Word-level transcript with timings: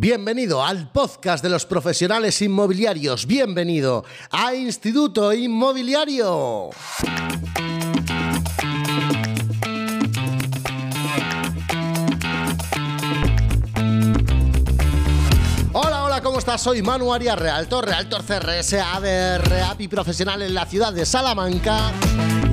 Bienvenido 0.00 0.64
al 0.64 0.90
podcast 0.90 1.44
de 1.44 1.50
los 1.50 1.66
profesionales 1.66 2.40
inmobiliarios. 2.40 3.26
Bienvenido 3.26 4.02
a 4.30 4.54
Instituto 4.54 5.30
Inmobiliario. 5.30 6.70
Hola, 15.74 16.04
hola, 16.04 16.22
¿cómo 16.22 16.38
estás? 16.38 16.62
Soy 16.62 16.80
Manu 16.80 17.12
Arias, 17.12 17.38
Realtor, 17.38 17.84
Realtor 17.84 18.22
CRS, 18.24 18.80
ADR, 18.80 19.64
API 19.68 19.88
profesional 19.88 20.40
en 20.40 20.54
la 20.54 20.64
ciudad 20.64 20.94
de 20.94 21.04
Salamanca. 21.04 21.92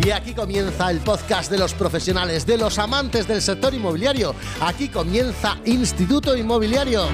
Y 0.08 0.12
aquí 0.12 0.34
comienza 0.34 0.90
el 0.90 1.02
podcast 1.02 1.52
de 1.52 1.58
los 1.58 1.74
profesionales, 1.74 2.46
de 2.46 2.58
los 2.58 2.80
amantes 2.80 3.28
del 3.28 3.42
sector 3.42 3.74
inmobiliario. 3.74 4.34
Aquí 4.62 4.88
comienza 4.88 5.58
Instituto 5.66 6.38
Inmobiliario. 6.38 7.10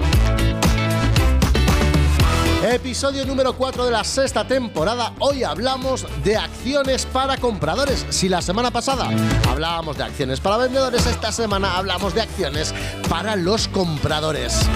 Episodio 2.63 3.25
número 3.25 3.53
4 3.53 3.85
de 3.85 3.91
la 3.91 4.03
sexta 4.03 4.47
temporada. 4.47 5.15
Hoy 5.17 5.43
hablamos 5.43 6.05
de 6.23 6.37
acciones 6.37 7.07
para 7.07 7.37
compradores. 7.37 8.05
Si 8.09 8.29
la 8.29 8.43
semana 8.43 8.69
pasada 8.69 9.09
hablábamos 9.49 9.97
de 9.97 10.03
acciones 10.03 10.39
para 10.39 10.57
vendedores, 10.57 11.07
esta 11.07 11.31
semana 11.31 11.75
hablamos 11.75 12.13
de 12.13 12.21
acciones 12.21 12.75
para 13.09 13.35
los 13.35 13.67
compradores. 13.69 14.69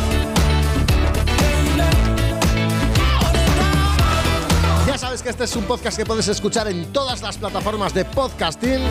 Sabes 5.17 5.23
que 5.23 5.30
este 5.30 5.44
es 5.45 5.55
un 5.55 5.63
podcast 5.63 5.98
que 5.98 6.05
puedes 6.05 6.27
escuchar 6.27 6.67
en 6.67 6.91
todas 6.91 7.21
las 7.21 7.38
plataformas 7.38 7.94
de 7.94 8.05
podcasting. 8.05 8.81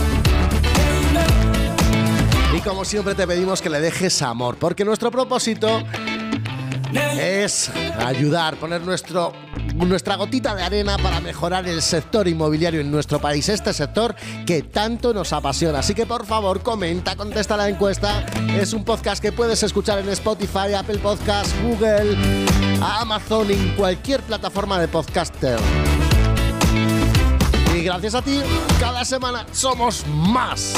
Y 2.56 2.60
como 2.60 2.84
siempre 2.84 3.14
te 3.14 3.26
pedimos 3.26 3.62
que 3.62 3.70
le 3.70 3.80
dejes 3.80 4.22
amor, 4.22 4.56
porque 4.56 4.84
nuestro 4.84 5.10
propósito 5.10 5.82
es 7.20 7.70
ayudar, 7.98 8.56
poner 8.56 8.80
nuestro, 8.82 9.32
nuestra 9.74 10.16
gotita 10.16 10.54
de 10.54 10.62
arena 10.62 10.96
para 10.98 11.20
mejorar 11.20 11.68
el 11.68 11.82
sector 11.82 12.26
inmobiliario 12.26 12.80
en 12.80 12.90
nuestro 12.90 13.20
país, 13.20 13.48
este 13.48 13.72
sector 13.72 14.14
que 14.46 14.62
tanto 14.62 15.12
nos 15.12 15.32
apasiona. 15.32 15.80
Así 15.80 15.94
que 15.94 16.06
por 16.06 16.26
favor 16.26 16.62
comenta, 16.62 17.14
contesta 17.14 17.56
la 17.56 17.68
encuesta. 17.68 18.24
Es 18.58 18.72
un 18.72 18.84
podcast 18.84 19.22
que 19.22 19.32
puedes 19.32 19.62
escuchar 19.62 19.98
en 19.98 20.08
Spotify, 20.08 20.74
Apple 20.76 20.98
Podcasts, 20.98 21.54
Google, 21.62 22.16
Amazon, 22.80 23.50
en 23.50 23.76
cualquier 23.76 24.22
plataforma 24.22 24.80
de 24.80 24.88
podcaster. 24.88 25.58
Y 27.76 27.82
gracias 27.82 28.14
a 28.14 28.22
ti, 28.22 28.40
cada 28.80 29.04
semana 29.04 29.44
somos 29.52 30.06
más 30.06 30.72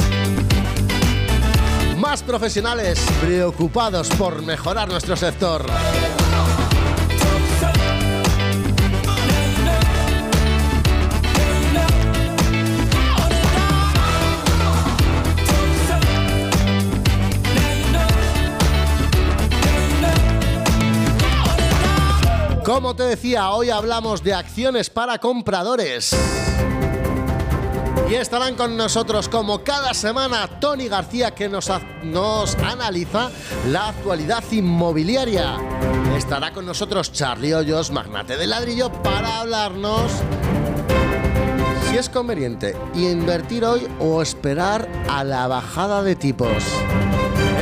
más 1.96 2.22
profesionales 2.24 3.04
preocupados 3.20 4.08
por 4.10 4.42
mejorar 4.42 4.88
nuestro 4.88 5.16
sector. 5.16 5.64
Como 22.64 22.94
te 22.96 23.04
decía, 23.04 23.50
hoy 23.50 23.70
hablamos 23.70 24.22
de 24.24 24.34
acciones 24.34 24.90
para 24.90 25.18
compradores. 25.18 26.14
Y 28.08 28.14
estarán 28.14 28.54
con 28.54 28.74
nosotros 28.74 29.28
como 29.28 29.62
cada 29.62 29.92
semana 29.92 30.48
Tony 30.60 30.88
García 30.88 31.32
que 31.34 31.48
nos, 31.48 31.70
nos 32.04 32.54
analiza 32.56 33.30
la 33.68 33.88
actualidad 33.88 34.42
inmobiliaria. 34.50 35.56
Estará 36.16 36.52
con 36.52 36.64
nosotros 36.64 37.12
Charlie 37.12 37.52
Hoyos, 37.52 37.90
magnate 37.90 38.38
de 38.38 38.46
ladrillo, 38.46 38.90
para 39.02 39.40
hablarnos 39.40 40.10
si 41.90 41.98
es 41.98 42.08
conveniente 42.08 42.76
invertir 42.94 43.64
hoy 43.64 43.86
o 43.98 44.22
esperar 44.22 44.88
a 45.08 45.22
la 45.22 45.46
bajada 45.46 46.02
de 46.02 46.16
tipos. 46.16 46.64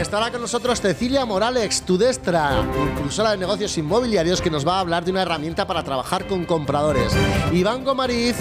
Estará 0.01 0.31
con 0.31 0.41
nosotros 0.41 0.81
Cecilia 0.81 1.25
Morales, 1.25 1.83
Tudestra, 1.83 2.65
impulsora 2.81 3.33
de 3.33 3.39
negocios 3.39 3.77
inmobiliarios, 3.79 4.41
que 4.41 4.51
nos 4.51 4.67
va 4.67 4.77
a 4.77 4.81
hablar 4.81 5.05
de 5.05 5.11
una 5.11 5.23
herramienta 5.23 5.67
para 5.67 5.83
trabajar 5.83 6.27
con 6.27 6.45
compradores. 6.45 7.13
Iván 7.53 7.85
Gomariz, 7.85 8.37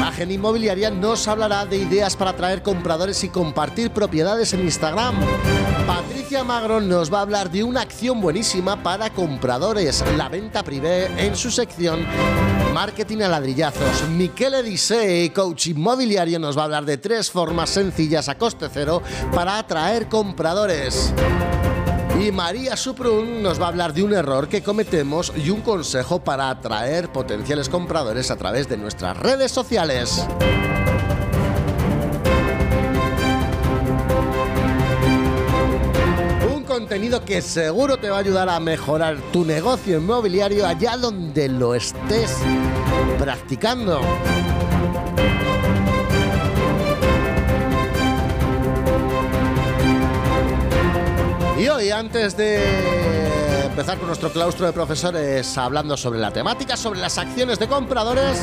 imagen 0.00 0.30
inmobiliaria, 0.30 0.90
nos 0.90 1.28
hablará 1.28 1.66
de 1.66 1.76
ideas 1.76 2.16
para 2.16 2.30
atraer 2.30 2.62
compradores 2.62 3.22
y 3.22 3.28
compartir 3.28 3.90
propiedades 3.90 4.54
en 4.54 4.60
Instagram. 4.60 5.14
Patricia 5.86 6.42
Magro 6.42 6.80
nos 6.80 7.12
va 7.12 7.18
a 7.18 7.20
hablar 7.20 7.50
de 7.50 7.62
una 7.62 7.82
acción 7.82 8.18
buenísima 8.18 8.82
para 8.82 9.10
compradores, 9.10 10.02
la 10.16 10.30
venta 10.30 10.62
privé 10.62 11.04
en 11.18 11.36
su 11.36 11.50
sección 11.50 12.06
Marketing 12.72 13.18
a 13.18 13.28
ladrillazos. 13.28 14.08
Miquel 14.08 14.54
Edisei, 14.54 15.28
coach 15.34 15.66
inmobiliario, 15.66 16.38
nos 16.38 16.56
va 16.56 16.62
a 16.62 16.64
hablar 16.64 16.86
de 16.86 16.96
tres 16.96 17.30
formas 17.30 17.68
sencillas 17.68 18.30
a 18.30 18.38
coste 18.38 18.68
cero 18.72 19.02
para 19.34 19.58
atraer 19.58 20.08
compradores. 20.08 21.12
Y 22.20 22.32
María 22.32 22.76
Suprun 22.76 23.42
nos 23.42 23.58
va 23.58 23.64
a 23.64 23.68
hablar 23.68 23.94
de 23.94 24.02
un 24.02 24.12
error 24.12 24.46
que 24.46 24.62
cometemos 24.62 25.32
y 25.36 25.48
un 25.48 25.62
consejo 25.62 26.22
para 26.22 26.50
atraer 26.50 27.10
potenciales 27.10 27.70
compradores 27.70 28.30
a 28.30 28.36
través 28.36 28.68
de 28.68 28.76
nuestras 28.76 29.16
redes 29.16 29.50
sociales. 29.50 30.26
Un 36.54 36.64
contenido 36.64 37.24
que 37.24 37.40
seguro 37.40 37.96
te 37.96 38.10
va 38.10 38.18
a 38.18 38.20
ayudar 38.20 38.50
a 38.50 38.60
mejorar 38.60 39.16
tu 39.32 39.46
negocio 39.46 39.96
inmobiliario 39.96 40.66
allá 40.66 40.98
donde 40.98 41.48
lo 41.48 41.74
estés 41.74 42.36
practicando. 43.18 44.02
Y 51.60 51.68
hoy, 51.68 51.90
antes 51.90 52.36
de 52.38 53.66
empezar 53.66 53.98
con 53.98 54.06
nuestro 54.06 54.32
claustro 54.32 54.64
de 54.64 54.72
profesores 54.72 55.58
hablando 55.58 55.94
sobre 55.94 56.18
la 56.18 56.32
temática, 56.32 56.74
sobre 56.74 57.00
las 57.00 57.18
acciones 57.18 57.58
de 57.58 57.68
compradores, 57.68 58.38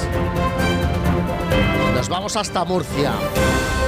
nos 1.96 2.08
vamos 2.10 2.36
hasta 2.36 2.64
Murcia. 2.64 3.14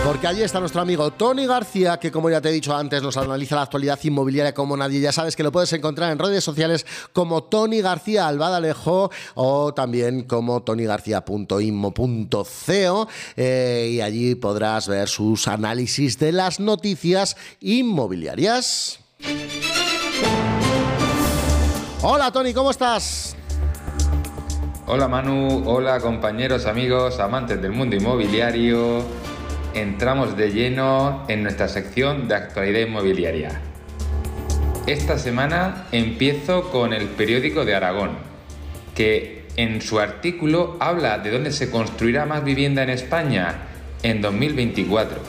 Porque 0.04 0.26
allí 0.26 0.42
está 0.42 0.60
nuestro 0.60 0.82
amigo 0.82 1.12
Tony 1.12 1.46
García, 1.46 1.98
que 1.98 2.12
como 2.12 2.32
ya 2.32 2.42
te 2.42 2.50
he 2.50 2.52
dicho 2.52 2.76
antes, 2.76 3.04
nos 3.04 3.18
analiza 3.18 3.56
la 3.56 3.62
actualidad 3.62 4.00
inmobiliaria 4.02 4.56
como 4.56 4.76
nadie. 4.76 5.00
Ya 5.00 5.12
sabes 5.12 5.36
que 5.36 5.44
lo 5.44 5.52
puedes 5.52 5.72
encontrar 5.74 6.12
en 6.12 6.18
redes 6.18 6.44
sociales 6.44 6.88
como 7.14 7.44
Tony 7.44 7.82
García 7.82 8.28
Albadalejo 8.28 9.12
o 9.36 9.76
también 9.76 10.24
como 10.24 10.64
tonygarcía.inmo.co 10.64 13.08
eh, 13.36 13.90
y 13.92 14.02
allí 14.02 14.34
podrás 14.34 14.88
ver 14.88 15.08
sus 15.08 15.48
análisis 15.48 16.18
de 16.18 16.32
las 16.32 16.60
noticias 16.60 17.38
inmobiliarias. 17.60 19.02
Hola 22.02 22.32
Tony, 22.32 22.54
¿cómo 22.54 22.72
estás? 22.72 23.36
Hola 24.88 25.10
Manu, 25.10 25.64
hola 25.66 26.00
compañeros, 26.00 26.66
amigos, 26.66 27.20
amantes 27.20 27.62
del 27.62 27.74
mundo 27.74 27.98
inmobiliario. 27.98 29.04
Entramos 29.74 30.38
de 30.38 30.52
lleno 30.52 31.26
en 31.28 31.44
nuestra 31.44 31.68
sección 31.68 32.30
de 32.30 32.36
actualidad 32.36 32.80
inmobiliaria. 32.88 33.62
Esta 34.88 35.18
semana 35.18 35.88
empiezo 35.92 36.72
con 36.72 36.94
el 36.94 37.10
periódico 37.10 37.66
de 37.66 37.76
Aragón, 37.76 38.12
que 38.96 39.46
en 39.58 39.82
su 39.82 40.00
artículo 40.00 40.78
habla 40.80 41.18
de 41.20 41.32
dónde 41.32 41.52
se 41.52 41.70
construirá 41.70 42.26
más 42.26 42.46
vivienda 42.46 42.82
en 42.82 42.92
España 42.92 43.56
en 44.04 44.22
2024. 44.22 45.20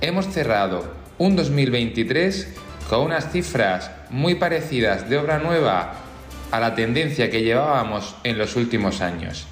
Hemos 0.00 0.26
cerrado 0.26 0.99
un 1.20 1.36
2023 1.36 2.48
con 2.88 3.02
unas 3.02 3.30
cifras 3.30 3.90
muy 4.08 4.36
parecidas 4.36 5.10
de 5.10 5.18
obra 5.18 5.38
nueva 5.38 5.92
a 6.50 6.60
la 6.60 6.74
tendencia 6.74 7.30
que 7.30 7.42
llevábamos 7.42 8.16
en 8.24 8.38
los 8.38 8.56
últimos 8.56 9.02
años. 9.02 9.46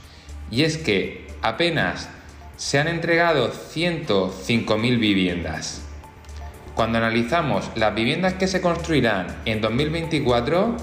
Y 0.50 0.62
es 0.62 0.78
que 0.78 1.26
apenas 1.42 2.08
se 2.56 2.78
han 2.78 2.88
entregado 2.88 3.52
105.000 3.52 4.98
viviendas. 4.98 5.82
Cuando 6.74 6.96
analizamos 6.96 7.70
las 7.74 7.94
viviendas 7.94 8.32
que 8.32 8.48
se 8.48 8.62
construirán 8.62 9.26
en 9.44 9.60
2024, 9.60 10.74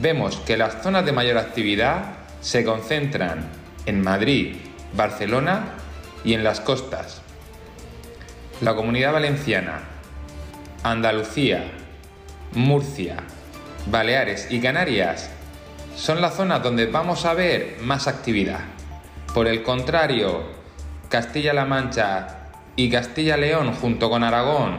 vemos 0.00 0.38
que 0.38 0.56
las 0.56 0.82
zonas 0.82 1.06
de 1.06 1.12
mayor 1.12 1.38
actividad 1.38 2.16
se 2.40 2.64
concentran 2.64 3.48
en 3.86 4.00
Madrid, 4.00 4.56
Barcelona 4.94 5.74
y 6.24 6.34
en 6.34 6.42
las 6.42 6.58
costas. 6.58 7.22
La 8.60 8.74
comunidad 8.74 9.12
valenciana, 9.12 9.97
Andalucía, 10.82 11.72
Murcia, 12.54 13.16
Baleares 13.90 14.46
y 14.50 14.60
Canarias 14.60 15.30
son 15.96 16.20
las 16.20 16.36
zonas 16.36 16.62
donde 16.62 16.86
vamos 16.86 17.24
a 17.24 17.34
ver 17.34 17.78
más 17.82 18.06
actividad. 18.06 18.60
Por 19.34 19.48
el 19.48 19.62
contrario, 19.64 20.42
Castilla-La 21.08 21.64
Mancha 21.64 22.50
y 22.76 22.88
Castilla-León 22.90 23.72
junto 23.74 24.08
con 24.08 24.22
Aragón 24.22 24.76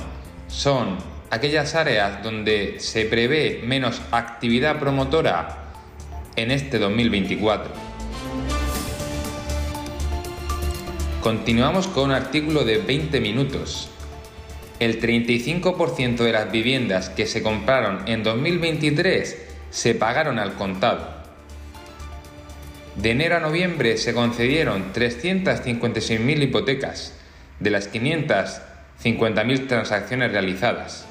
son 0.48 0.98
aquellas 1.32 1.76
áreas 1.76 2.24
donde 2.24 2.80
se 2.80 3.06
prevé 3.06 3.62
menos 3.66 4.02
actividad 4.12 4.80
promotora 4.80 5.58
en 6.38 6.52
este 6.52 6.80
2024. 6.80 7.90
Continuamos 11.22 11.88
con 11.88 12.06
un 12.06 12.12
artículo 12.14 12.64
de 12.64 12.78
20 12.78 13.20
minutos. 13.20 13.90
El 14.80 15.02
35% 15.02 16.18
de 16.18 16.32
las 16.32 16.52
viviendas 16.52 17.10
que 17.10 17.26
se 17.26 17.44
compraron 17.44 18.08
en 18.08 18.24
2023 18.24 19.38
se 19.72 19.94
pagaron 19.94 20.40
al 20.40 20.54
contado. 20.54 21.20
De 22.96 23.12
enero 23.12 23.38
a 23.38 23.40
noviembre 23.40 23.98
se 23.98 24.14
concedieron 24.14 24.94
356.000 24.94 26.44
hipotecas, 26.44 27.14
de 27.60 27.70
las 27.70 27.92
550.000 27.94 29.68
transacciones 29.68 30.32
realizadas. 30.32 31.06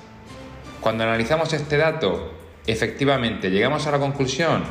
Cuando 0.81 1.05
analizamos 1.05 1.53
este 1.53 1.76
dato, 1.76 2.35
efectivamente 2.67 3.50
llegamos 3.50 3.87
a 3.87 3.91
la 3.91 3.99
conclusión 3.99 4.65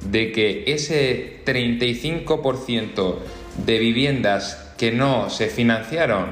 de 0.00 0.32
que 0.32 0.64
ese 0.66 1.42
35% 1.44 3.18
de 3.64 3.78
viviendas 3.78 4.72
que 4.78 4.92
no 4.92 5.30
se 5.30 5.48
financiaron 5.48 6.26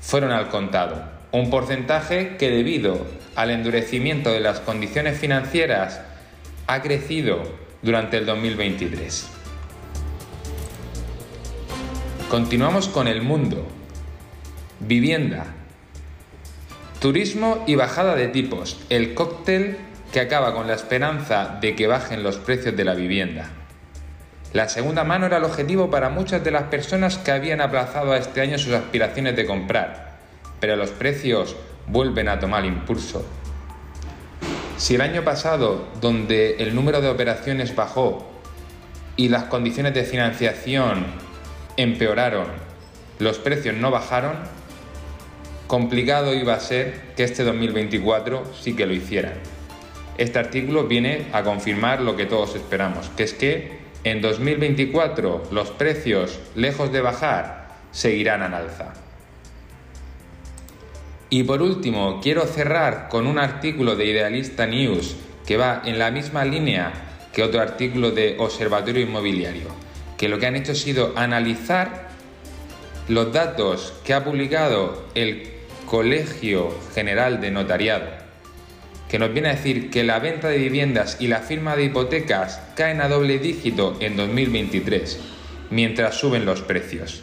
fueron 0.00 0.32
al 0.32 0.48
contado. 0.48 1.17
Un 1.30 1.50
porcentaje 1.50 2.36
que 2.38 2.50
debido 2.50 3.06
al 3.36 3.50
endurecimiento 3.50 4.30
de 4.30 4.40
las 4.40 4.60
condiciones 4.60 5.18
financieras 5.18 6.00
ha 6.66 6.80
crecido 6.80 7.42
durante 7.82 8.16
el 8.16 8.24
2023. 8.24 9.28
Continuamos 12.30 12.88
con 12.88 13.08
el 13.08 13.20
mundo. 13.20 13.66
Vivienda. 14.80 15.46
Turismo 16.98 17.62
y 17.66 17.74
bajada 17.74 18.16
de 18.16 18.28
tipos. 18.28 18.80
El 18.88 19.14
cóctel 19.14 19.76
que 20.12 20.20
acaba 20.20 20.54
con 20.54 20.66
la 20.66 20.74
esperanza 20.74 21.58
de 21.60 21.74
que 21.74 21.86
bajen 21.86 22.22
los 22.22 22.36
precios 22.36 22.74
de 22.74 22.84
la 22.84 22.94
vivienda. 22.94 23.50
La 24.54 24.70
segunda 24.70 25.04
mano 25.04 25.26
era 25.26 25.36
el 25.36 25.44
objetivo 25.44 25.90
para 25.90 26.08
muchas 26.08 26.42
de 26.42 26.50
las 26.50 26.64
personas 26.64 27.18
que 27.18 27.32
habían 27.32 27.60
aplazado 27.60 28.12
a 28.12 28.16
este 28.16 28.40
año 28.40 28.56
sus 28.56 28.72
aspiraciones 28.72 29.36
de 29.36 29.44
comprar, 29.44 30.07
pero 30.60 30.76
los 30.76 30.90
precios 30.90 31.56
vuelven 31.86 32.28
a 32.28 32.38
tomar 32.38 32.64
impulso. 32.64 33.24
Si 34.76 34.94
el 34.94 35.00
año 35.00 35.24
pasado, 35.24 35.88
donde 36.00 36.56
el 36.58 36.74
número 36.74 37.00
de 37.00 37.08
operaciones 37.08 37.74
bajó 37.74 38.30
y 39.16 39.28
las 39.28 39.44
condiciones 39.44 39.94
de 39.94 40.04
financiación 40.04 41.04
empeoraron, 41.76 42.46
los 43.18 43.38
precios 43.38 43.74
no 43.74 43.90
bajaron, 43.90 44.36
complicado 45.66 46.34
iba 46.34 46.54
a 46.54 46.60
ser 46.60 47.12
que 47.16 47.24
este 47.24 47.42
2024 47.42 48.44
sí 48.60 48.76
que 48.76 48.86
lo 48.86 48.92
hicieran. 48.92 49.34
Este 50.16 50.38
artículo 50.38 50.84
viene 50.84 51.26
a 51.32 51.42
confirmar 51.42 52.00
lo 52.00 52.16
que 52.16 52.26
todos 52.26 52.54
esperamos, 52.54 53.10
que 53.16 53.24
es 53.24 53.34
que 53.34 53.78
en 54.04 54.20
2024 54.20 55.48
los 55.50 55.70
precios, 55.70 56.38
lejos 56.54 56.92
de 56.92 57.00
bajar, 57.00 57.68
seguirán 57.90 58.42
en 58.42 58.54
alza. 58.54 58.94
Y 61.30 61.42
por 61.42 61.62
último, 61.62 62.20
quiero 62.22 62.46
cerrar 62.46 63.08
con 63.08 63.26
un 63.26 63.38
artículo 63.38 63.96
de 63.96 64.06
Idealista 64.06 64.66
News 64.66 65.16
que 65.46 65.56
va 65.56 65.82
en 65.84 65.98
la 65.98 66.10
misma 66.10 66.44
línea 66.44 66.92
que 67.32 67.42
otro 67.42 67.60
artículo 67.60 68.10
de 68.10 68.36
Observatorio 68.38 69.02
Inmobiliario, 69.02 69.68
que 70.16 70.28
lo 70.28 70.38
que 70.38 70.46
han 70.46 70.56
hecho 70.56 70.72
ha 70.72 70.74
sido 70.74 71.12
analizar 71.16 72.08
los 73.08 73.32
datos 73.32 73.94
que 74.04 74.14
ha 74.14 74.24
publicado 74.24 75.04
el 75.14 75.50
Colegio 75.86 76.74
General 76.94 77.40
de 77.40 77.50
Notariado 77.50 78.28
que 79.08 79.18
nos 79.18 79.32
viene 79.32 79.48
a 79.48 79.54
decir 79.54 79.90
que 79.90 80.04
la 80.04 80.18
venta 80.18 80.48
de 80.48 80.58
viviendas 80.58 81.16
y 81.18 81.28
la 81.28 81.40
firma 81.40 81.76
de 81.76 81.84
hipotecas 81.84 82.60
caen 82.76 83.00
a 83.00 83.08
doble 83.08 83.38
dígito 83.38 83.96
en 84.00 84.16
2023, 84.16 85.18
mientras 85.70 86.14
suben 86.16 86.44
los 86.44 86.60
precios. 86.60 87.22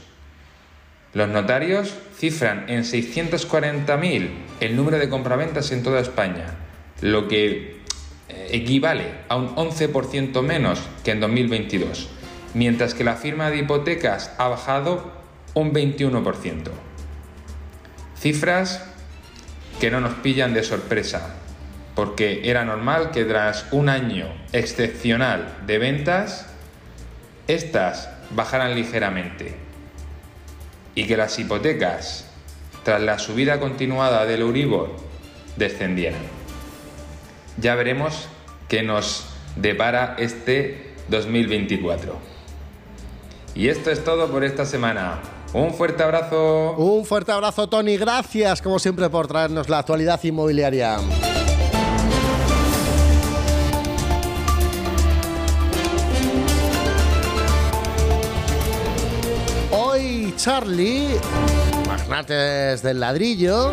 Los 1.16 1.30
notarios 1.30 1.96
cifran 2.18 2.66
en 2.68 2.84
640.000 2.84 4.30
el 4.60 4.76
número 4.76 5.00
de 5.00 5.08
compraventas 5.08 5.72
en 5.72 5.82
toda 5.82 6.02
España, 6.02 6.56
lo 7.00 7.30
que 7.30 7.80
eh, 8.28 8.50
equivale 8.52 9.06
a 9.30 9.38
un 9.38 9.56
11% 9.56 10.42
menos 10.42 10.82
que 11.06 11.12
en 11.12 11.22
2022, 11.22 12.10
mientras 12.54 12.94
que 12.94 13.06
la 13.06 13.16
firma 13.16 13.50
de 13.50 13.60
hipotecas 13.60 14.34
ha 14.38 14.50
bajado 14.50 15.14
un 15.54 15.74
21%. 15.74 16.64
Cifras 18.20 18.84
que 19.80 19.92
no 19.92 20.02
nos 20.02 20.16
pillan 20.16 20.54
de 20.54 20.64
sorpresa, 20.64 21.34
porque 21.96 22.50
era 22.50 22.66
normal 22.66 23.12
que 23.12 23.24
tras 23.24 23.68
un 23.72 23.88
año 23.88 24.28
excepcional 24.52 25.60
de 25.66 25.78
ventas, 25.78 26.48
estas 27.48 28.10
bajaran 28.32 28.76
ligeramente 28.76 29.65
y 30.96 31.06
que 31.06 31.18
las 31.18 31.38
hipotecas, 31.38 32.26
tras 32.84 33.02
la 33.02 33.20
subida 33.20 33.60
continuada 33.60 34.26
del 34.26 34.42
Euribor, 34.42 34.96
descendieran. 35.58 36.22
Ya 37.58 37.76
veremos 37.76 38.28
qué 38.68 38.82
nos 38.84 39.26
depara 39.56 40.16
este 40.18 40.94
2024. 41.10 42.18
Y 43.54 43.70
esto 43.70 43.92
es 43.92 44.04
todo 44.04 44.30
por 44.30 44.44
esta 44.44 44.66
semana. 44.66 45.22
Un 45.54 45.74
fuerte 45.74 46.04
abrazo. 46.04 46.74
Un 46.74 47.06
fuerte 47.06 47.32
abrazo, 47.32 47.70
Tony. 47.70 47.96
Gracias, 47.96 48.62
como 48.62 48.80
siempre, 48.80 49.10
por 49.10 49.28
traernos 49.28 49.70
la 49.70 49.80
actualidad 49.80 50.22
inmobiliaria. 50.24 50.98
Charlie, 60.46 61.08
magnates 61.88 62.84
del 62.84 63.00
ladrillo, 63.00 63.72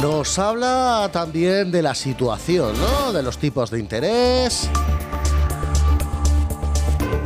nos 0.00 0.38
habla 0.38 1.10
también 1.12 1.70
de 1.70 1.82
la 1.82 1.94
situación, 1.94 2.72
¿no? 2.80 3.12
De 3.12 3.22
los 3.22 3.36
tipos 3.36 3.70
de 3.70 3.78
interés. 3.78 4.70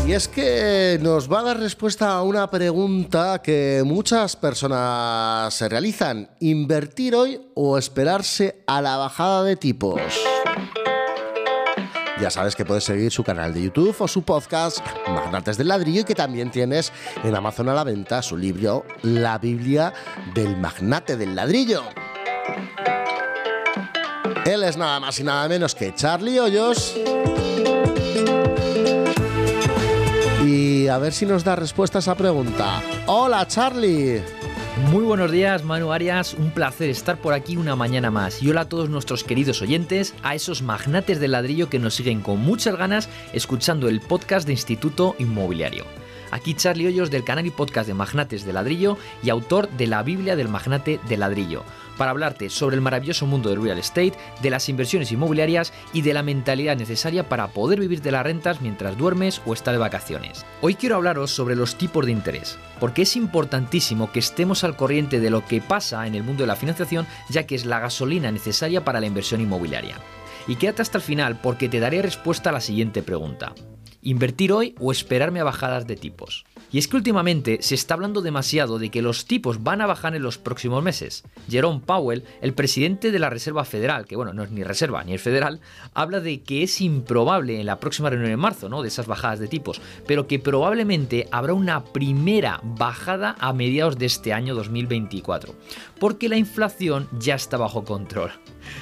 Y 0.09 0.13
es 0.13 0.27
que 0.27 0.99
nos 1.01 1.33
va 1.33 1.39
a 1.39 1.43
dar 1.45 1.61
respuesta 1.61 2.15
a 2.15 2.23
una 2.23 2.51
pregunta 2.51 3.41
que 3.41 3.85
muchas 3.87 4.35
personas 4.35 5.55
se 5.55 5.69
realizan. 5.69 6.29
¿Invertir 6.41 7.15
hoy 7.15 7.41
o 7.55 7.79
esperarse 7.79 8.65
a 8.67 8.83
la 8.83 8.97
bajada 8.97 9.45
de 9.45 9.55
tipos? 9.55 10.01
Ya 12.21 12.31
sabes 12.31 12.57
que 12.57 12.65
puedes 12.65 12.85
seguir 12.85 13.13
su 13.13 13.23
canal 13.23 13.53
de 13.53 13.63
YouTube 13.63 13.95
o 13.99 14.09
su 14.09 14.23
podcast 14.23 14.79
Magnates 15.07 15.59
del 15.59 15.69
Ladrillo 15.69 16.01
y 16.01 16.05
que 16.05 16.15
también 16.15 16.51
tienes 16.51 16.91
en 17.23 17.35
Amazon 17.35 17.69
a 17.69 17.75
la 17.75 17.85
venta 17.85 18.23
su 18.23 18.39
libro 18.39 18.87
La 19.03 19.39
Biblia 19.39 19.93
del 20.35 20.57
Magnate 20.57 21.17
del 21.17 21.37
Ladrillo. 21.37 21.83
Él 24.47 24.63
es 24.63 24.77
nada 24.79 24.99
más 24.99 25.21
y 25.21 25.25
nada 25.25 25.47
menos 25.49 25.75
que 25.75 25.95
Charlie 25.95 26.39
Hoyos. 26.39 26.97
Y 30.43 30.89
a 30.89 30.99
ver 30.99 31.13
si 31.13 31.27
nos 31.27 31.45
da 31.45 31.55
respuesta 31.57 31.99
a 31.99 32.01
esa 32.01 32.15
pregunta. 32.15 32.81
Hola 33.07 33.47
Charlie. 33.47 34.46
Muy 34.77 35.05
buenos 35.05 35.33
días, 35.33 35.65
Manu 35.65 35.91
Arias. 35.91 36.35
Un 36.35 36.51
placer 36.51 36.91
estar 36.91 37.17
por 37.17 37.33
aquí 37.33 37.57
una 37.57 37.75
mañana 37.77 38.11
más. 38.11 38.43
Y 38.43 38.51
hola 38.51 38.63
a 38.63 38.69
todos 38.69 38.91
nuestros 38.91 39.25
queridos 39.25 39.63
oyentes, 39.63 40.15
a 40.23 40.35
esos 40.35 40.61
magnates 40.61 41.19
del 41.19 41.33
ladrillo 41.33 41.71
que 41.71 41.79
nos 41.79 41.95
siguen 41.95 42.21
con 42.21 42.41
muchas 42.41 42.77
ganas 42.77 43.09
escuchando 43.33 43.89
el 43.89 44.03
podcast 44.03 44.47
de 44.47 44.53
Instituto 44.53 45.17
Inmobiliario. 45.19 46.06
Aquí 46.31 46.55
Charlie 46.55 46.87
Hoyos 46.87 47.11
del 47.11 47.25
canal 47.25 47.47
y 47.47 47.51
podcast 47.51 47.87
de 47.87 47.95
Magnates 47.95 48.45
de 48.45 48.53
Ladrillo 48.53 48.99
y 49.23 49.31
autor 49.31 49.69
de 49.71 49.87
la 49.87 50.03
Biblia 50.03 50.37
del 50.37 50.49
Magnate 50.49 51.01
de 51.09 51.17
Ladrillo, 51.17 51.65
para 51.97 52.11
hablarte 52.11 52.51
sobre 52.51 52.77
el 52.77 52.83
maravilloso 52.83 53.27
mundo 53.27 53.51
del 53.51 53.63
real 53.63 53.79
estate, 53.79 54.15
de 54.43 54.51
las 54.51 54.69
inversiones 54.69 55.13
inmobiliarias 55.13 55.73
y 55.93 56.03
de 56.03 56.15
la 56.15 56.23
mentalidad 56.23 56.77
necesaria 56.77 57.29
para 57.29 57.49
poder 57.49 57.81
vivir 57.81 58.03
de 58.03 58.11
las 58.11 58.25
rentas 58.25 58.61
mientras 58.61 58.97
duermes 58.99 59.41
o 59.47 59.55
estás 59.55 59.75
de 59.75 59.79
vacaciones. 59.79 60.45
Hoy 60.61 60.75
quiero 60.75 60.97
hablaros 60.97 61.31
sobre 61.31 61.57
los 61.57 61.77
tipos 61.77 62.05
de 62.05 62.13
interés, 62.13 62.59
porque 62.81 63.03
es 63.03 63.17
importantísimo 63.17 64.11
que 64.13 64.19
estemos 64.19 64.65
al 64.65 64.77
corriente 64.77 65.21
de 65.21 65.31
lo 65.31 65.45
que 65.45 65.61
pasa 65.61 66.07
en 66.07 66.15
el 66.15 66.23
mundo 66.23 66.43
de 66.43 66.49
la 66.49 66.57
financiación, 66.57 67.07
ya 67.29 67.47
que 67.47 67.55
es 67.55 67.65
la 67.65 67.81
gasolina 67.81 68.31
necesaria 68.33 68.85
para 68.85 69.01
la 69.01 69.07
inversión 69.07 69.41
inmobiliaria. 69.41 69.97
Y 70.49 70.57
quédate 70.57 70.83
hasta 70.83 70.99
el 70.99 71.05
final 71.05 71.41
porque 71.41 71.69
te 71.69 71.81
daré 71.81 72.03
respuesta 72.03 72.51
a 72.51 72.53
la 72.53 72.61
siguiente 72.61 73.03
pregunta. 73.03 73.53
¿Invertir 74.07 74.53
hoy 74.53 74.73
o 74.79 74.93
esperarme 74.93 75.41
a 75.41 75.45
bajadas 75.45 75.89
de 75.89 75.97
tipos? 75.97 76.45
Y 76.71 76.79
es 76.79 76.87
que 76.87 76.95
últimamente 76.95 77.59
se 77.61 77.75
está 77.75 77.95
hablando 77.95 78.21
demasiado 78.21 78.79
de 78.79 78.89
que 78.89 79.03
los 79.03 79.27
tipos 79.27 79.65
van 79.65 79.81
a 79.81 79.87
bajar 79.87 80.15
en 80.15 80.23
los 80.23 80.39
próximos 80.39 80.81
meses. 80.81 81.25
Jerome 81.51 81.83
Powell, 81.85 82.23
el 82.41 82.55
presidente 82.55 83.11
de 83.11 83.19
la 83.19 83.31
Reserva 83.31 83.65
Federal, 83.65 84.07
que 84.07 84.15
bueno, 84.15 84.33
no 84.33 84.45
es 84.45 84.53
ni 84.53 84.63
reserva 84.63 85.03
ni 85.03 85.15
es 85.15 85.23
federal, 85.23 85.61
habla 85.93 86.21
de 86.21 86.41
que 86.43 86.63
es 86.63 86.81
improbable 86.81 87.59
en 87.59 87.67
la 87.67 87.81
próxima 87.81 88.09
reunión 88.09 88.31
en 88.31 88.39
marzo, 88.39 88.69
¿no? 88.69 88.81
De 88.81 88.87
esas 88.87 89.09
bajadas 89.09 89.41
de 89.41 89.49
tipos, 89.49 89.81
pero 90.07 90.29
que 90.29 90.39
probablemente 90.39 91.27
habrá 91.33 91.55
una 91.55 91.83
primera 91.83 92.61
bajada 92.63 93.35
a 93.41 93.53
mediados 93.53 93.99
de 93.99 94.07
este 94.07 94.33
año 94.33 94.55
2024, 94.55 95.53
porque 95.99 96.29
la 96.29 96.37
inflación 96.37 97.09
ya 97.19 97.35
está 97.35 97.57
bajo 97.57 97.83
control. 97.83 98.31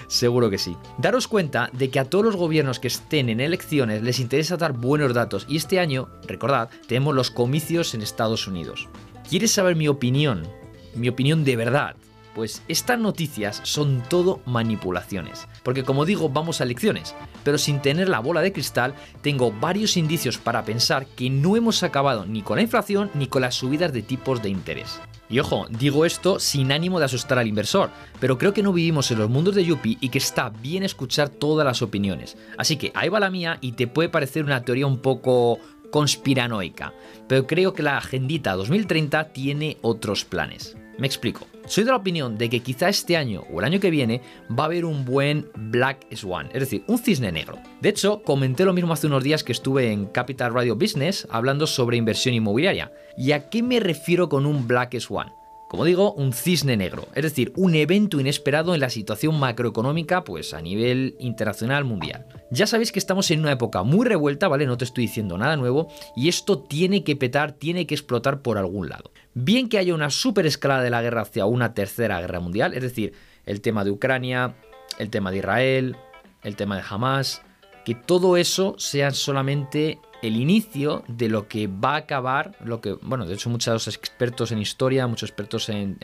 Seguro 0.07 0.50
que 0.50 0.59
sí. 0.59 0.76
Daros 0.99 1.29
cuenta 1.29 1.71
de 1.73 1.91
que 1.91 1.99
a 1.99 2.05
todos 2.05 2.25
los 2.25 2.37
gobiernos 2.37 2.79
que 2.79 2.88
estén 2.88 3.29
en 3.29 3.41
elecciones 3.41 4.03
les 4.03 4.21
interesa 4.21 4.57
dar 4.57 4.73
buenos 4.73 5.14
datos 5.14 5.47
y 5.49 5.57
este 5.57 5.81
año, 5.81 6.09
recordad, 6.26 6.71
tenemos 6.87 7.14
los 7.14 7.31
comicios 7.31 7.95
en 7.95 8.03
Estados 8.03 8.47
Unidos. 8.47 8.88
¿Quieres 9.29 9.53
saber 9.53 9.76
mi 9.76 9.88
opinión? 9.88 10.47
Mi 10.95 11.09
opinión 11.09 11.45
de 11.45 11.57
verdad. 11.57 11.97
Pues 12.35 12.62
estas 12.69 12.99
noticias 12.99 13.61
son 13.62 14.03
todo 14.09 14.41
manipulaciones. 14.45 15.47
Porque 15.62 15.85
como 15.85 16.05
digo, 16.05 16.29
vamos 16.29 16.61
a 16.61 16.64
elecciones. 16.64 17.14
Pero 17.45 17.59
sin 17.59 17.81
tener 17.81 18.09
la 18.09 18.19
bola 18.19 18.41
de 18.41 18.53
cristal, 18.53 18.95
tengo 19.23 19.53
varios 19.53 19.97
indicios 19.97 20.38
para 20.38 20.64
pensar 20.64 21.07
que 21.07 21.31
no 21.31 21.57
hemos 21.57 21.83
acabado 21.83 22.26
ni 22.26 22.43
con 22.43 22.57
la 22.57 22.62
inflación 22.62 23.11
ni 23.14 23.29
con 23.29 23.43
las 23.43 23.55
subidas 23.55 23.93
de 23.93 24.03
tipos 24.03 24.43
de 24.43 24.50
interés. 24.50 25.00
Y 25.29 25.38
ojo, 25.38 25.67
digo 25.71 26.05
esto 26.05 26.38
sin 26.38 26.71
ánimo 26.71 26.99
de 26.99 27.07
asustar 27.07 27.38
al 27.38 27.49
inversor, 27.49 27.91
pero 28.21 28.37
creo 28.37 28.53
que 28.53 28.62
no 28.62 28.73
vivimos 28.73 29.11
en 29.11 29.19
los 29.19 29.31
mundos 29.31 29.55
de 29.55 29.64
Yuppie 29.64 29.97
y 30.00 30.11
que 30.11 30.19
está 30.19 30.50
bien 30.50 30.83
escuchar 30.83 31.29
todas 31.29 31.64
las 31.64 31.83
opiniones. 31.83 32.37
Así 32.59 32.76
que 32.76 32.93
ahí 32.95 33.09
va 33.09 33.21
la 33.21 33.31
mía 33.31 33.59
y 33.61 33.73
te 33.73 33.87
puede 33.87 34.11
parecer 34.11 34.45
una 34.45 34.62
teoría 34.64 34.87
un 34.87 34.99
poco 34.99 35.59
conspiranoica, 35.91 36.93
pero 37.29 37.47
creo 37.47 37.73
que 37.73 37.83
la 37.83 37.97
agendita 37.97 38.55
2030 38.55 39.33
tiene 39.33 39.79
otros 39.81 40.25
planes. 40.25 40.76
Me 40.99 41.07
explico. 41.07 41.47
Soy 41.67 41.85
de 41.85 41.91
la 41.91 41.97
opinión 41.97 42.37
de 42.37 42.49
que 42.49 42.61
quizá 42.61 42.89
este 42.89 43.17
año 43.17 43.45
o 43.53 43.59
el 43.59 43.65
año 43.65 43.81
que 43.81 43.91
viene 43.91 44.21
va 44.51 44.65
a 44.65 44.67
haber 44.67 44.85
un 44.85 45.05
buen 45.05 45.49
Black 45.57 46.15
Swan, 46.15 46.49
es 46.53 46.61
decir, 46.61 46.85
un 46.87 46.99
cisne 46.99 47.33
negro. 47.33 47.59
De 47.81 47.89
hecho, 47.89 48.23
comenté 48.23 48.65
lo 48.65 48.73
mismo 48.73 48.93
hace 48.93 49.07
unos 49.07 49.25
días 49.25 49.43
que 49.43 49.53
estuve 49.53 49.91
en 49.91 50.07
Capital 50.07 50.55
Radio 50.55 50.77
Business 50.77 51.27
hablando 51.31 51.67
sobre 51.67 51.97
inversión 51.97 52.35
inmobiliaria. 52.35 52.93
¿Y 53.17 53.33
a 53.33 53.49
qué 53.49 53.63
me 53.63 53.81
refiero 53.81 54.29
con 54.29 54.47
un 54.47 54.69
Black 54.69 54.99
Swan? 55.01 55.33
Como 55.75 55.87
digo, 55.87 56.12
un 56.12 56.33
cisne 56.33 56.76
negro, 56.76 57.09
es 57.16 57.25
decir, 57.25 57.52
un 57.57 57.75
evento 57.75 58.21
inesperado 58.21 58.75
en 58.75 58.81
la 58.81 58.90
situación 58.90 59.40
macroeconómica 59.40 60.23
pues 60.23 60.54
a 60.54 60.61
nivel 60.61 61.16
internacional 61.19 61.83
mundial. 61.83 62.28
Ya 62.52 62.69
sabéis 62.69 62.93
que 62.93 63.00
estamos 63.00 63.28
en 63.33 63.40
una 63.40 63.50
época 63.50 63.83
muy 63.83 64.07
revuelta, 64.07 64.47
¿vale? 64.47 64.66
No 64.66 64.78
te 64.78 64.85
estoy 64.85 65.07
diciendo 65.07 65.37
nada 65.37 65.57
nuevo 65.57 65.88
y 66.14 66.28
esto 66.28 66.61
tiene 66.61 67.02
que 67.02 67.16
petar, 67.16 67.50
tiene 67.50 67.88
que 67.88 67.97
explotar 67.97 68.40
por 68.40 68.57
algún 68.57 68.88
lado. 68.88 69.11
Bien 69.35 69.69
que 69.69 69.78
haya 69.78 69.97
una 69.97 70.11
super 70.11 70.47
escalada 70.47 70.85
de 70.85 70.90
la 70.90 71.02
guerra 71.02 71.23
hacia 71.23 71.45
una 71.45 71.75
tercera 71.75 72.21
guerra 72.21 72.38
mundial, 72.38 72.73
es 72.75 72.83
decir, 72.83 73.12
el 73.45 73.61
tema 73.61 73.83
de 73.83 73.90
Ucrania, 73.90 74.54
el 75.00 75.11
tema 75.11 75.33
de 75.33 75.38
Israel, 75.38 75.97
el 76.45 76.54
tema 76.54 76.76
de 76.76 76.85
Hamas, 76.88 77.43
que 77.85 77.97
todo 77.97 78.37
eso 78.37 78.76
sea 78.78 79.11
solamente 79.11 79.99
el 80.25 80.37
inicio 80.37 81.04
de 81.07 81.28
lo 81.28 81.49
que 81.49 81.66
va 81.66 81.95
a 81.95 81.97
acabar, 81.97 82.57
lo 82.64 82.81
que, 82.81 82.95
bueno, 83.02 83.26
de 83.26 83.35
hecho 83.35 83.50
muchos 83.50 83.87
expertos 83.88 84.52
en 84.52 84.59
historia, 84.59 85.07
muchos 85.07 85.28
expertos 85.28 85.69
en, 85.69 85.99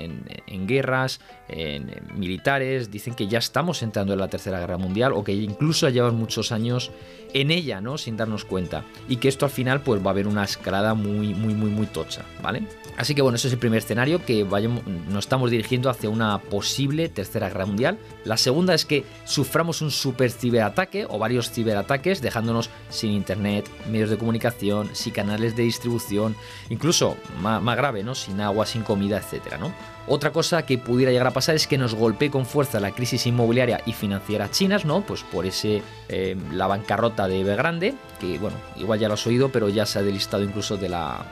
guerras, 0.66 1.20
en, 1.48 1.90
militares, 2.14 2.90
dicen 2.90 3.14
que 3.14 3.28
ya 3.28 3.38
estamos 3.38 3.82
entrando 3.82 4.12
en 4.12 4.18
la 4.18 4.28
Tercera 4.28 4.60
Guerra 4.60 4.76
Mundial 4.76 5.12
o 5.14 5.24
que 5.24 5.32
incluso 5.32 5.88
llevan 5.88 6.16
muchos 6.16 6.52
años 6.52 6.92
en 7.34 7.50
ella, 7.50 7.80
¿no? 7.80 7.98
Sin 7.98 8.16
darnos 8.16 8.44
cuenta. 8.44 8.84
Y 9.08 9.16
que 9.16 9.28
esto 9.28 9.44
al 9.44 9.50
final 9.50 9.82
pues 9.82 10.02
va 10.02 10.08
a 10.08 10.10
haber 10.10 10.26
una 10.26 10.44
escalada 10.44 10.94
muy, 10.94 11.34
muy, 11.34 11.54
muy, 11.54 11.70
muy 11.70 11.86
tocha, 11.86 12.22
¿vale? 12.42 12.62
Así 12.96 13.14
que 13.14 13.22
bueno, 13.22 13.36
ese 13.36 13.48
es 13.48 13.54
el 13.54 13.58
primer 13.58 13.78
escenario, 13.78 14.24
que 14.24 14.44
vayamos, 14.44 14.86
nos 14.86 15.24
estamos 15.24 15.50
dirigiendo 15.50 15.88
hacia 15.88 16.10
una 16.10 16.38
posible 16.38 17.08
tercera 17.08 17.48
guerra 17.48 17.66
mundial. 17.66 17.98
La 18.24 18.36
segunda 18.36 18.74
es 18.74 18.84
que 18.84 19.04
suframos 19.24 19.80
un 19.80 19.90
super 19.90 20.30
ciberataque 20.30 21.06
o 21.08 21.18
varios 21.18 21.50
ciberataques, 21.50 22.20
dejándonos 22.20 22.68
sin 22.90 23.12
internet, 23.12 23.68
medios 23.90 24.10
de 24.10 24.18
comunicación, 24.18 24.90
sin 24.92 25.12
canales 25.12 25.56
de 25.56 25.62
distribución, 25.62 26.36
incluso 26.68 27.16
más, 27.40 27.76
grave, 27.76 28.02
¿no? 28.02 28.14
Sin 28.14 28.40
agua, 28.40 28.66
sin 28.66 28.82
comida, 28.82 29.16
etcétera, 29.16 29.56
¿no? 29.56 29.72
Otra 30.06 30.32
cosa 30.32 30.66
que 30.66 30.76
pudiera 30.76 31.12
llegar 31.12 31.28
a 31.28 31.32
pasar 31.32 31.54
es 31.54 31.66
que 31.66 31.78
nos 31.78 31.94
golpee 31.94 32.30
con 32.30 32.44
fuerza 32.44 32.80
la 32.80 32.90
crisis 32.90 33.26
inmobiliaria 33.26 33.80
y 33.86 33.92
financiera 33.92 34.50
chinas, 34.50 34.84
¿no? 34.84 35.02
Pues 35.02 35.22
por 35.22 35.46
ese 35.46 35.82
eh, 36.08 36.36
la 36.52 36.66
bancarrota 36.66 37.19
de 37.28 37.40
Evergrande, 37.40 37.94
que 38.20 38.38
bueno, 38.38 38.56
igual 38.76 38.98
ya 38.98 39.08
lo 39.08 39.14
has 39.14 39.26
oído, 39.26 39.50
pero 39.50 39.68
ya 39.68 39.86
se 39.86 39.98
ha 39.98 40.02
delistado 40.02 40.42
incluso 40.42 40.76
de 40.76 40.88
la 40.88 41.24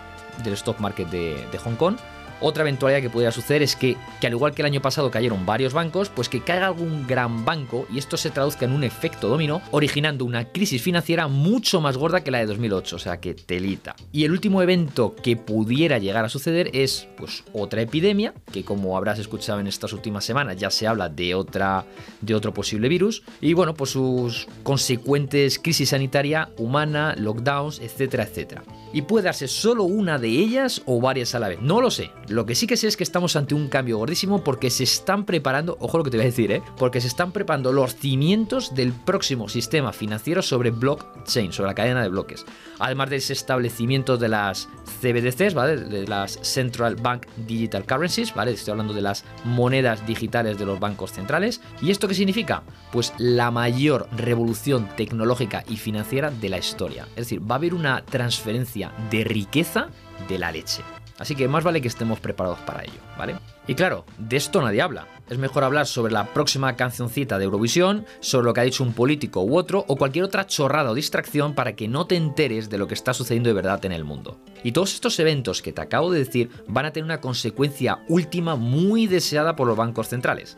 del 0.43 0.55
stock 0.55 0.79
market 0.79 1.09
de, 1.09 1.47
de 1.51 1.59
Hong 1.59 1.77
Kong. 1.77 1.97
Otra 2.41 2.63
eventualidad 2.63 3.03
que 3.03 3.11
pudiera 3.11 3.33
suceder 3.33 3.63
es 3.63 3.75
que, 3.75 3.97
que, 4.21 4.27
al 4.27 4.33
igual 4.33 4.55
que 4.55 4.63
el 4.63 4.67
año 4.67 4.81
pasado 4.81 5.11
cayeron 5.11 5.45
varios 5.47 5.73
bancos, 5.73 6.09
pues 6.09 6.29
que 6.29 6.41
caiga 6.41 6.67
algún 6.67 7.07
gran 7.07 7.45
banco 7.45 7.87
y 7.93 7.99
esto 7.99 8.17
se 8.17 8.31
traduzca 8.31 8.65
en 8.65 8.73
un 8.73 8.85
efecto 8.85 9.29
dominó, 9.29 9.61
originando 9.71 10.25
una 10.25 10.53
crisis 10.53 10.83
financiera 10.83 11.29
mucho 11.29 11.81
más 11.81 11.97
gorda 11.97 12.23
que 12.23 12.31
la 12.31 12.39
de 12.39 12.47
2008, 12.47 12.97
o 12.97 12.99
sea 12.99 13.21
que 13.21 13.35
telita. 13.35 13.97
Y 14.13 14.25
el 14.25 14.33
último 14.33 14.63
evento 14.63 15.15
que 15.23 15.37
pudiera 15.37 15.99
llegar 15.99 16.25
a 16.25 16.29
suceder 16.29 16.71
es 16.73 17.09
pues 17.17 17.45
otra 17.53 17.83
epidemia, 17.83 18.35
que 18.53 18.65
como 18.65 18.97
habrás 18.97 19.19
escuchado 19.19 19.61
en 19.61 19.67
estas 19.67 19.93
últimas 19.93 20.25
semanas 20.25 20.57
ya 20.57 20.71
se 20.71 20.87
habla 20.87 21.09
de 21.09 21.35
otra 21.35 21.85
de 22.21 22.35
otro 22.35 22.55
posible 22.55 22.89
virus 22.89 23.23
y 23.41 23.53
bueno, 23.55 23.75
pues 23.75 23.91
sus 23.91 24.47
consecuentes 24.63 25.59
crisis 25.59 25.91
sanitaria 25.91 26.51
humana, 26.57 27.15
lockdowns, 27.19 27.81
etcétera, 27.81 28.25
etcétera 28.25 28.63
y 28.93 29.03
puede 29.03 29.25
darse 29.25 29.49
solo 29.49 29.85
una 29.85 30.19
de 30.19 30.29
ellas 30.29 30.83
o 30.87 31.01
varias 31.01 31.35
a 31.35 31.39
la 31.39 31.49
vez. 31.49 31.61
No 31.61 31.81
lo 31.81 31.91
sé. 31.91 32.11
Lo 32.29 32.45
que 32.45 32.55
sí 32.55 32.67
que 32.67 32.77
sé 32.77 32.89
es 32.89 32.97
que 32.97 33.05
estamos 33.05 33.37
ante 33.37 33.55
un 33.55 33.69
cambio 33.69 33.97
gordísimo 33.97 34.45
porque 34.45 34.69
se 34.69 34.85
están 34.85 35.25
preparando, 35.25 35.79
ojo 35.81 35.97
lo 35.97 36.05
que 36.05 36.11
te 36.11 36.19
voy 36.19 36.25
a 36.25 36.29
decir, 36.29 36.53
¿eh? 36.53 36.63
porque 36.77 37.01
se 37.01 37.07
están 37.07 37.33
preparando 37.33 37.73
los 37.73 37.97
cimientos 37.97 38.75
del 38.75 38.93
próximo 38.93 39.49
sistema 39.49 39.93
financiero 39.95 40.43
sobre 40.43 40.71
blockchain, 40.71 41.53
sobre 41.53 41.69
la 41.69 41.75
cadena 41.75 42.03
de 42.03 42.11
bloques. 42.11 42.45
Además 42.81 43.09
del 43.09 43.19
establecimiento 43.19 44.19
de 44.19 44.29
las 44.29 44.69
CBDCs, 45.01 45.55
¿vale? 45.55 45.77
De 45.77 46.07
las 46.07 46.39
Central 46.43 46.97
Bank 46.97 47.27
Digital 47.47 47.87
Currencies, 47.87 48.35
¿vale? 48.35 48.53
Estoy 48.53 48.73
hablando 48.73 48.93
de 48.93 49.03
las 49.03 49.25
monedas 49.45 50.07
digitales 50.07 50.59
de 50.59 50.67
los 50.67 50.79
bancos 50.79 51.13
centrales. 51.13 51.63
¿Y 51.81 51.91
esto 51.91 52.09
qué 52.09 52.15
significa? 52.15 52.63
Pues 52.93 53.15
la 53.17 53.51
mayor 53.51 54.07
revolución 54.17 54.89
tecnológica 54.97 55.65
y 55.69 55.77
financiera 55.77 56.31
de 56.31 56.49
la 56.51 56.59
historia. 56.59 57.07
Es 57.11 57.27
decir, 57.27 57.41
va 57.41 57.55
a 57.55 57.59
haber 57.59 57.75
una 57.75 58.05
transferencia 58.05 58.93
de 59.11 59.25
riqueza 59.25 59.89
de 60.29 60.39
la 60.39 60.53
leche. 60.53 60.83
Así 61.19 61.35
que 61.35 61.49
más 61.49 61.65
vale 61.65 61.81
que 61.81 61.89
estemos 61.89 62.21
preparados 62.21 62.61
para 62.61 62.85
ello, 62.85 63.01
¿vale? 63.19 63.35
Y 63.67 63.75
claro, 63.75 64.05
de 64.19 64.37
esto 64.37 64.63
nadie 64.63 64.81
habla. 64.81 65.09
Es 65.29 65.37
mejor 65.37 65.65
hablar 65.65 65.87
sobre 65.87 66.13
la 66.13 66.27
próxima 66.27 66.77
cancioncita 66.77 67.39
de 67.39 67.45
Eurovisión, 67.45 68.07
sobre 68.21 68.47
lo 68.47 68.55
que 68.55 68.61
ha 68.61 68.65
dicho 68.65 68.85
un 68.85 68.93
político 68.93 69.43
u 69.43 69.59
otro, 69.59 69.85
o 69.89 69.97
cualquier 69.97 70.25
otra 70.25 70.47
chorrada 70.47 70.91
o 70.91 70.95
distracción 70.95 71.55
para 71.55 71.75
que 71.75 71.89
no 71.89 72.07
te 72.07 72.17
enteres 72.17 72.71
de 72.71 72.79
lo 72.79 72.87
que 72.87 72.95
está 72.95 73.13
sucediendo 73.13 73.49
de 73.49 73.55
verdad 73.55 73.85
en 73.85 73.93
el 73.93 74.05
mundo. 74.05 74.39
Y 74.63 74.73
todos 74.73 74.95
estos 74.95 75.19
eventos 75.19 75.61
que 75.61 75.73
te 75.73 75.83
acabo 75.83 76.11
de 76.11 76.21
decir 76.21 76.51
van 76.69 76.87
a 76.87 76.93
tener 76.93 77.05
una 77.05 77.21
consecuencia 77.21 77.99
última 78.09 78.55
muy 78.55 79.07
deseada 79.07 79.57
por 79.57 79.67
los 79.67 79.77
bancos 79.77 80.09
centrales. 80.09 80.57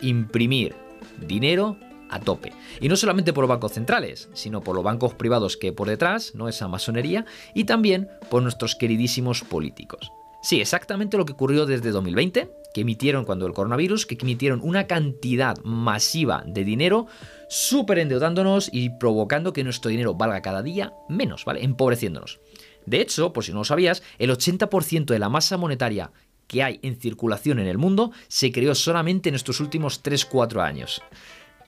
Imprimir 0.00 0.74
dinero 1.20 1.78
a 2.12 2.20
tope. 2.20 2.52
Y 2.80 2.88
no 2.88 2.96
solamente 2.96 3.32
por 3.32 3.42
los 3.42 3.48
bancos 3.48 3.72
centrales, 3.72 4.28
sino 4.34 4.60
por 4.60 4.76
los 4.76 4.84
bancos 4.84 5.14
privados 5.14 5.56
que 5.56 5.72
por 5.72 5.88
detrás, 5.88 6.34
¿no? 6.34 6.48
Esa 6.48 6.68
masonería, 6.68 7.24
y 7.54 7.64
también 7.64 8.08
por 8.30 8.42
nuestros 8.42 8.76
queridísimos 8.76 9.42
políticos. 9.42 10.12
Sí, 10.42 10.60
exactamente 10.60 11.16
lo 11.16 11.24
que 11.24 11.32
ocurrió 11.32 11.66
desde 11.66 11.90
2020, 11.90 12.50
que 12.74 12.80
emitieron 12.80 13.24
cuando 13.24 13.46
el 13.46 13.52
coronavirus, 13.52 14.06
que 14.06 14.18
emitieron 14.20 14.60
una 14.62 14.86
cantidad 14.86 15.56
masiva 15.62 16.42
de 16.46 16.64
dinero, 16.64 17.06
súper 17.48 18.00
endeudándonos 18.00 18.68
y 18.72 18.90
provocando 18.90 19.52
que 19.52 19.64
nuestro 19.64 19.90
dinero 19.90 20.14
valga 20.14 20.42
cada 20.42 20.62
día 20.62 20.92
menos, 21.08 21.44
¿vale? 21.44 21.62
Empobreciéndonos. 21.64 22.40
De 22.86 23.00
hecho, 23.00 23.32
por 23.32 23.44
si 23.44 23.52
no 23.52 23.58
lo 23.58 23.64
sabías, 23.64 24.02
el 24.18 24.30
80% 24.30 25.06
de 25.06 25.18
la 25.18 25.28
masa 25.28 25.56
monetaria 25.56 26.10
que 26.48 26.62
hay 26.62 26.80
en 26.82 27.00
circulación 27.00 27.60
en 27.60 27.66
el 27.66 27.78
mundo 27.78 28.10
se 28.28 28.52
creó 28.52 28.74
solamente 28.74 29.28
en 29.28 29.36
estos 29.36 29.60
últimos 29.60 30.02
3-4 30.02 30.60
años. 30.60 31.02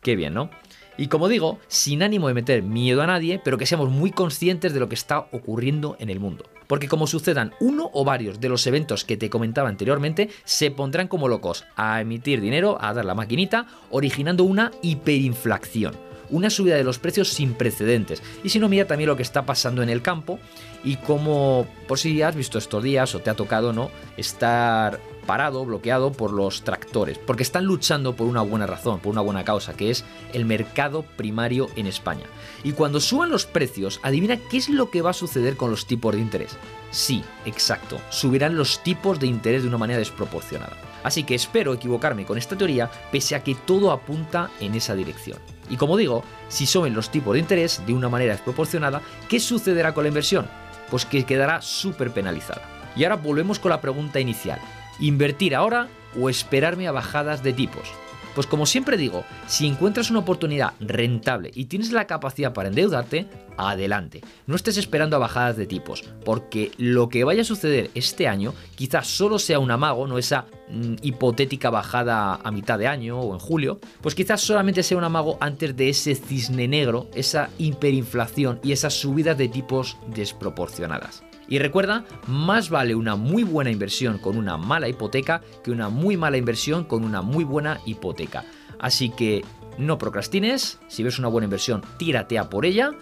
Qué 0.05 0.15
bien, 0.17 0.35
¿no? 0.35 0.51
Y 0.97 1.09
como 1.09 1.29
digo, 1.29 1.59
sin 1.67 2.03
ánimo 2.03 2.29
de 2.29 2.35
meter 2.35 2.63
miedo 2.63 3.03
a 3.03 3.07
nadie, 3.07 3.41
pero 3.43 3.59
que 3.59 3.67
seamos 3.67 3.89
muy 3.89 4.13
conscientes 4.13 4.73
de 4.73 4.79
lo 4.79 4.89
que 4.89 4.95
está 4.95 5.27
ocurriendo 5.33 5.97
en 5.99 6.11
el 6.11 6.21
mundo. 6.21 6.45
Porque 6.69 6.89
como 6.89 7.07
sucedan 7.07 7.53
uno 7.59 7.91
o 7.93 8.05
varios 8.05 8.39
de 8.39 8.49
los 8.51 8.67
eventos 8.67 9.05
que 9.05 9.17
te 9.17 9.31
comentaba 9.31 9.69
anteriormente, 9.69 10.29
se 10.45 10.71
pondrán 10.71 11.09
como 11.09 11.27
locos 11.27 11.65
a 11.75 12.01
emitir 12.01 12.41
dinero, 12.41 12.79
a 12.81 12.93
dar 12.93 13.07
la 13.07 13.15
maquinita, 13.15 13.67
originando 13.91 14.45
una 14.45 14.71
hiperinflación. 14.83 15.97
Una 16.31 16.51
subida 16.51 16.77
de 16.77 16.85
los 16.85 16.99
precios 16.99 17.29
sin 17.29 17.55
precedentes. 17.55 18.23
Y 18.45 18.51
si 18.51 18.59
no, 18.59 18.69
mira 18.69 18.87
también 18.87 19.09
lo 19.09 19.17
que 19.17 19.23
está 19.23 19.47
pasando 19.47 19.83
en 19.83 19.89
el 19.89 20.03
campo 20.03 20.39
y 20.85 20.97
como, 20.97 21.67
por 21.89 21.99
si 21.99 22.23
has 22.23 22.37
visto 22.37 22.59
estos 22.59 22.83
días 22.83 23.15
o 23.15 23.21
te 23.21 23.31
ha 23.31 23.35
tocado, 23.35 23.73
¿no? 23.73 23.91
Estar 24.17 25.01
parado, 25.25 25.65
bloqueado 25.65 26.13
por 26.13 26.33
los 26.33 26.63
tractores, 26.63 27.19
porque 27.19 27.43
están 27.43 27.65
luchando 27.65 28.15
por 28.15 28.27
una 28.27 28.43
buena 28.43 28.67
razón, 28.67 29.01
por 29.01 29.13
una 29.13 29.21
buena 29.21 29.45
causa, 29.45 29.75
que 29.75 29.91
es 29.91 30.05
el 30.33 30.45
mercado 30.45 31.03
primario 31.17 31.69
en 31.77 31.87
España. 31.87 32.25
Y 32.63 32.73
cuando 32.73 33.01
suban 33.01 33.31
los 33.31 33.47
precios, 33.47 34.01
adivina 34.03 34.37
qué 34.37 34.57
es 34.57 34.69
lo 34.69 34.91
que 34.91 35.03
va 35.03 35.11
a 35.11 35.15
suceder 35.15 35.57
con 35.57 35.71
los 35.71 35.87
tipos 35.87 36.15
de 36.15 36.21
interés. 36.21 36.57
Sí, 36.91 37.25
exacto, 37.45 38.01
subirán 38.11 38.57
los 38.57 38.83
tipos 38.83 39.19
de 39.19 39.27
interés 39.27 39.63
de 39.63 39.69
una 39.69 39.79
manera 39.79 39.99
desproporcionada. 39.99 40.77
Así 41.03 41.25
que 41.25 41.35
espero 41.35 41.75
equivocarme 41.75 42.25
con 42.25 42.39
esta 42.39 42.57
teoría, 42.57 42.91
pese 43.13 43.35
a 43.35 43.45
que 43.45 43.55
todo 43.55 43.93
apunta 43.93 44.51
en 44.61 44.75
esa 44.75 44.95
dirección. 44.95 45.39
Y 45.69 45.77
como 45.77 45.97
digo, 45.97 46.25
si 46.49 46.67
suben 46.67 46.95
los 46.95 47.11
tipos 47.11 47.35
de 47.35 47.41
interés 47.41 47.83
de 47.87 47.93
una 47.93 48.09
manera 48.09 48.33
desproporcionada, 48.33 49.03
¿qué 49.29 49.39
sucederá 49.39 49.93
con 49.93 50.05
la 50.05 50.09
inversión? 50.09 50.47
Pues 50.91 51.05
que 51.05 51.25
quedará 51.25 51.61
súper 51.61 52.11
penalizada. 52.11 52.63
Y 52.97 53.05
ahora 53.05 53.17
volvemos 53.17 53.59
con 53.59 53.71
la 53.71 53.81
pregunta 53.81 54.21
inicial. 54.21 54.61
¿Invertir 55.01 55.55
ahora 55.55 55.89
o 56.21 56.31
esperarme 56.31 56.87
a 56.87 56.93
bajadas 56.93 57.43
de 57.43 57.53
tipos? 57.53 57.93
Pues 58.35 58.47
como 58.49 58.67
siempre 58.67 58.97
digo, 58.97 59.25
si 59.47 59.67
encuentras 59.67 60.11
una 60.11 60.21
oportunidad 60.21 60.75
rentable 60.81 61.53
y 61.55 61.67
tienes 61.67 61.93
la 61.93 62.07
capacidad 62.07 62.53
para 62.53 62.69
endeudarte, 62.69 63.29
adelante. 63.57 64.23
No 64.47 64.57
estés 64.57 64.77
esperando 64.77 65.15
a 65.15 65.21
bajadas 65.21 65.57
de 65.57 65.67
tipos, 65.67 66.03
porque 66.25 66.73
lo 66.77 67.09
que 67.09 67.23
vaya 67.23 67.43
a 67.43 67.45
suceder 67.45 67.91
este 67.95 68.27
año 68.27 68.53
quizás 68.75 69.07
solo 69.07 69.39
sea 69.39 69.61
un 69.61 69.71
amago, 69.71 70.09
no 70.09 70.19
esa 70.19 70.47
mm, 70.69 70.95
hipotética 71.03 71.71
bajada 71.71 72.35
a 72.35 72.51
mitad 72.51 72.77
de 72.79 72.89
año 72.89 73.21
o 73.21 73.35
en 73.35 73.39
julio, 73.39 73.79
pues 74.01 74.17
quizás 74.17 74.41
solamente 74.41 74.83
sea 74.83 74.99
un 74.99 75.05
amago 75.05 75.39
antes 75.41 75.77
de 75.77 75.89
ese 75.89 76.17
cisne 76.17 76.67
negro, 76.67 77.09
esa 77.15 77.51
hiperinflación 77.59 78.59
y 78.65 78.73
esas 78.73 78.95
subidas 78.95 79.39
de 79.39 79.47
tipos 79.47 79.97
desproporcionadas. 80.09 81.23
Y 81.49 81.59
recuerda, 81.59 82.05
más 82.27 82.71
vale 82.71 82.95
una 82.95 83.17
muy 83.17 83.43
buena 83.43 83.71
inversión 83.71 84.19
con 84.19 84.37
una 84.37 84.57
mala 84.57 84.89
hipoteca 84.89 85.43
que 85.63 85.71
una 85.71 85.89
muy 85.89 86.17
mala 86.17 86.37
inversión 86.37 86.85
con 86.85 87.05
una 87.05 87.23
muy 87.23 87.45
buena 87.45 87.81
hipoteca. 87.87 88.45
Así 88.79 89.11
que 89.11 89.45
no 89.79 89.99
procrastines, 89.99 90.79
si 90.89 91.03
ves 91.03 91.19
una 91.19 91.29
buena 91.29 91.45
inversión, 91.45 91.83
tírate 91.99 92.39
a 92.39 92.49
por 92.49 92.65
ella 92.65 92.93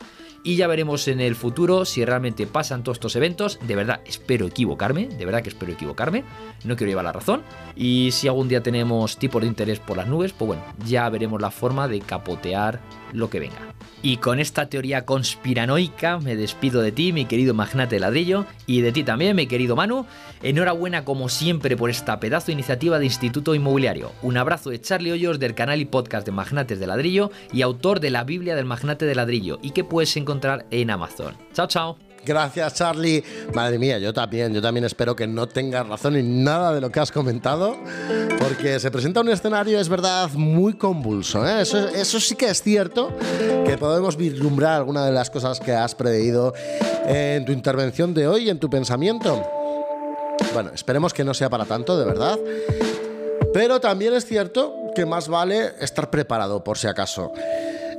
y 0.44 0.56
ya 0.56 0.66
veremos 0.66 1.06
en 1.08 1.20
el 1.20 1.36
futuro 1.36 1.84
si 1.84 2.04
realmente 2.04 2.46
pasan 2.46 2.82
todos 2.82 2.96
estos 2.96 3.16
eventos. 3.16 3.58
De 3.62 3.76
verdad, 3.76 4.00
espero 4.04 4.46
equivocarme, 4.46 5.06
de 5.06 5.24
verdad 5.24 5.42
que 5.42 5.50
espero 5.50 5.72
equivocarme, 5.72 6.24
no 6.64 6.76
quiero 6.76 6.90
llevar 6.90 7.04
la 7.04 7.12
razón. 7.12 7.42
Y 7.76 8.10
si 8.12 8.28
algún 8.28 8.48
día 8.48 8.62
tenemos 8.62 9.18
tipos 9.18 9.42
de 9.42 9.48
interés 9.48 9.78
por 9.78 9.96
las 9.96 10.08
nubes, 10.08 10.32
pues 10.32 10.48
bueno, 10.48 10.64
ya 10.84 11.08
veremos 11.08 11.40
la 11.40 11.50
forma 11.50 11.86
de 11.88 12.00
capotear 12.00 12.80
lo 13.12 13.30
que 13.30 13.40
venga. 13.40 13.74
Y 14.02 14.16
con 14.16 14.40
esta 14.40 14.66
teoría 14.66 15.04
conspiranoica 15.04 16.18
me 16.18 16.34
despido 16.34 16.82
de 16.82 16.92
ti, 16.92 17.12
mi 17.12 17.24
querido 17.24 17.54
magnate 17.54 18.00
ladrillo, 18.00 18.46
y 18.66 18.80
de 18.80 18.92
ti 18.92 19.04
también, 19.04 19.36
mi 19.36 19.46
querido 19.46 19.76
Manu. 19.76 20.06
Enhorabuena 20.42 21.04
como 21.04 21.28
siempre 21.28 21.76
por 21.76 21.90
esta 21.90 22.18
pedazo 22.18 22.46
de 22.46 22.54
iniciativa 22.54 22.98
de 22.98 23.04
Instituto 23.04 23.54
Inmobiliario. 23.54 24.12
Un 24.22 24.36
abrazo 24.36 24.70
de 24.70 24.80
Charlie 24.80 25.12
Hoyos 25.12 25.38
del 25.38 25.54
canal 25.54 25.80
y 25.80 25.84
podcast 25.84 26.26
de 26.26 26.32
Magnates 26.32 26.80
de 26.80 26.86
Ladrillo 26.86 27.30
y 27.52 27.62
autor 27.62 28.00
de 28.00 28.10
la 28.10 28.24
Biblia 28.24 28.56
del 28.56 28.64
Magnate 28.64 29.04
de 29.04 29.14
Ladrillo 29.14 29.58
y 29.62 29.70
que 29.70 29.84
puedes 29.84 30.16
encontrar 30.16 30.66
en 30.70 30.90
Amazon. 30.90 31.36
Chao, 31.52 31.68
chao. 31.68 32.11
Gracias, 32.24 32.74
Charlie. 32.74 33.22
Madre 33.54 33.78
mía, 33.78 33.98
yo 33.98 34.12
también, 34.12 34.54
yo 34.54 34.62
también 34.62 34.84
espero 34.84 35.16
que 35.16 35.26
no 35.26 35.48
tengas 35.48 35.86
razón 35.86 36.16
en 36.16 36.44
nada 36.44 36.72
de 36.72 36.80
lo 36.80 36.90
que 36.90 37.00
has 37.00 37.10
comentado, 37.10 37.76
porque 38.38 38.78
se 38.78 38.90
presenta 38.90 39.20
un 39.20 39.28
escenario, 39.28 39.80
es 39.80 39.88
verdad, 39.88 40.30
muy 40.30 40.74
convulso. 40.74 41.46
¿eh? 41.46 41.62
Eso, 41.62 41.88
eso, 41.88 42.20
sí 42.20 42.36
que 42.36 42.50
es 42.50 42.62
cierto, 42.62 43.12
que 43.66 43.76
podemos 43.76 44.16
vislumbrar 44.16 44.76
alguna 44.76 45.04
de 45.04 45.12
las 45.12 45.30
cosas 45.30 45.58
que 45.58 45.72
has 45.72 45.94
preveído 45.94 46.54
en 47.06 47.44
tu 47.44 47.52
intervención 47.52 48.14
de 48.14 48.28
hoy, 48.28 48.48
en 48.48 48.58
tu 48.58 48.70
pensamiento. 48.70 49.42
Bueno, 50.54 50.70
esperemos 50.74 51.12
que 51.12 51.24
no 51.24 51.34
sea 51.34 51.50
para 51.50 51.64
tanto, 51.64 51.98
de 51.98 52.04
verdad. 52.04 52.38
Pero 53.52 53.80
también 53.80 54.14
es 54.14 54.24
cierto 54.24 54.74
que 54.94 55.04
más 55.06 55.28
vale 55.28 55.72
estar 55.80 56.10
preparado 56.10 56.62
por 56.62 56.78
si 56.78 56.86
acaso. 56.86 57.32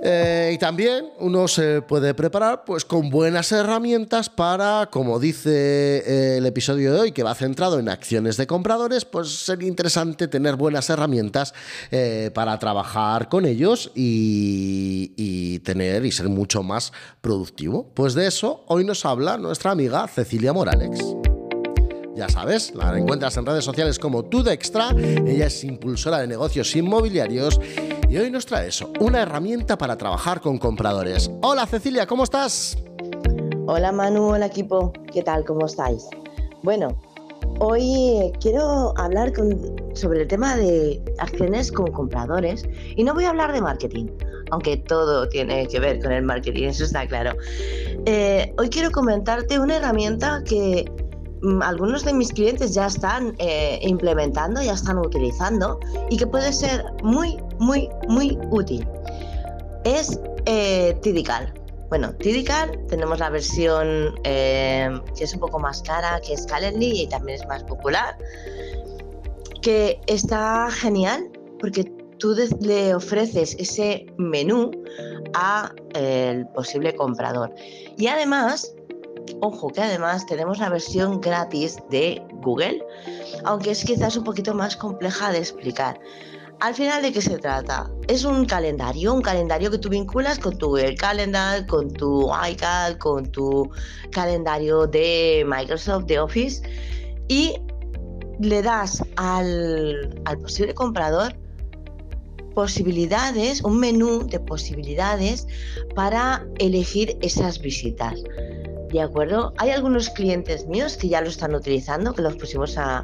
Eh, 0.05 0.51
y 0.53 0.57
también 0.57 1.05
uno 1.19 1.48
se 1.48 1.81
puede 1.81 2.13
preparar 2.13 2.65
pues 2.65 2.83
con 2.83 3.10
buenas 3.10 3.53
herramientas 3.53 4.29
para, 4.29 4.89
como 4.91 5.17
dice 5.17 6.03
eh, 6.05 6.38
el 6.39 6.45
episodio 6.45 6.93
de 6.93 7.00
hoy, 7.00 7.12
que 7.13 7.24
va 7.24 7.33
centrado 7.36 7.79
en 7.79 7.88
acciones 7.88 8.36
de 8.36 8.45
compradores, 8.45 9.05
pues 9.05 9.29
sería 9.29 9.69
interesante 9.69 10.27
tener 10.27 10.57
buenas 10.57 10.89
herramientas 10.89 11.53
eh, 11.89 12.31
para 12.33 12.60
trabajar 12.60 13.29
con 13.29 13.45
ellos 13.45 13.91
y, 13.95 15.13
y 15.15 15.60
tener 15.60 16.05
y 16.05 16.12
ser 16.12 16.27
mucho 16.27 16.63
más 16.63 16.91
productivo. 17.22 17.89
Pues 17.93 18.13
de 18.13 18.27
eso 18.27 18.65
hoy 18.67 18.83
nos 18.83 19.05
habla 19.05 19.38
nuestra 19.38 19.72
amiga 19.72 20.05
Cecilia 20.10 20.51
Morales. 20.51 21.00
Ya 22.15 22.29
sabes, 22.29 22.75
la 22.75 22.96
encuentras 22.96 23.36
en 23.38 23.46
redes 23.46 23.65
sociales 23.65 23.98
como 23.98 24.22
Tudextra, 24.24 24.91
ella 24.91 25.48
es 25.48 25.63
impulsora 25.63 26.20
de 26.20 26.27
negocios 26.27 26.75
inmobiliarios 26.75 27.60
y 28.08 28.17
hoy 28.17 28.29
nos 28.29 28.46
trae 28.46 28.67
eso, 28.67 28.91
una 29.00 29.24
herramienta 29.24 29.79
para 29.79 29.98
trabajar 29.98 30.39
con 30.39 30.60
compradores. 30.60 31.32
Hola 31.41 31.65
Cecilia, 31.65 32.05
¿cómo 32.05 32.24
estás? 32.24 32.77
Hola 33.65 33.91
Manu, 33.91 34.25
hola 34.34 34.46
equipo, 34.46 34.94
¿qué 35.11 35.24
tal? 35.24 35.44
¿Cómo 35.44 35.66
estáis? 35.66 36.07
Bueno, 36.61 36.96
hoy 37.57 38.31
quiero 38.40 38.94
hablar 38.96 39.33
sobre 39.96 40.22
el 40.22 40.27
tema 40.27 40.55
de 40.55 41.01
acciones 41.18 41.72
con 41.72 41.92
compradores 41.92 42.64
y 42.96 43.03
no 43.03 43.16
voy 43.16 43.24
a 43.24 43.29
hablar 43.29 43.53
de 43.53 43.61
marketing, 43.61 44.05
aunque 44.51 44.77
todo 44.77 45.27
tiene 45.29 45.68
que 45.68 45.79
ver 45.79 46.00
con 46.00 46.11
el 46.11 46.22
marketing, 46.22 46.68
eso 46.68 46.83
está 46.83 47.07
claro. 47.07 47.35
Eh, 48.05 48.53
hoy 48.59 48.70
quiero 48.70 48.92
comentarte 48.92 49.59
una 49.59 49.77
herramienta 49.77 50.44
que 50.46 50.85
algunos 51.62 52.06
de 52.06 52.14
mis 52.14 52.32
clientes 52.32 52.74
ya 52.74 52.88
están 52.88 53.36
eh, 53.40 53.79
implementando, 53.82 54.62
ya 54.62 54.74
están 54.74 54.98
utilizando 54.98 55.79
y 56.10 56.18
que 56.18 56.27
puede 56.27 56.53
ser 56.53 56.84
muy, 57.03 57.38
muy, 57.60 57.90
muy 58.08 58.38
útil. 58.50 58.88
Es 59.84 60.20
eh, 60.46 60.98
Tidical. 61.01 61.53
Bueno, 61.90 62.14
Tidical 62.16 62.79
tenemos 62.88 63.20
la 63.20 63.29
versión 63.29 64.16
eh, 64.24 64.90
que 65.18 65.25
es 65.25 65.34
un 65.34 65.40
poco 65.40 65.60
más 65.60 65.82
cara, 65.84 66.20
que 66.25 66.34
es 66.34 66.46
Calendly 66.46 67.01
y 67.01 67.08
también 67.08 67.40
es 67.40 67.48
más 67.48 67.64
popular, 67.64 68.18
que 69.62 70.00
está 70.08 70.70
genial 70.72 71.29
porque 71.60 71.84
tú 72.18 72.36
le 72.62 72.96
ofreces 72.96 73.56
ese 73.60 74.06
menú 74.18 74.72
a 75.34 75.72
el 75.94 76.48
posible 76.48 76.96
comprador. 76.96 77.53
Y 77.98 78.08
además 78.08 78.74
Ojo 79.42 79.70
que 79.70 79.81
además 79.81 80.25
tenemos 80.25 80.59
la 80.59 80.70
versión 80.70 81.22
gratis 81.22 81.77
de 81.90 82.22
Google, 82.42 82.83
aunque 83.46 83.72
es 83.72 83.83
quizás 83.83 84.16
un 84.18 84.24
poquito 84.24 84.53
más 84.53 84.75
compleja 84.75 85.31
de 85.31 85.40
explicar. 85.40 86.00
Al 86.59 86.75
final, 86.75 87.01
¿de 87.01 87.12
qué 87.12 87.22
se 87.22 87.38
trata? 87.40 87.92
Es 88.07 88.24
un 88.24 88.46
calendario, 88.46 89.14
un 89.14 89.22
calendario 89.22 89.70
que 89.70 89.77
tú 89.77 89.90
vinculas 89.90 90.40
con 90.40 90.57
tu 90.57 90.68
Google 90.68 90.96
Calendar, 90.96 91.66
con 91.66 91.92
tu 91.92 92.31
iCal, 92.50 92.98
con 92.98 93.31
tu 93.31 93.70
calendario 94.12 94.88
de 94.88 95.44
Microsoft, 95.46 96.05
de 96.05 96.20
Office, 96.20 96.62
y 97.27 97.55
le 98.40 98.62
das 98.62 99.03
al, 99.18 100.22
al 100.25 100.40
posible 100.40 100.74
comprador 100.74 101.36
posibilidades, 102.53 103.64
un 103.64 103.79
menú 103.79 104.27
de 104.27 104.40
posibilidades 104.40 105.48
para 105.96 106.46
elegir 106.59 107.18
esas 107.22 107.59
visitas. 107.59 108.24
¿De 108.94 109.01
acuerdo? 109.01 109.53
Hay 109.58 109.72
algunos 109.72 110.12
clientes 110.12 110.68
míos 110.68 110.98
que 110.98 111.10
ya 111.10 111.20
lo 111.20 111.27
están 111.27 111.56
utilizando, 111.56 112.14
que 112.14 112.22
los 112.22 112.36
pusimos 112.36 112.77
a, 112.77 113.03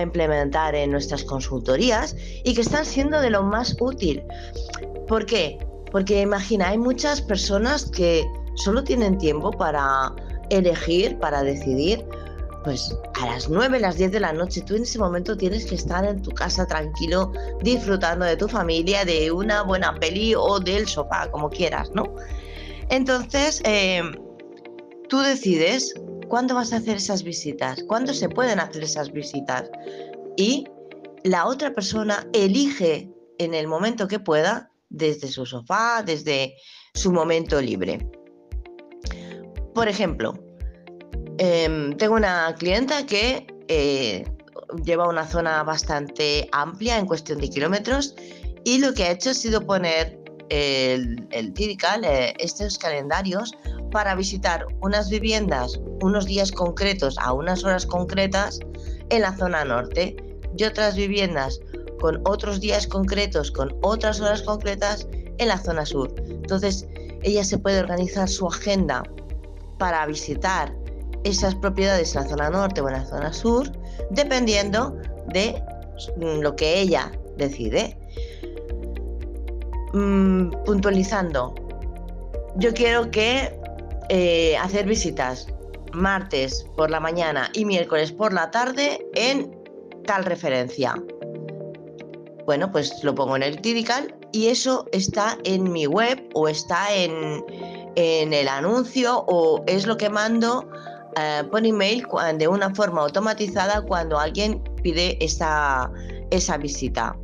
implementar 0.00 0.74
en 0.74 0.92
nuestras 0.92 1.24
consultorías 1.24 2.16
y 2.42 2.54
que 2.54 2.62
están 2.62 2.86
siendo 2.86 3.20
de 3.20 3.28
lo 3.28 3.42
más 3.42 3.76
útil. 3.80 4.22
¿Por 5.06 5.26
qué? 5.26 5.58
Porque 5.92 6.22
imagina, 6.22 6.68
hay 6.68 6.78
muchas 6.78 7.20
personas 7.20 7.90
que 7.90 8.24
solo 8.54 8.82
tienen 8.82 9.18
tiempo 9.18 9.50
para 9.50 10.14
elegir, 10.48 11.18
para 11.18 11.42
decidir, 11.42 12.02
pues 12.64 12.96
a 13.20 13.26
las 13.26 13.50
9, 13.50 13.78
las 13.78 13.98
10 13.98 14.12
de 14.12 14.20
la 14.20 14.32
noche, 14.32 14.62
tú 14.62 14.76
en 14.76 14.84
ese 14.84 14.98
momento 14.98 15.36
tienes 15.36 15.66
que 15.66 15.74
estar 15.74 16.02
en 16.06 16.22
tu 16.22 16.30
casa 16.30 16.66
tranquilo, 16.66 17.32
disfrutando 17.62 18.24
de 18.24 18.36
tu 18.36 18.48
familia, 18.48 19.04
de 19.04 19.30
una 19.30 19.64
buena 19.64 19.94
peli 19.96 20.34
o 20.34 20.60
del 20.60 20.88
sofá, 20.88 21.30
como 21.30 21.50
quieras, 21.50 21.90
¿no? 21.94 22.04
Entonces, 22.88 23.60
eh, 23.64 24.02
Tú 25.10 25.18
decides 25.18 25.92
cuándo 26.28 26.54
vas 26.54 26.72
a 26.72 26.76
hacer 26.76 26.96
esas 26.96 27.24
visitas, 27.24 27.82
cuándo 27.88 28.14
se 28.14 28.28
pueden 28.28 28.60
hacer 28.60 28.84
esas 28.84 29.10
visitas. 29.12 29.68
Y 30.36 30.64
la 31.24 31.46
otra 31.46 31.72
persona 31.72 32.28
elige 32.32 33.10
en 33.38 33.52
el 33.52 33.66
momento 33.66 34.06
que 34.06 34.20
pueda, 34.20 34.70
desde 34.88 35.26
su 35.26 35.44
sofá, 35.46 36.04
desde 36.06 36.54
su 36.94 37.12
momento 37.12 37.60
libre. 37.60 37.98
Por 39.74 39.88
ejemplo, 39.88 40.34
em, 41.38 41.96
tengo 41.96 42.14
una 42.14 42.54
clienta 42.56 43.04
que 43.04 43.48
eh, 43.66 44.24
lleva 44.84 45.08
una 45.08 45.26
zona 45.26 45.64
bastante 45.64 46.48
amplia 46.52 46.98
en 46.98 47.06
cuestión 47.06 47.40
de 47.40 47.50
kilómetros 47.50 48.14
y 48.64 48.78
lo 48.78 48.94
que 48.94 49.04
ha 49.04 49.10
hecho 49.10 49.30
ha 49.30 49.34
sido 49.34 49.66
poner 49.66 50.20
el, 50.50 51.26
el 51.30 51.52
eh, 51.56 52.34
estos 52.38 52.78
calendarios 52.78 53.52
para 53.90 54.14
visitar 54.14 54.66
unas 54.80 55.10
viviendas 55.10 55.80
unos 56.02 56.26
días 56.26 56.52
concretos 56.52 57.16
a 57.18 57.32
unas 57.32 57.64
horas 57.64 57.86
concretas 57.86 58.60
en 59.10 59.22
la 59.22 59.36
zona 59.36 59.64
norte. 59.64 60.16
y 60.56 60.64
otras 60.64 60.96
viviendas 60.96 61.60
con 62.00 62.20
otros 62.24 62.60
días 62.60 62.86
concretos, 62.86 63.52
con 63.52 63.76
otras 63.82 64.20
horas 64.20 64.42
concretas 64.42 65.06
en 65.38 65.46
la 65.46 65.58
zona 65.58 65.86
sur. 65.86 66.12
Entonces, 66.28 66.88
ella 67.22 67.44
se 67.44 67.56
puede 67.56 67.78
organizar 67.78 68.28
su 68.28 68.48
agenda 68.48 69.04
para 69.78 70.04
visitar 70.06 70.74
esas 71.22 71.54
propiedades 71.54 72.16
en 72.16 72.22
la 72.22 72.28
zona 72.28 72.50
norte 72.50 72.80
o 72.80 72.88
en 72.88 72.94
la 72.94 73.06
zona 73.06 73.32
sur, 73.32 73.70
dependiendo 74.10 74.96
de 75.28 75.62
lo 76.16 76.56
que 76.56 76.80
ella 76.80 77.12
decide. 77.36 77.96
Mm, 79.92 80.50
puntualizando, 80.64 81.54
yo 82.56 82.72
quiero 82.72 83.10
que 83.10 83.59
eh, 84.12 84.56
hacer 84.56 84.86
visitas 84.86 85.46
martes 85.92 86.66
por 86.76 86.90
la 86.90 86.98
mañana 86.98 87.48
y 87.54 87.64
miércoles 87.64 88.10
por 88.10 88.32
la 88.32 88.50
tarde 88.50 89.06
en 89.14 89.56
tal 90.04 90.24
referencia. 90.24 91.00
Bueno, 92.44 92.72
pues 92.72 93.04
lo 93.04 93.14
pongo 93.14 93.36
en 93.36 93.44
el 93.44 93.60
Tidical 93.60 94.12
y 94.32 94.48
eso 94.48 94.84
está 94.90 95.38
en 95.44 95.70
mi 95.70 95.86
web 95.86 96.28
o 96.34 96.48
está 96.48 96.92
en, 96.92 97.44
el 97.94 98.48
anuncio 98.48 99.24
o 99.28 99.62
es 99.68 99.86
lo 99.86 99.96
que 99.96 100.10
mando 100.10 100.68
eh, 101.16 101.44
por 101.48 101.64
email 101.64 102.04
de 102.34 102.48
una 102.48 102.74
forma 102.74 103.02
automatizada 103.02 103.80
cuando 103.82 104.18
alguien 104.18 104.60
pide 104.82 105.24
esa, 105.24 105.88
esa 106.32 106.56
visita. 106.56 107.16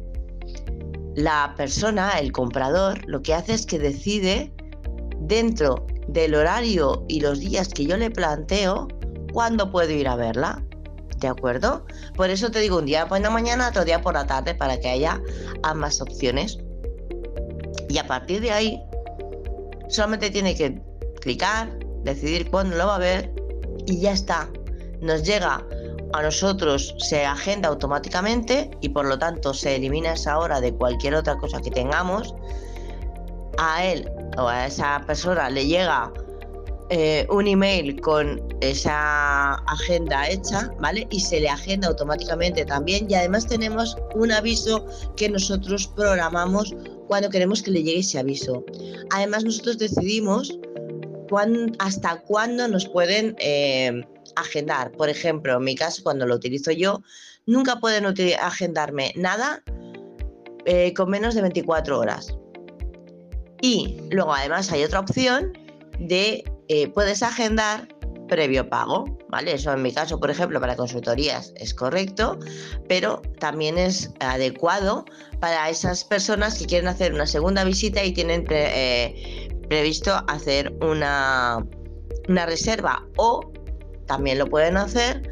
La 1.16 1.52
persona, 1.56 2.18
el 2.20 2.30
comprador, 2.30 3.04
lo 3.08 3.22
que 3.22 3.34
hace 3.34 3.54
es 3.54 3.66
que 3.66 3.80
decide 3.80 4.52
dentro 5.26 5.86
del 6.08 6.34
horario 6.34 7.04
y 7.08 7.20
los 7.20 7.40
días 7.40 7.68
que 7.68 7.84
yo 7.84 7.96
le 7.96 8.10
planteo 8.10 8.88
cuándo 9.32 9.70
puedo 9.70 9.90
ir 9.92 10.08
a 10.08 10.16
verla. 10.16 10.62
¿De 11.18 11.28
acuerdo? 11.28 11.86
Por 12.14 12.30
eso 12.30 12.50
te 12.50 12.60
digo 12.60 12.78
un 12.78 12.86
día 12.86 13.08
por 13.08 13.20
la 13.20 13.30
mañana, 13.30 13.68
otro 13.68 13.84
día 13.84 14.02
por 14.02 14.14
la 14.14 14.26
tarde, 14.26 14.54
para 14.54 14.78
que 14.78 14.88
haya 14.88 15.20
ambas 15.62 16.00
opciones. 16.00 16.58
Y 17.88 17.98
a 17.98 18.06
partir 18.06 18.42
de 18.42 18.52
ahí, 18.52 18.82
solamente 19.88 20.30
tiene 20.30 20.54
que 20.54 20.80
clicar, 21.20 21.78
decidir 22.02 22.50
cuándo 22.50 22.76
lo 22.76 22.86
va 22.86 22.96
a 22.96 22.98
ver 22.98 23.32
y 23.86 24.00
ya 24.00 24.12
está. 24.12 24.48
Nos 25.00 25.22
llega 25.22 25.64
a 26.12 26.22
nosotros, 26.22 26.94
se 26.98 27.24
agenda 27.24 27.68
automáticamente 27.68 28.70
y 28.80 28.90
por 28.90 29.06
lo 29.06 29.18
tanto 29.18 29.54
se 29.54 29.76
elimina 29.76 30.12
esa 30.12 30.38
hora 30.38 30.60
de 30.60 30.72
cualquier 30.74 31.14
otra 31.14 31.36
cosa 31.36 31.60
que 31.60 31.70
tengamos. 31.70 32.34
A 33.58 33.84
él 33.86 34.10
o 34.38 34.48
a 34.48 34.66
esa 34.66 35.02
persona 35.06 35.50
le 35.50 35.66
llega 35.66 36.12
eh, 36.88 37.26
un 37.30 37.48
email 37.48 38.00
con 38.00 38.40
esa 38.60 39.54
agenda 39.54 40.28
hecha, 40.28 40.70
¿vale? 40.78 41.06
Y 41.10 41.18
se 41.18 41.40
le 41.40 41.48
agenda 41.48 41.88
automáticamente 41.88 42.64
también. 42.64 43.10
Y 43.10 43.14
además 43.14 43.46
tenemos 43.46 43.96
un 44.14 44.30
aviso 44.30 44.86
que 45.16 45.28
nosotros 45.28 45.88
programamos 45.88 46.74
cuando 47.08 47.28
queremos 47.28 47.62
que 47.62 47.72
le 47.72 47.82
llegue 47.82 48.00
ese 48.00 48.20
aviso. 48.20 48.64
Además, 49.10 49.44
nosotros 49.44 49.78
decidimos 49.78 50.56
hasta 51.80 52.20
cuándo 52.22 52.68
nos 52.68 52.86
pueden 52.86 53.34
eh, 53.40 54.06
agendar. 54.36 54.92
Por 54.92 55.08
ejemplo, 55.08 55.56
en 55.56 55.64
mi 55.64 55.74
caso, 55.74 56.02
cuando 56.04 56.24
lo 56.24 56.36
utilizo 56.36 56.70
yo, 56.70 57.02
nunca 57.46 57.80
pueden 57.80 58.06
agendarme 58.40 59.12
nada 59.16 59.62
eh, 60.66 60.94
con 60.94 61.10
menos 61.10 61.34
de 61.34 61.42
24 61.42 61.98
horas. 61.98 62.36
Y 63.60 63.98
luego 64.10 64.34
además 64.34 64.70
hay 64.72 64.84
otra 64.84 65.00
opción 65.00 65.52
de 65.98 66.44
eh, 66.68 66.88
puedes 66.88 67.22
agendar 67.22 67.88
previo 68.26 68.68
pago, 68.68 69.04
¿vale? 69.28 69.54
Eso 69.54 69.72
en 69.72 69.82
mi 69.82 69.92
caso, 69.92 70.18
por 70.18 70.30
ejemplo, 70.30 70.60
para 70.60 70.76
consultorías 70.76 71.52
es 71.56 71.72
correcto, 71.72 72.38
pero 72.88 73.22
también 73.38 73.78
es 73.78 74.10
adecuado 74.20 75.04
para 75.40 75.70
esas 75.70 76.04
personas 76.04 76.58
que 76.58 76.66
quieren 76.66 76.88
hacer 76.88 77.14
una 77.14 77.26
segunda 77.26 77.64
visita 77.64 78.02
y 78.04 78.12
tienen 78.12 78.44
eh, 78.50 79.48
previsto 79.68 80.12
hacer 80.28 80.72
una, 80.80 81.64
una 82.28 82.46
reserva 82.46 83.06
o 83.16 83.52
también 84.06 84.38
lo 84.38 84.46
pueden 84.46 84.76
hacer 84.76 85.22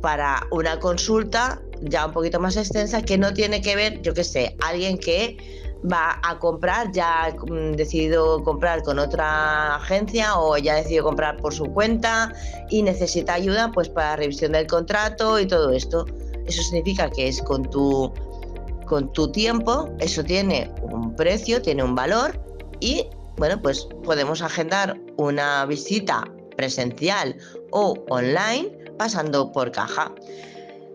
para 0.00 0.46
una 0.50 0.78
consulta 0.78 1.60
ya 1.82 2.06
un 2.06 2.12
poquito 2.12 2.40
más 2.40 2.56
extensa 2.56 3.02
que 3.02 3.16
no 3.16 3.32
tiene 3.32 3.62
que 3.62 3.74
ver, 3.76 4.02
yo 4.02 4.12
qué 4.12 4.24
sé, 4.24 4.56
alguien 4.60 4.98
que 4.98 5.69
va 5.90 6.20
a 6.22 6.38
comprar, 6.38 6.92
ya 6.92 7.24
ha 7.24 7.30
mm, 7.30 7.72
decidido 7.72 8.42
comprar 8.42 8.82
con 8.82 8.98
otra 8.98 9.76
agencia 9.76 10.38
o 10.38 10.56
ya 10.58 10.74
ha 10.74 10.76
decidido 10.76 11.04
comprar 11.04 11.36
por 11.38 11.54
su 11.54 11.64
cuenta 11.64 12.32
y 12.68 12.82
necesita 12.82 13.34
ayuda 13.34 13.70
pues 13.72 13.88
para 13.88 14.16
revisión 14.16 14.52
del 14.52 14.66
contrato 14.66 15.38
y 15.38 15.46
todo 15.46 15.72
esto. 15.72 16.06
Eso 16.46 16.62
significa 16.62 17.10
que 17.10 17.28
es 17.28 17.40
con 17.42 17.68
tu 17.70 18.12
con 18.86 19.12
tu 19.12 19.30
tiempo, 19.30 19.88
eso 20.00 20.24
tiene 20.24 20.68
un 20.82 21.14
precio, 21.14 21.62
tiene 21.62 21.84
un 21.84 21.94
valor 21.94 22.40
y 22.80 23.06
bueno, 23.36 23.62
pues 23.62 23.86
podemos 24.02 24.42
agendar 24.42 24.98
una 25.16 25.64
visita 25.64 26.24
presencial 26.56 27.36
o 27.70 27.94
online 28.08 28.68
pasando 28.98 29.52
por 29.52 29.70
caja. 29.70 30.12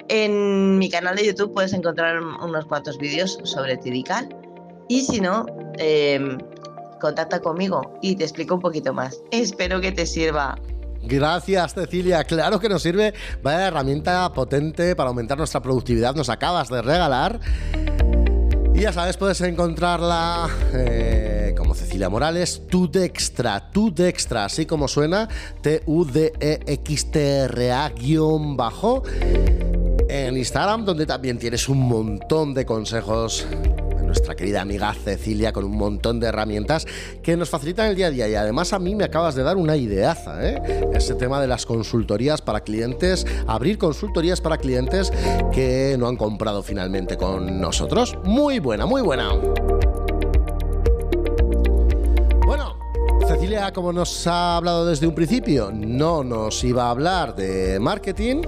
En 0.09 0.77
mi 0.77 0.89
canal 0.89 1.15
de 1.15 1.25
YouTube 1.25 1.53
puedes 1.53 1.71
encontrar 1.71 2.21
unos 2.21 2.65
cuantos 2.65 2.97
vídeos 2.97 3.39
sobre 3.43 3.77
Tidical 3.77 4.44
y 4.87 5.01
si 5.01 5.21
no, 5.21 5.45
em, 5.77 6.37
contacta 6.99 7.39
conmigo 7.39 7.81
y 8.01 8.15
te 8.15 8.23
explico 8.23 8.55
un 8.55 8.61
poquito 8.61 8.93
más. 8.93 9.21
Espero 9.31 9.81
que 9.81 9.91
te 9.91 10.05
sirva. 10.05 10.57
Gracias, 11.03 11.73
Cecilia. 11.73 12.23
Claro 12.23 12.59
que 12.59 12.67
nos 12.67 12.81
sirve. 12.81 13.13
Vaya 13.43 13.67
herramienta 13.67 14.31
potente 14.33 14.95
para 14.95 15.09
aumentar 15.09 15.37
nuestra 15.37 15.61
productividad. 15.61 16.15
Nos 16.15 16.29
acabas 16.29 16.69
de 16.69 16.81
regalar. 16.81 17.39
Y 18.73 18.79
ya 18.81 18.91
sabes, 18.91 19.15
puedes 19.15 19.39
encontrarla 19.41 20.49
eh, 20.73 21.53
como 21.57 21.73
Cecilia 21.75 22.09
Morales, 22.09 22.63
tu 22.69 22.91
Dextra, 22.91 23.71
tu 23.71 23.93
Dextra, 23.93 24.43
así 24.45 24.65
como 24.65 24.89
suena, 24.89 25.29
T-U-D-E-X-T-R-A 25.61 26.73
bajo, 28.57 29.03
en 30.09 30.35
Instagram, 30.35 30.83
donde 30.83 31.05
también 31.05 31.37
tienes 31.39 31.69
un 31.69 31.87
montón 31.87 32.53
de 32.53 32.65
consejos 32.65 33.47
nuestra 34.15 34.35
querida 34.35 34.61
amiga 34.61 34.93
Cecilia 34.93 35.51
con 35.51 35.65
un 35.65 35.75
montón 35.75 36.21
de 36.21 36.27
herramientas 36.27 36.87
que 37.21 37.35
nos 37.35 37.49
facilitan 37.49 37.87
el 37.89 37.97
día 37.97 38.07
a 38.07 38.11
día. 38.11 38.29
Y 38.29 38.35
además 38.35 38.71
a 38.71 38.79
mí 38.79 38.95
me 38.95 39.03
acabas 39.03 39.35
de 39.35 39.43
dar 39.43 39.57
una 39.57 39.75
ideaza, 39.75 40.41
¿eh? 40.47 40.87
Ese 40.93 41.15
tema 41.15 41.41
de 41.41 41.47
las 41.47 41.65
consultorías 41.65 42.41
para 42.41 42.61
clientes, 42.61 43.27
abrir 43.45 43.77
consultorías 43.77 44.39
para 44.39 44.57
clientes 44.57 45.11
que 45.51 45.97
no 45.99 46.07
han 46.07 46.15
comprado 46.15 46.63
finalmente 46.63 47.17
con 47.17 47.59
nosotros. 47.59 48.17
Muy 48.23 48.59
buena, 48.59 48.85
muy 48.85 49.01
buena. 49.01 49.33
Bueno, 52.45 52.77
Cecilia, 53.27 53.73
como 53.73 53.91
nos 53.91 54.25
ha 54.27 54.55
hablado 54.55 54.85
desde 54.85 55.07
un 55.07 55.13
principio, 55.13 55.73
no 55.73 56.23
nos 56.23 56.63
iba 56.63 56.85
a 56.85 56.91
hablar 56.91 57.35
de 57.35 57.81
marketing. 57.81 58.43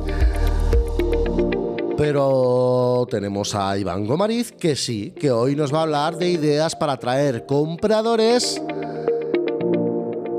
Pero 1.97 3.07
tenemos 3.09 3.55
a 3.55 3.75
Iván 3.75 4.05
Gomariz 4.05 4.51
que 4.51 4.75
sí, 4.75 5.15
que 5.19 5.31
hoy 5.31 5.55
nos 5.55 5.73
va 5.73 5.79
a 5.79 5.81
hablar 5.81 6.17
de 6.17 6.29
ideas 6.29 6.75
para 6.75 6.93
atraer 6.93 7.47
compradores 7.47 8.61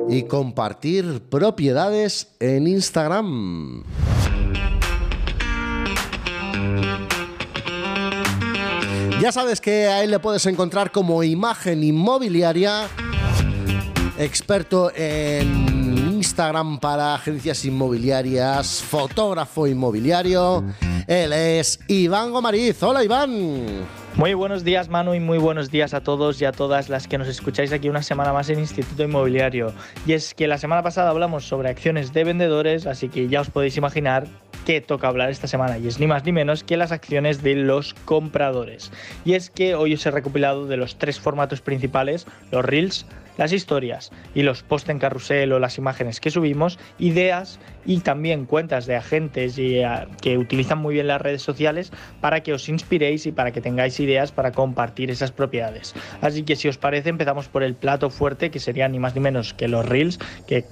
y 0.08 0.22
compartir 0.22 1.20
propiedades 1.28 2.28
en 2.38 2.68
Instagram. 2.68 3.82
Ya 9.20 9.32
sabes 9.32 9.60
que 9.60 9.88
a 9.88 10.04
él 10.04 10.12
le 10.12 10.20
puedes 10.20 10.46
encontrar 10.46 10.92
como 10.92 11.24
imagen 11.24 11.82
inmobiliaria, 11.82 12.86
experto 14.16 14.92
en 14.94 16.07
Instagram 16.18 16.80
para 16.80 17.14
agencias 17.14 17.64
inmobiliarias, 17.64 18.82
fotógrafo 18.82 19.68
inmobiliario. 19.68 20.64
Él 21.06 21.32
es 21.32 21.78
Iván 21.86 22.32
Gomariz. 22.32 22.82
Hola 22.82 23.04
Iván. 23.04 23.86
Muy 24.16 24.34
buenos 24.34 24.64
días 24.64 24.88
Manu 24.88 25.14
y 25.14 25.20
muy 25.20 25.38
buenos 25.38 25.70
días 25.70 25.94
a 25.94 26.02
todos 26.02 26.42
y 26.42 26.44
a 26.44 26.50
todas 26.50 26.88
las 26.88 27.06
que 27.06 27.18
nos 27.18 27.28
escucháis 27.28 27.72
aquí 27.72 27.88
una 27.88 28.02
semana 28.02 28.32
más 28.32 28.50
en 28.50 28.58
Instituto 28.58 29.04
Inmobiliario. 29.04 29.72
Y 30.06 30.14
es 30.14 30.34
que 30.34 30.48
la 30.48 30.58
semana 30.58 30.82
pasada 30.82 31.10
hablamos 31.10 31.46
sobre 31.46 31.68
acciones 31.68 32.12
de 32.12 32.24
vendedores, 32.24 32.86
así 32.88 33.08
que 33.08 33.28
ya 33.28 33.40
os 33.40 33.50
podéis 33.50 33.76
imaginar 33.76 34.26
qué 34.68 34.82
toca 34.82 35.08
hablar 35.08 35.30
esta 35.30 35.46
semana 35.46 35.78
y 35.78 35.88
es 35.88 35.98
ni 35.98 36.06
más 36.06 36.26
ni 36.26 36.32
menos 36.32 36.62
que 36.62 36.76
las 36.76 36.92
acciones 36.92 37.42
de 37.42 37.54
los 37.54 37.94
compradores. 38.04 38.92
Y 39.24 39.32
es 39.32 39.48
que 39.48 39.74
hoy 39.74 39.94
os 39.94 40.04
he 40.04 40.10
recopilado 40.10 40.66
de 40.66 40.76
los 40.76 40.98
tres 40.98 41.18
formatos 41.18 41.62
principales, 41.62 42.26
los 42.52 42.62
reels, 42.66 43.06
las 43.38 43.54
historias 43.54 44.12
y 44.34 44.42
los 44.42 44.62
posts 44.62 44.90
en 44.90 44.98
carrusel 44.98 45.54
o 45.54 45.58
las 45.58 45.78
imágenes 45.78 46.20
que 46.20 46.30
subimos, 46.30 46.78
ideas 46.98 47.58
y 47.86 48.00
también 48.00 48.44
cuentas 48.44 48.84
de 48.84 48.96
agentes 48.96 49.56
eh, 49.56 49.86
que 50.20 50.36
utilizan 50.36 50.76
muy 50.76 50.92
bien 50.92 51.06
las 51.06 51.22
redes 51.22 51.40
sociales 51.40 51.90
para 52.20 52.42
que 52.42 52.52
os 52.52 52.68
inspiréis 52.68 53.24
y 53.24 53.32
para 53.32 53.52
que 53.52 53.62
tengáis 53.62 53.98
ideas 54.00 54.32
para 54.32 54.52
compartir 54.52 55.10
esas 55.10 55.32
propiedades. 55.32 55.94
Así 56.20 56.42
que 56.42 56.56
si 56.56 56.68
os 56.68 56.76
parece 56.76 57.08
empezamos 57.08 57.48
por 57.48 57.62
el 57.62 57.74
plato 57.74 58.10
fuerte 58.10 58.50
que 58.50 58.60
sería 58.60 58.86
ni 58.86 58.98
más 58.98 59.14
ni 59.14 59.22
menos 59.22 59.54
que 59.54 59.66
los 59.66 59.88
reels, 59.88 60.18
que 60.46 60.66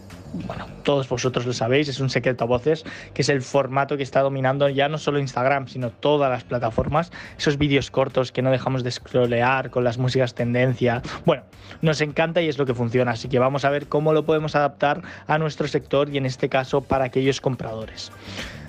bueno, 0.44 0.66
todos 0.82 1.08
vosotros 1.08 1.46
lo 1.46 1.52
sabéis, 1.52 1.88
es 1.88 2.00
un 2.00 2.10
secreto 2.10 2.44
a 2.44 2.46
voces, 2.46 2.84
que 3.14 3.22
es 3.22 3.28
el 3.28 3.42
formato 3.42 3.96
que 3.96 4.02
está 4.02 4.20
dominando 4.20 4.68
ya 4.68 4.88
no 4.88 4.98
solo 4.98 5.18
Instagram, 5.18 5.68
sino 5.68 5.90
todas 5.90 6.30
las 6.30 6.44
plataformas, 6.44 7.12
esos 7.38 7.58
vídeos 7.58 7.90
cortos 7.90 8.32
que 8.32 8.42
no 8.42 8.50
dejamos 8.50 8.84
de 8.84 8.90
scrollear 8.90 9.70
con 9.70 9.84
las 9.84 9.98
músicas 9.98 10.34
tendencia. 10.34 11.02
Bueno, 11.24 11.42
nos 11.82 12.00
encanta 12.00 12.42
y 12.42 12.48
es 12.48 12.58
lo 12.58 12.66
que 12.66 12.74
funciona, 12.74 13.12
así 13.12 13.28
que 13.28 13.38
vamos 13.38 13.64
a 13.64 13.70
ver 13.70 13.86
cómo 13.86 14.12
lo 14.12 14.24
podemos 14.24 14.54
adaptar 14.54 15.02
a 15.26 15.38
nuestro 15.38 15.68
sector 15.68 16.08
y 16.10 16.18
en 16.18 16.26
este 16.26 16.48
caso 16.48 16.80
para 16.80 17.04
aquellos 17.04 17.40
compradores. 17.40 18.12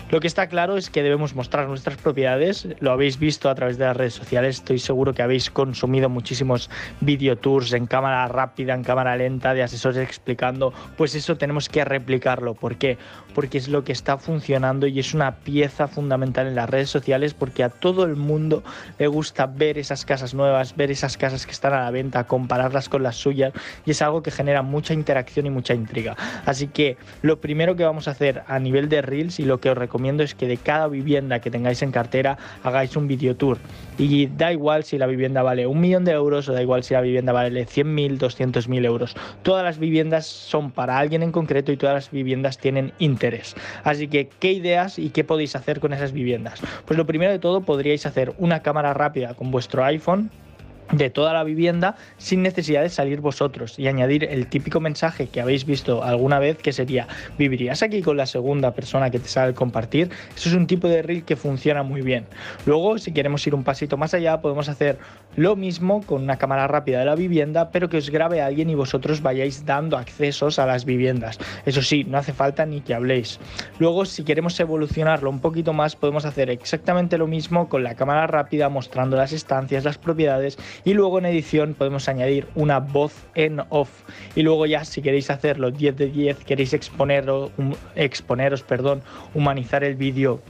Lo 0.10 0.22
que 0.22 0.28
está 0.28 0.48
claro 0.48 0.78
es 0.78 0.89
que 0.89 1.04
debemos 1.04 1.36
mostrar 1.36 1.67
nuestras 1.67 1.98
propiedades, 1.98 2.65
lo 2.80 2.91
habéis 2.91 3.20
visto 3.20 3.50
a 3.50 3.56
través 3.56 3.78
de 3.78 3.84
las 3.84 3.98
redes 3.98 4.13
sociales, 4.13 4.56
estoy 4.56 4.80
seguro 4.80 5.13
que 5.13 5.22
habéis 5.22 5.52
consumido 5.52 6.08
muchísimos 6.08 6.70
videotours 7.02 7.74
en 7.74 7.88
cámara 7.88 8.26
rápida, 8.30 8.74
en 8.74 8.86
cámara 8.86 9.17
lenta, 9.17 9.54
de 9.54 9.63
asesores 9.63 9.98
explicando, 9.98 10.74
pues 10.96 11.13
eso 11.13 11.36
tenemos 11.36 11.67
que 11.67 11.84
replicarlo. 11.84 12.54
¿Por 12.54 12.78
qué? 12.78 12.98
Porque 13.36 13.58
es 13.58 13.67
lo 13.67 13.84
que 13.84 13.91
está 13.91 14.17
funcionando 14.17 14.88
y 14.88 14.98
es 14.98 15.13
una 15.13 15.36
pieza 15.39 15.89
fundamental 15.89 16.48
en 16.48 16.56
las 16.56 16.70
redes 16.70 16.89
sociales 16.89 17.34
porque 17.34 17.65
a 17.65 17.70
todo 17.70 18.06
el 18.06 18.15
mundo 18.15 18.63
le 19.00 19.08
gusta 19.08 19.46
ver 19.46 19.78
esas 19.78 20.06
casas 20.06 20.34
nuevas, 20.34 20.78
ver 20.78 20.89
esas 20.89 21.17
casas 21.17 21.46
que 21.46 21.52
están 21.52 21.74
a 21.74 21.84
la 21.84 21.91
venta, 21.91 22.24
compararlas 22.24 22.88
con 22.88 23.04
las 23.04 23.17
suyas 23.17 23.52
y 23.86 23.91
es 23.91 24.02
algo 24.02 24.24
que 24.24 24.32
genera 24.32 24.62
mucha 24.62 24.93
interacción 24.93 25.48
y 25.48 25.50
mucha 25.50 25.74
intriga. 25.74 26.15
Así 26.46 26.70
que 26.70 26.96
lo 27.24 27.41
primero 27.41 27.76
que 27.76 27.84
vamos 27.84 28.08
a 28.08 28.12
hacer 28.12 28.43
a 28.48 28.58
nivel 28.58 28.88
de 28.88 29.02
Reels 29.02 29.41
y 29.41 29.43
lo 29.43 29.60
que 29.60 29.70
os 29.70 29.78
recomiendo 29.78 29.96
es 30.05 30.36
que 30.36 30.47
de 30.47 30.57
cada 30.57 30.88
vivienda 30.88 31.39
que 31.39 31.51
tengáis 31.51 31.81
en 31.81 31.91
cartera 31.91 32.38
hagáis 32.63 32.95
un 32.95 33.07
video 33.07 33.36
tour. 33.36 33.57
Y 33.97 34.27
da 34.27 34.51
igual 34.51 34.83
si 34.83 34.97
la 34.97 35.07
vivienda 35.07 35.41
vale 35.41 35.67
un 35.67 35.79
millón 35.79 36.05
de 36.05 36.12
euros 36.12 36.47
o 36.47 36.53
da 36.53 36.62
igual 36.62 36.83
si 36.83 36.93
la 36.93 37.01
vivienda 37.01 37.33
vale 37.33 37.65
100.000, 37.65 38.17
200.000 38.19 38.86
euros. 38.86 39.15
Todas 39.41 39.63
las 39.63 39.79
viviendas 39.79 40.25
son 40.25 40.71
para 40.71 40.97
alguien 40.97 41.23
en 41.23 41.31
concreto 41.31 41.71
y 41.71 41.77
todas 41.77 41.95
las 41.95 42.12
viviendas 42.12 42.57
tienen 42.57 42.93
interés. 42.99 43.55
Así 43.83 44.07
que, 44.07 44.29
¿qué 44.39 44.51
ideas 44.51 44.99
y 44.99 45.10
qué 45.10 45.23
podéis 45.23 45.55
hacer 45.55 45.79
con 45.79 45.93
esas 45.93 46.12
viviendas? 46.12 46.62
Pues 46.86 46.97
lo 46.97 47.05
primero 47.05 47.31
de 47.31 47.39
todo 47.39 47.62
podríais 47.62 48.05
hacer 48.05 48.33
una 48.38 48.62
cámara 48.62 48.93
rápida 48.93 49.33
con 49.33 49.51
vuestro 49.51 49.83
iPhone 49.83 50.29
de 50.91 51.10
toda 51.10 51.34
la 51.34 51.43
vivienda 51.43 51.95
sin 52.17 52.41
necesidad 52.41 52.82
de 52.82 52.89
salir 52.89 53.21
vosotros 53.21 53.78
y 53.78 53.88
añadir 53.88 54.23
el 54.23 54.47
típico 54.47 54.80
mensaje 54.80 55.28
que 55.28 55.41
habéis 55.41 55.65
visto 55.65 56.04
alguna 56.04 56.39
vez 56.39 56.58
que 56.58 56.73
sería 56.73 57.08
¿vivirías 57.38 57.84
aquí 57.84 58.02
con 58.02 58.17
la 58.17 58.26
segunda 58.26 58.73
persona 58.73 59.10
que 59.10 59.19
te 59.19 59.28
sale 59.28 59.54
compartir? 59.54 60.10
Eso 60.36 60.50
es 60.50 60.56
un 60.56 60.67
tipo 60.67 60.88
de 60.88 61.02
reel 61.02 61.23
que 61.23 61.36
funciona 61.36 61.84
muy 61.84 62.02
bien. 62.02 62.26
Luego, 62.65 62.97
si 62.97 63.12
queremos 63.12 63.45
ir 63.47 63.56
un 63.56 63.63
pasito 63.63 63.97
más 63.97 64.13
allá, 64.13 64.41
podemos 64.41 64.69
hacer 64.69 64.97
lo 65.36 65.56
mismo 65.56 66.02
con 66.04 66.23
una 66.23 66.38
cámara 66.38 66.67
rápida 66.67 67.00
de 67.00 67.06
la 67.06 67.15
vivienda, 67.15 67.69
pero 67.71 67.89
que 67.89 67.97
os 67.97 68.10
grabe 68.10 68.41
a 68.41 68.47
alguien 68.47 68.69
y 68.69 68.76
vosotros 68.76 69.21
vayáis 69.21 69.65
dando 69.65 69.97
accesos 69.97 70.60
a 70.60 70.65
las 70.65 70.86
viviendas. 70.86 71.38
Eso 71.65 71.82
sí, 71.82 72.04
no 72.04 72.17
hace 72.17 72.34
falta 72.34 72.65
ni 72.65 72.82
que 72.82 72.93
habléis. 72.93 73.39
Luego, 73.80 74.06
si 74.06 74.23
queremos 74.23 74.60
evolucionarlo 74.60 75.30
un 75.30 75.39
poquito 75.39 75.73
más, 75.73 75.95
podemos 75.95 76.26
hacer 76.26 76.50
exactamente 76.50 77.17
lo 77.17 77.28
mismo 77.28 77.69
con 77.69 77.84
la 77.84 77.95
cámara 77.95 78.28
rápida 78.28 78.69
mostrando 78.69 79.17
las 79.17 79.34
estancias, 79.34 79.84
las 79.84 79.97
propiedades 79.97 80.58
y 80.85 80.93
luego 80.93 81.19
en 81.19 81.25
edición 81.25 81.73
podemos 81.73 82.07
añadir 82.09 82.47
una 82.55 82.79
voz 82.79 83.13
en 83.35 83.61
off. 83.69 83.89
Y 84.35 84.43
luego 84.43 84.65
ya 84.65 84.85
si 84.85 85.01
queréis 85.01 85.29
hacerlo 85.29 85.71
10 85.71 85.97
de 85.97 86.07
10 86.07 86.37
queréis 86.45 86.73
exponeros, 86.73 87.51
exponeros 87.95 88.63
perdón 88.63 89.01
humanizar 89.33 89.83
el 89.83 89.95
vídeo 89.95 90.41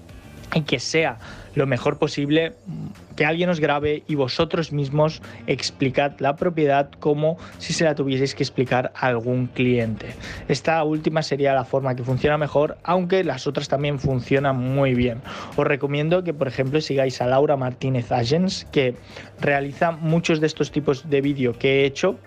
y 0.53 0.61
que 0.61 0.79
sea 0.79 1.17
lo 1.57 1.65
mejor 1.65 1.97
posible, 1.97 2.53
que 3.15 3.25
alguien 3.25 3.49
os 3.49 3.59
grabe 3.59 4.03
y 4.07 4.13
vosotros 4.13 4.71
mismos 4.71 5.23
explicad 5.47 6.13
la 6.19 6.35
propiedad 6.35 6.91
como 6.99 7.39
si 7.57 7.73
se 7.73 7.83
la 7.83 7.95
tuvieseis 7.95 8.35
que 8.35 8.43
explicar 8.43 8.91
a 8.95 9.07
algún 9.07 9.47
cliente. 9.47 10.13
Esta 10.47 10.83
última 10.83 11.23
sería 11.23 11.55
la 11.55 11.65
forma 11.65 11.95
que 11.95 12.03
funciona 12.03 12.37
mejor, 12.37 12.77
aunque 12.83 13.23
las 13.23 13.47
otras 13.47 13.67
también 13.67 13.97
funcionan 13.97 14.55
muy 14.55 14.93
bien. 14.93 15.19
Os 15.55 15.65
recomiendo 15.65 16.23
que, 16.23 16.33
por 16.33 16.47
ejemplo, 16.47 16.79
sigáis 16.79 17.21
a 17.21 17.25
Laura 17.25 17.57
Martínez 17.57 18.11
Agents, 18.11 18.67
que 18.71 18.95
realiza 19.41 19.91
muchos 19.91 20.39
de 20.39 20.45
estos 20.45 20.71
tipos 20.71 21.09
de 21.09 21.21
vídeo 21.21 21.57
que 21.57 21.81
he 21.81 21.85
hecho 21.85 22.19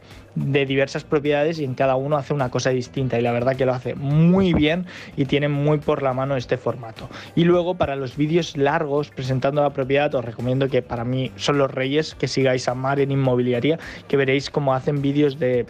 de 0.44 0.66
diversas 0.66 1.04
propiedades 1.04 1.58
y 1.58 1.64
en 1.64 1.74
cada 1.74 1.96
uno 1.96 2.16
hace 2.16 2.34
una 2.34 2.50
cosa 2.50 2.70
distinta 2.70 3.18
y 3.18 3.22
la 3.22 3.32
verdad 3.32 3.56
que 3.56 3.66
lo 3.66 3.72
hace 3.72 3.94
muy 3.94 4.54
bien 4.54 4.86
y 5.16 5.26
tiene 5.26 5.48
muy 5.48 5.78
por 5.78 6.02
la 6.02 6.12
mano 6.12 6.36
este 6.36 6.56
formato. 6.56 7.08
Y 7.34 7.44
luego 7.44 7.76
para 7.76 7.96
los 7.96 8.16
vídeos 8.16 8.56
largos 8.56 9.10
presentando 9.10 9.62
la 9.62 9.70
propiedad 9.70 10.14
os 10.14 10.24
recomiendo 10.24 10.68
que 10.68 10.82
para 10.82 11.04
mí 11.04 11.30
son 11.36 11.58
los 11.58 11.70
reyes 11.70 12.14
que 12.14 12.28
sigáis 12.28 12.68
a 12.68 12.74
Mar 12.74 13.00
en 13.00 13.10
inmobiliaria, 13.10 13.78
que 14.08 14.16
veréis 14.16 14.50
cómo 14.50 14.74
hacen 14.74 15.02
vídeos 15.02 15.38
de 15.38 15.66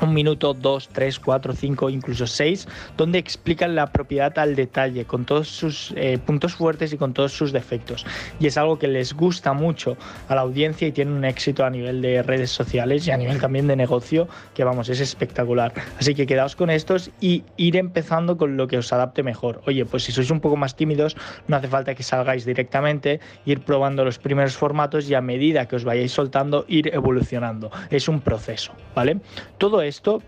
un 0.00 0.14
minuto, 0.14 0.54
dos, 0.54 0.88
tres, 0.88 1.18
cuatro, 1.18 1.52
cinco, 1.54 1.90
incluso 1.90 2.26
seis, 2.26 2.68
donde 2.96 3.18
explican 3.18 3.74
la 3.74 3.86
propiedad 3.92 4.38
al 4.38 4.54
detalle, 4.54 5.04
con 5.04 5.24
todos 5.24 5.48
sus 5.48 5.92
eh, 5.96 6.18
puntos 6.18 6.54
fuertes 6.54 6.92
y 6.92 6.96
con 6.96 7.12
todos 7.12 7.32
sus 7.32 7.52
defectos. 7.52 8.06
Y 8.40 8.46
es 8.46 8.56
algo 8.56 8.78
que 8.78 8.88
les 8.88 9.14
gusta 9.14 9.52
mucho 9.52 9.96
a 10.28 10.34
la 10.34 10.42
audiencia 10.42 10.88
y 10.88 10.92
tiene 10.92 11.12
un 11.12 11.24
éxito 11.24 11.64
a 11.64 11.70
nivel 11.70 12.02
de 12.02 12.22
redes 12.22 12.50
sociales 12.50 13.06
y 13.06 13.10
a 13.10 13.16
nivel 13.16 13.40
también 13.40 13.66
de 13.66 13.76
negocio, 13.76 14.28
que 14.54 14.64
vamos, 14.64 14.88
es 14.88 15.00
espectacular. 15.00 15.72
Así 15.98 16.14
que 16.14 16.26
quedaos 16.26 16.56
con 16.56 16.70
estos 16.70 17.10
y 17.20 17.44
ir 17.56 17.76
empezando 17.76 18.36
con 18.36 18.56
lo 18.56 18.66
que 18.66 18.78
os 18.78 18.92
adapte 18.92 19.22
mejor. 19.22 19.62
Oye, 19.66 19.84
pues 19.84 20.04
si 20.04 20.12
sois 20.12 20.30
un 20.30 20.40
poco 20.40 20.56
más 20.56 20.76
tímidos, 20.76 21.16
no 21.48 21.56
hace 21.56 21.68
falta 21.68 21.94
que 21.94 22.02
salgáis 22.02 22.44
directamente, 22.44 23.20
ir 23.44 23.60
probando 23.60 24.04
los 24.04 24.18
primeros 24.18 24.56
formatos 24.56 25.08
y 25.08 25.14
a 25.14 25.20
medida 25.20 25.66
que 25.66 25.76
os 25.76 25.84
vayáis 25.84 26.12
soltando, 26.12 26.64
ir 26.68 26.94
evolucionando. 26.94 27.70
Es 27.90 28.08
un 28.08 28.20
proceso, 28.20 28.72
¿vale? 28.94 29.18
Todo 29.58 29.82
esto 29.86 30.22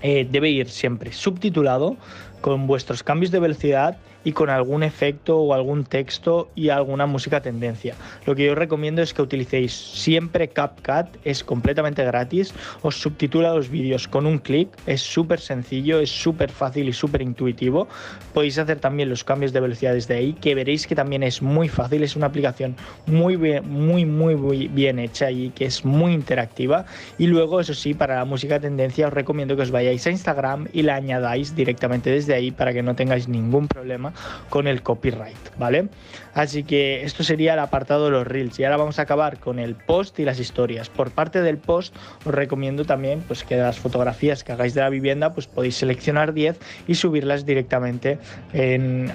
eh, 0.00 0.26
debe 0.30 0.50
ir 0.50 0.68
siempre 0.68 1.12
subtitulado 1.12 1.96
con 2.42 2.66
vuestros 2.66 3.02
cambios 3.02 3.30
de 3.30 3.40
velocidad 3.40 3.96
y 4.24 4.32
con 4.32 4.50
algún 4.50 4.82
efecto 4.82 5.38
o 5.38 5.54
algún 5.54 5.84
texto 5.84 6.50
y 6.54 6.68
alguna 6.68 7.06
música 7.06 7.40
tendencia. 7.40 7.94
Lo 8.26 8.34
que 8.34 8.46
yo 8.46 8.52
os 8.52 8.58
recomiendo 8.58 9.02
es 9.02 9.14
que 9.14 9.22
utilicéis 9.22 9.72
siempre 9.72 10.48
CapCut, 10.48 11.16
es 11.24 11.42
completamente 11.42 12.04
gratis, 12.04 12.54
os 12.82 13.00
subtitula 13.00 13.54
los 13.54 13.68
vídeos 13.68 14.08
con 14.08 14.26
un 14.26 14.38
clic, 14.38 14.68
es 14.86 15.00
súper 15.00 15.40
sencillo, 15.40 16.00
es 16.00 16.10
súper 16.10 16.50
fácil 16.50 16.88
y 16.88 16.92
súper 16.92 17.22
intuitivo. 17.22 17.88
Podéis 18.34 18.58
hacer 18.58 18.78
también 18.78 19.08
los 19.08 19.24
cambios 19.24 19.52
de 19.52 19.60
velocidad 19.60 19.94
desde 19.94 20.14
ahí, 20.14 20.32
que 20.34 20.54
veréis 20.54 20.86
que 20.86 20.94
también 20.94 21.22
es 21.22 21.42
muy 21.42 21.68
fácil, 21.68 22.02
es 22.02 22.16
una 22.16 22.26
aplicación 22.26 22.76
muy 23.06 23.36
bien, 23.36 23.68
muy, 23.68 24.04
muy, 24.04 24.36
muy 24.36 24.68
bien 24.68 24.98
hecha 24.98 25.30
y 25.30 25.50
que 25.50 25.64
es 25.66 25.84
muy 25.84 26.12
interactiva. 26.12 26.84
Y 27.18 27.26
luego, 27.26 27.60
eso 27.60 27.74
sí, 27.74 27.94
para 27.94 28.16
la 28.16 28.24
música 28.24 28.60
tendencia 28.60 29.06
os 29.06 29.12
recomiendo 29.12 29.56
que 29.56 29.62
os 29.62 29.70
vayáis 29.70 30.06
a 30.06 30.10
Instagram 30.10 30.68
y 30.72 30.82
la 30.82 30.96
añadáis 30.96 31.54
directamente 31.54 32.10
desde 32.10 32.31
ahí 32.34 32.50
para 32.50 32.72
que 32.72 32.82
no 32.82 32.94
tengáis 32.94 33.28
ningún 33.28 33.68
problema 33.68 34.12
con 34.48 34.66
el 34.66 34.82
copyright, 34.82 35.56
¿vale? 35.58 35.88
Así 36.34 36.64
que 36.64 37.04
esto 37.04 37.22
sería 37.22 37.54
el 37.54 37.58
apartado 37.58 38.06
de 38.06 38.10
los 38.10 38.26
reels 38.26 38.58
y 38.58 38.64
ahora 38.64 38.78
vamos 38.78 38.98
a 38.98 39.02
acabar 39.02 39.38
con 39.38 39.58
el 39.58 39.74
post 39.74 40.18
y 40.18 40.24
las 40.24 40.40
historias. 40.40 40.88
Por 40.88 41.10
parte 41.10 41.42
del 41.42 41.58
post 41.58 41.94
os 42.24 42.34
recomiendo 42.34 42.84
también 42.84 43.22
pues 43.26 43.44
que 43.44 43.56
las 43.56 43.78
fotografías 43.78 44.42
que 44.42 44.52
hagáis 44.52 44.74
de 44.74 44.80
la 44.80 44.88
vivienda 44.88 45.34
pues 45.34 45.46
podéis 45.46 45.76
seleccionar 45.76 46.32
10 46.32 46.58
y 46.86 46.94
subirlas 46.94 47.44
directamente 47.44 48.18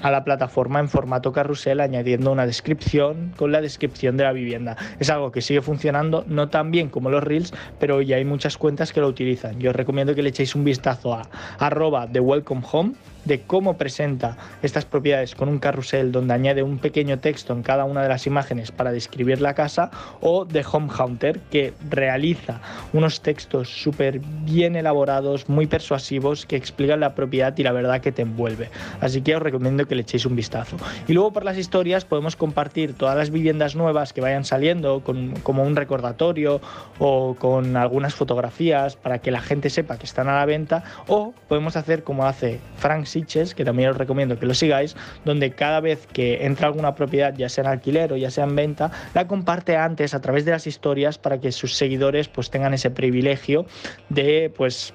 a 0.02 0.10
la 0.10 0.24
plataforma 0.24 0.80
en 0.80 0.88
formato 0.88 1.32
carrusel 1.32 1.80
añadiendo 1.80 2.30
una 2.30 2.46
descripción 2.46 3.32
con 3.36 3.52
la 3.52 3.60
descripción 3.60 4.16
de 4.16 4.24
la 4.24 4.32
vivienda. 4.32 4.76
Es 5.00 5.10
algo 5.10 5.32
que 5.32 5.42
sigue 5.42 5.62
funcionando 5.62 6.24
no 6.28 6.48
tan 6.48 6.70
bien 6.70 6.88
como 6.88 7.10
los 7.10 7.24
reels, 7.24 7.52
pero 7.78 8.00
ya 8.02 8.16
hay 8.16 8.24
muchas 8.24 8.56
cuentas 8.56 8.92
que 8.92 9.00
lo 9.00 9.08
utilizan. 9.08 9.58
Yo 9.58 9.70
os 9.70 9.76
recomiendo 9.76 10.14
que 10.14 10.22
le 10.22 10.28
echéis 10.28 10.54
un 10.54 10.64
vistazo 10.64 11.14
a 11.14 11.28
arroba 11.58 12.06
de 12.06 12.20
welcome 12.20 12.62
home 12.70 12.92
de 13.28 13.42
cómo 13.42 13.76
presenta 13.76 14.36
estas 14.62 14.86
propiedades 14.86 15.34
con 15.34 15.48
un 15.48 15.58
carrusel 15.58 16.10
donde 16.10 16.34
añade 16.34 16.62
un 16.62 16.78
pequeño 16.78 17.20
texto 17.20 17.52
en 17.52 17.62
cada 17.62 17.84
una 17.84 18.02
de 18.02 18.08
las 18.08 18.26
imágenes 18.26 18.72
para 18.72 18.90
describir 18.90 19.40
la 19.40 19.54
casa 19.54 19.90
o 20.20 20.44
de 20.44 20.64
Home 20.72 20.88
Hunter 20.98 21.38
que 21.50 21.74
realiza 21.88 22.60
unos 22.92 23.20
textos 23.20 23.68
súper 23.68 24.20
bien 24.44 24.74
elaborados, 24.74 25.48
muy 25.48 25.66
persuasivos 25.66 26.46
que 26.46 26.56
explican 26.56 27.00
la 27.00 27.14
propiedad 27.14 27.56
y 27.56 27.62
la 27.62 27.72
verdad 27.72 28.00
que 28.00 28.12
te 28.12 28.22
envuelve. 28.22 28.70
Así 29.00 29.20
que 29.20 29.36
os 29.36 29.42
recomiendo 29.42 29.86
que 29.86 29.94
le 29.94 30.02
echéis 30.02 30.24
un 30.24 30.34
vistazo. 30.34 30.76
Y 31.06 31.12
luego 31.12 31.32
por 31.32 31.44
las 31.44 31.58
historias 31.58 32.04
podemos 32.04 32.34
compartir 32.34 32.94
todas 32.94 33.16
las 33.16 33.30
viviendas 33.30 33.76
nuevas 33.76 34.12
que 34.12 34.22
vayan 34.22 34.44
saliendo 34.44 35.00
con, 35.00 35.34
como 35.42 35.64
un 35.64 35.76
recordatorio 35.76 36.60
o 36.98 37.36
con 37.38 37.76
algunas 37.76 38.14
fotografías 38.14 38.96
para 38.96 39.18
que 39.18 39.30
la 39.30 39.42
gente 39.42 39.68
sepa 39.68 39.98
que 39.98 40.06
están 40.06 40.28
a 40.28 40.36
la 40.36 40.46
venta 40.46 40.82
o 41.06 41.34
podemos 41.46 41.76
hacer 41.76 42.02
como 42.02 42.26
hace 42.26 42.60
Frank 42.76 43.04
que 43.26 43.64
también 43.64 43.90
os 43.90 43.96
recomiendo 43.96 44.38
que 44.38 44.46
lo 44.46 44.54
sigáis, 44.54 44.96
donde 45.24 45.50
cada 45.50 45.80
vez 45.80 46.06
que 46.06 46.46
entra 46.46 46.68
alguna 46.68 46.94
propiedad, 46.94 47.34
ya 47.36 47.48
sea 47.48 47.64
en 47.64 47.70
alquiler 47.70 48.12
o 48.12 48.16
ya 48.16 48.30
sea 48.30 48.44
en 48.44 48.56
venta, 48.56 48.90
la 49.14 49.26
comparte 49.26 49.76
antes 49.76 50.14
a 50.14 50.20
través 50.20 50.44
de 50.44 50.52
las 50.52 50.66
historias 50.66 51.18
para 51.18 51.40
que 51.40 51.52
sus 51.52 51.74
seguidores 51.74 52.28
pues 52.28 52.50
tengan 52.50 52.74
ese 52.74 52.90
privilegio 52.90 53.66
de 54.08 54.52
pues 54.56 54.94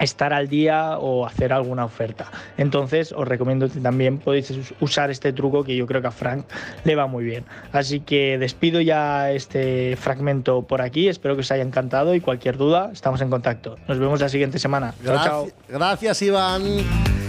estar 0.00 0.32
al 0.32 0.48
día 0.48 0.98
o 0.98 1.26
hacer 1.26 1.52
alguna 1.52 1.84
oferta. 1.84 2.26
Entonces 2.56 3.12
os 3.12 3.26
recomiendo 3.28 3.68
que 3.68 3.80
también 3.80 4.18
podéis 4.18 4.52
usar 4.80 5.10
este 5.10 5.32
truco 5.32 5.64
que 5.64 5.76
yo 5.76 5.86
creo 5.86 6.00
que 6.00 6.08
a 6.08 6.12
Frank 6.12 6.46
le 6.84 6.96
va 6.96 7.06
muy 7.06 7.24
bien. 7.24 7.44
Así 7.72 8.00
que 8.00 8.38
despido 8.38 8.80
ya 8.80 9.30
este 9.30 9.96
fragmento 9.96 10.62
por 10.62 10.82
aquí, 10.82 11.08
espero 11.08 11.34
que 11.34 11.40
os 11.40 11.50
haya 11.52 11.62
encantado 11.62 12.14
y 12.14 12.20
cualquier 12.20 12.56
duda 12.56 12.90
estamos 12.92 13.20
en 13.20 13.30
contacto. 13.30 13.76
Nos 13.86 13.98
vemos 13.98 14.20
la 14.20 14.28
siguiente 14.28 14.58
semana. 14.58 14.94
Gracias, 15.02 15.26
chao, 15.26 15.48
gracias 15.68 16.22
Iván. 16.22 16.62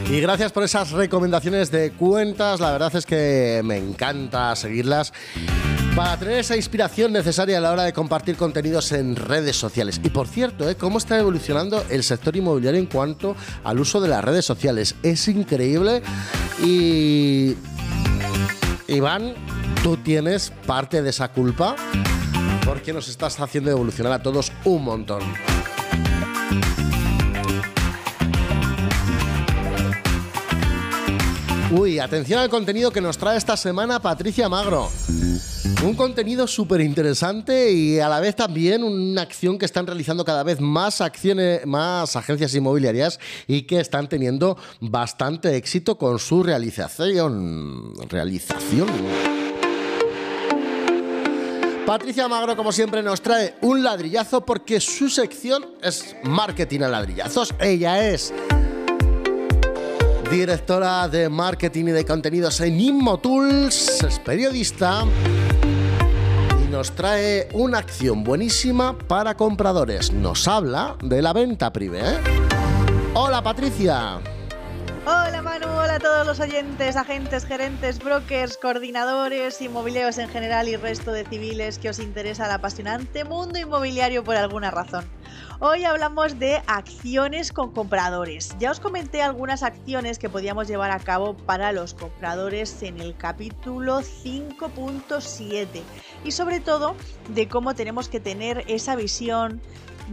Y 0.09 0.19
gracias 0.19 0.51
por 0.51 0.63
esas 0.63 0.91
recomendaciones 0.91 1.71
de 1.71 1.91
cuentas, 1.91 2.59
la 2.59 2.71
verdad 2.71 2.93
es 2.95 3.05
que 3.05 3.61
me 3.63 3.77
encanta 3.77 4.55
seguirlas 4.57 5.13
para 5.95 6.17
tener 6.17 6.39
esa 6.39 6.55
inspiración 6.55 7.11
necesaria 7.11 7.57
a 7.57 7.61
la 7.61 7.71
hora 7.71 7.83
de 7.83 7.93
compartir 7.93 8.35
contenidos 8.35 8.91
en 8.91 9.15
redes 9.15 9.55
sociales. 9.55 9.99
Y 10.03 10.09
por 10.09 10.27
cierto, 10.27 10.69
¿eh? 10.69 10.75
¿cómo 10.75 10.97
está 10.97 11.19
evolucionando 11.19 11.83
el 11.89 12.03
sector 12.03 12.35
inmobiliario 12.35 12.79
en 12.79 12.85
cuanto 12.85 13.35
al 13.63 13.79
uso 13.79 13.99
de 13.99 14.09
las 14.09 14.23
redes 14.23 14.45
sociales? 14.45 14.95
Es 15.03 15.27
increíble 15.27 16.01
y... 16.63 17.55
Iván, 18.87 19.33
tú 19.83 19.95
tienes 19.97 20.51
parte 20.65 21.01
de 21.01 21.11
esa 21.11 21.29
culpa 21.29 21.75
porque 22.65 22.91
nos 22.91 23.07
estás 23.07 23.39
haciendo 23.39 23.71
evolucionar 23.71 24.11
a 24.13 24.21
todos 24.21 24.51
un 24.65 24.83
montón. 24.83 25.21
Uy, 31.71 31.99
atención 31.99 32.41
al 32.41 32.49
contenido 32.49 32.91
que 32.91 32.99
nos 32.99 33.17
trae 33.17 33.37
esta 33.37 33.55
semana 33.55 34.01
Patricia 34.01 34.49
Magro. 34.49 34.89
Un 35.85 35.93
contenido 35.95 36.45
súper 36.45 36.81
interesante 36.81 37.71
y 37.71 37.97
a 37.97 38.09
la 38.09 38.19
vez 38.19 38.35
también 38.35 38.83
una 38.83 39.21
acción 39.21 39.57
que 39.57 39.63
están 39.63 39.87
realizando 39.87 40.25
cada 40.25 40.43
vez 40.43 40.59
más 40.59 40.99
acciones, 40.99 41.65
más 41.65 42.17
agencias 42.17 42.53
inmobiliarias 42.55 43.21
y 43.47 43.61
que 43.61 43.79
están 43.79 44.09
teniendo 44.09 44.57
bastante 44.81 45.55
éxito 45.55 45.97
con 45.97 46.19
su 46.19 46.43
realización. 46.43 47.93
Realización. 48.09 48.89
Patricia 51.85 52.27
Magro, 52.27 52.57
como 52.57 52.73
siempre, 52.73 53.01
nos 53.01 53.21
trae 53.21 53.55
un 53.61 53.81
ladrillazo 53.81 54.45
porque 54.45 54.81
su 54.81 55.09
sección 55.09 55.65
es 55.81 56.17
marketing 56.23 56.81
a 56.81 56.89
ladrillazos. 56.89 57.55
Ella 57.59 58.09
es 58.09 58.33
directora 60.31 61.09
de 61.09 61.27
marketing 61.27 61.87
y 61.87 61.91
de 61.91 62.05
contenidos 62.05 62.61
en 62.61 62.79
InmoTools, 62.79 64.01
es 64.01 64.17
periodista 64.19 65.03
y 66.63 66.71
nos 66.71 66.91
trae 66.91 67.49
una 67.51 67.79
acción 67.79 68.23
buenísima 68.23 68.97
para 68.97 69.35
compradores. 69.35 70.13
Nos 70.13 70.47
habla 70.47 70.95
de 71.03 71.21
la 71.21 71.33
venta 71.33 71.73
privé. 71.73 71.99
¿eh? 71.99 72.19
Hola 73.13 73.43
Patricia. 73.43 74.21
Hola 75.03 75.41
Manu, 75.41 75.65
hola 75.65 75.95
a 75.95 75.99
todos 75.99 76.27
los 76.27 76.39
oyentes, 76.39 76.95
agentes, 76.95 77.45
gerentes, 77.45 77.97
brokers, 77.97 78.55
coordinadores, 78.55 79.59
inmobiliarios 79.59 80.19
en 80.19 80.29
general 80.29 80.67
y 80.67 80.75
resto 80.75 81.11
de 81.11 81.25
civiles 81.25 81.79
que 81.79 81.89
os 81.89 81.97
interesa 81.97 82.45
el 82.45 82.51
apasionante 82.51 83.23
mundo 83.23 83.57
inmobiliario 83.57 84.23
por 84.23 84.35
alguna 84.35 84.69
razón. 84.69 85.09
Hoy 85.59 85.85
hablamos 85.85 86.37
de 86.37 86.61
acciones 86.67 87.51
con 87.51 87.71
compradores. 87.71 88.55
Ya 88.59 88.69
os 88.69 88.79
comenté 88.79 89.23
algunas 89.23 89.63
acciones 89.63 90.19
que 90.19 90.29
podíamos 90.29 90.67
llevar 90.67 90.91
a 90.91 90.99
cabo 90.99 91.35
para 91.35 91.71
los 91.71 91.95
compradores 91.95 92.83
en 92.83 92.99
el 92.99 93.17
capítulo 93.17 94.01
5.7 94.01 95.81
y 96.23 96.31
sobre 96.31 96.59
todo 96.59 96.95
de 97.29 97.47
cómo 97.47 97.73
tenemos 97.73 98.07
que 98.07 98.19
tener 98.19 98.63
esa 98.67 98.95
visión 98.95 99.61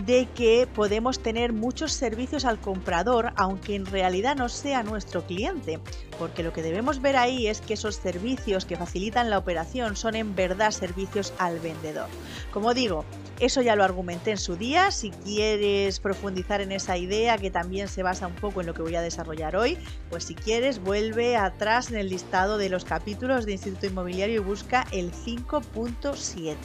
de 0.07 0.29
que 0.35 0.69
podemos 0.73 1.21
tener 1.21 1.53
muchos 1.53 1.93
servicios 1.93 2.45
al 2.45 2.61
comprador, 2.61 3.33
aunque 3.37 3.75
en 3.75 3.87
realidad 3.87 4.37
no 4.37 4.49
sea 4.49 4.83
nuestro 4.83 5.27
cliente, 5.27 5.81
porque 6.19 6.43
lo 6.43 6.53
que 6.53 6.63
debemos 6.63 7.01
ver 7.01 7.17
ahí 7.17 7.49
es 7.49 7.61
que 7.61 7.75
esos 7.75 7.97
servicios 7.97 8.65
que 8.65 8.77
facilitan 8.77 9.31
la 9.31 9.39
operación 9.39 9.97
son 9.97 10.15
en 10.15 10.35
verdad 10.35 10.71
servicios 10.71 11.33
al 11.39 11.59
vendedor. 11.59 12.09
Como 12.53 12.75
digo, 12.75 13.05
eso 13.41 13.63
ya 13.63 13.77
lo 13.77 13.85
argumenté 13.85 14.33
en 14.33 14.39
su 14.39 14.57
día, 14.57 14.91
si 14.91 15.11
quieres 15.11 16.01
profundizar 16.01 16.61
en 16.61 16.73
esa 16.73 16.97
idea 16.97 17.39
que 17.39 17.51
también 17.51 17.89
se 17.89 18.03
basa 18.03 18.27
un 18.27 18.35
poco 18.35 18.61
en 18.61 18.67
lo 18.67 18.75
que 18.75 18.83
voy 18.83 18.97
a 18.97 19.03
desarrollar 19.03 19.57
hoy, 19.57 19.79
pues 20.11 20.25
si 20.25 20.35
quieres 20.35 20.83
vuelve 20.83 21.37
atrás 21.37 21.91
en 21.91 21.97
el 21.97 22.09
listado 22.09 22.59
de 22.59 22.69
los 22.69 22.85
capítulos 22.85 23.47
de 23.47 23.53
Instituto 23.53 23.87
Inmobiliario 23.87 24.37
y 24.37 24.45
busca 24.45 24.87
el 24.93 25.13
5.7. 25.13 26.57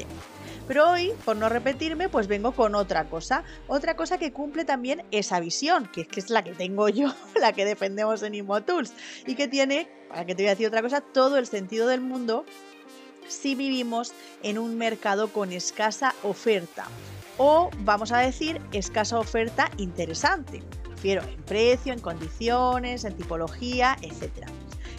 Pero 0.67 0.91
hoy, 0.91 1.13
por 1.26 1.36
no 1.36 1.49
repetirme, 1.49 2.10
pues 2.10 2.28
vengo 2.28 2.54
con 2.54 2.76
otra 2.76 3.06
cosa. 3.06 3.43
Otra 3.67 3.95
cosa 3.95 4.17
que 4.17 4.32
cumple 4.32 4.63
también 4.63 5.04
esa 5.12 5.39
visión, 5.39 5.89
que, 5.91 6.08
es 6.15 6.30
la 6.30 6.43
que 6.43 6.54
tengo 6.54 6.88
yo, 6.89 7.13
la 7.39 7.54
que 7.54 7.65
defendemos 7.65 8.23
en 8.23 8.36
ImoTools, 8.36 8.93
y 9.26 9.36
que 9.36 9.47
tiene, 9.47 9.89
para 10.10 10.26
que 10.26 10.36
te 10.36 10.43
voy 10.43 10.47
a 10.47 10.52
decir 10.52 10.67
otra 10.67 10.82
cosa, 10.82 11.02
todo 11.02 11.38
el 11.38 11.47
sentido 11.47 11.88
del 11.88 12.02
mundo 12.02 12.45
si 13.28 13.56
vivimos 13.56 14.13
en 14.41 14.58
un 14.58 14.78
mercado 14.78 15.30
con 15.30 15.52
escasa 15.52 16.13
oferta. 16.23 16.86
O 17.38 17.69
vamos 17.80 18.12
a 18.12 18.19
decir 18.19 18.62
escasa 18.71 19.17
oferta 19.17 19.71
interesante. 19.78 20.62
Refiero 20.89 21.23
en 21.23 21.41
precio, 21.43 21.93
en 21.93 21.99
condiciones, 21.99 23.06
en 23.06 23.15
tipología, 23.15 23.97
etc. 24.02 24.47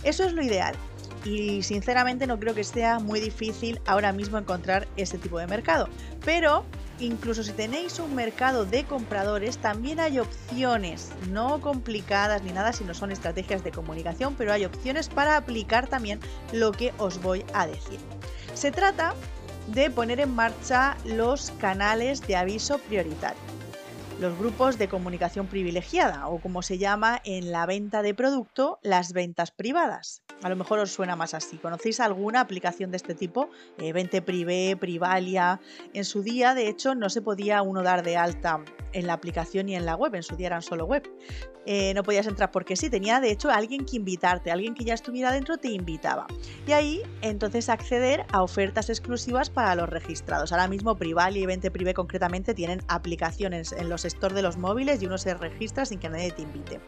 Eso 0.03 0.25
es 0.25 0.33
lo 0.33 0.43
ideal 0.43 0.75
y 1.25 1.63
sinceramente 1.63 2.27
no 2.27 2.39
creo 2.39 2.55
que 2.55 2.65
sea 2.65 2.99
muy 2.99 3.21
difícil 3.21 3.81
ahora 3.87 4.13
mismo 4.13 4.39
encontrar 4.39 4.87
ese 4.97 5.19
tipo 5.19 5.39
de 5.39 5.47
mercado. 5.47 5.89
Pero 6.25 6.65
incluso 7.01 7.43
si 7.43 7.53
tenéis 7.53 7.99
un 7.99 8.15
mercado 8.15 8.65
de 8.65 8.85
compradores, 8.85 9.59
también 9.59 10.01
hay 10.01 10.19
opciones, 10.19 11.11
no 11.31 11.61
complicadas 11.61 12.43
ni 12.43 12.53
nada, 12.53 12.73
sino 12.73 12.95
son 12.95 13.11
estrategias 13.11 13.65
de 13.65 13.73
comunicación, 13.73 14.35
pero 14.37 14.53
hay 14.53 14.65
opciones 14.65 15.09
para 15.09 15.37
aplicar 15.37 15.89
también 15.89 16.21
lo 16.53 16.73
que 16.73 16.93
os 16.99 17.21
voy 17.21 17.45
a 17.55 17.67
decir. 17.67 17.99
Se 18.55 18.71
trata 18.71 19.15
de 19.69 19.91
poner 19.91 20.21
en 20.21 20.35
marcha 20.35 20.97
los 21.05 21.51
canales 21.53 22.27
de 22.27 22.37
aviso 22.37 22.79
prioritario 22.79 23.44
los 24.25 24.39
grupos 24.39 24.79
de 24.79 24.89
comunicación 24.89 25.49
privilegiada 25.49 26.29
o 26.29 26.41
como 26.41 26.63
se 26.63 26.79
llama 26.79 27.21
en 27.25 27.53
la 27.53 27.67
venta 27.67 28.01
de 28.01 28.15
producto, 28.15 28.79
las 28.83 29.13
ventas 29.13 29.51
privadas. 29.51 30.23
A 30.43 30.49
lo 30.49 30.57
mejor 30.57 30.79
os 30.79 30.93
suena 30.93 31.15
más 31.15 31.35
así. 31.35 31.59
¿Conocéis 31.59 32.01
alguna 32.01 32.41
aplicación 32.41 32.91
de 32.91 32.97
este 32.97 33.15
tipo? 33.15 33.51
Eh, 33.77 33.93
Vente 33.93 34.23
Privé, 34.23 34.79
Privalia. 34.81 35.61
En 35.93 36.07
su 36.07 36.23
día, 36.23 36.55
de 36.55 36.69
hecho, 36.69 36.95
no 36.95 37.11
se 37.11 37.21
podía 37.21 37.61
uno 37.61 37.83
dar 37.83 38.03
de 38.03 38.17
alta 38.17 38.65
en 38.95 39.07
la 39.07 39.13
aplicación 39.13 39.69
y 39.69 39.77
en 39.77 39.85
la 39.85 39.97
web, 39.97 40.15
en 40.15 40.23
su 40.23 40.37
día 40.37 40.47
eran 40.47 40.63
solo 40.63 40.87
web. 40.87 41.03
Eh, 41.67 41.95
no 41.95 42.03
podías 42.03 42.27
entrar 42.27 42.51
porque 42.51 42.77
sí, 42.77 42.91
tenía 42.91 43.21
de 43.21 43.31
hecho 43.31 43.51
alguien 43.51 43.87
que 43.87 43.97
invitarte, 43.97 44.51
alguien 44.51 44.75
que 44.75 44.85
ya 44.85 44.95
estuviera 44.95 45.33
dentro 45.33 45.57
te 45.57 45.69
invitaba. 45.69 46.27
Y 46.67 46.73
ahí 46.73 47.03
entonces 47.23 47.69
acceder 47.69 48.27
a 48.33 48.43
ofertas 48.43 48.91
exclusivas 48.91 49.51
para 49.51 49.75
los 49.75 49.89
registrados. 49.89 50.53
Ahora 50.53 50.69
mismo 50.69 50.97
Privalia 50.97 51.43
y 51.43 51.47
Vente 51.47 51.71
Privé 51.71 51.95
concretamente 51.95 52.55
tienen 52.55 52.83
aplicaciones 52.89 53.73
en 53.73 53.89
los 53.89 54.05
de 54.21 54.43
los 54.43 54.57
móviles 54.57 55.03
y 55.03 55.07
uno 55.07 55.19
se 55.19 55.35
registra 55.35 55.85
sin 55.85 55.99
que 55.99 56.09
nadie 56.09 56.31
te 56.31 56.43
invite. 56.43 56.81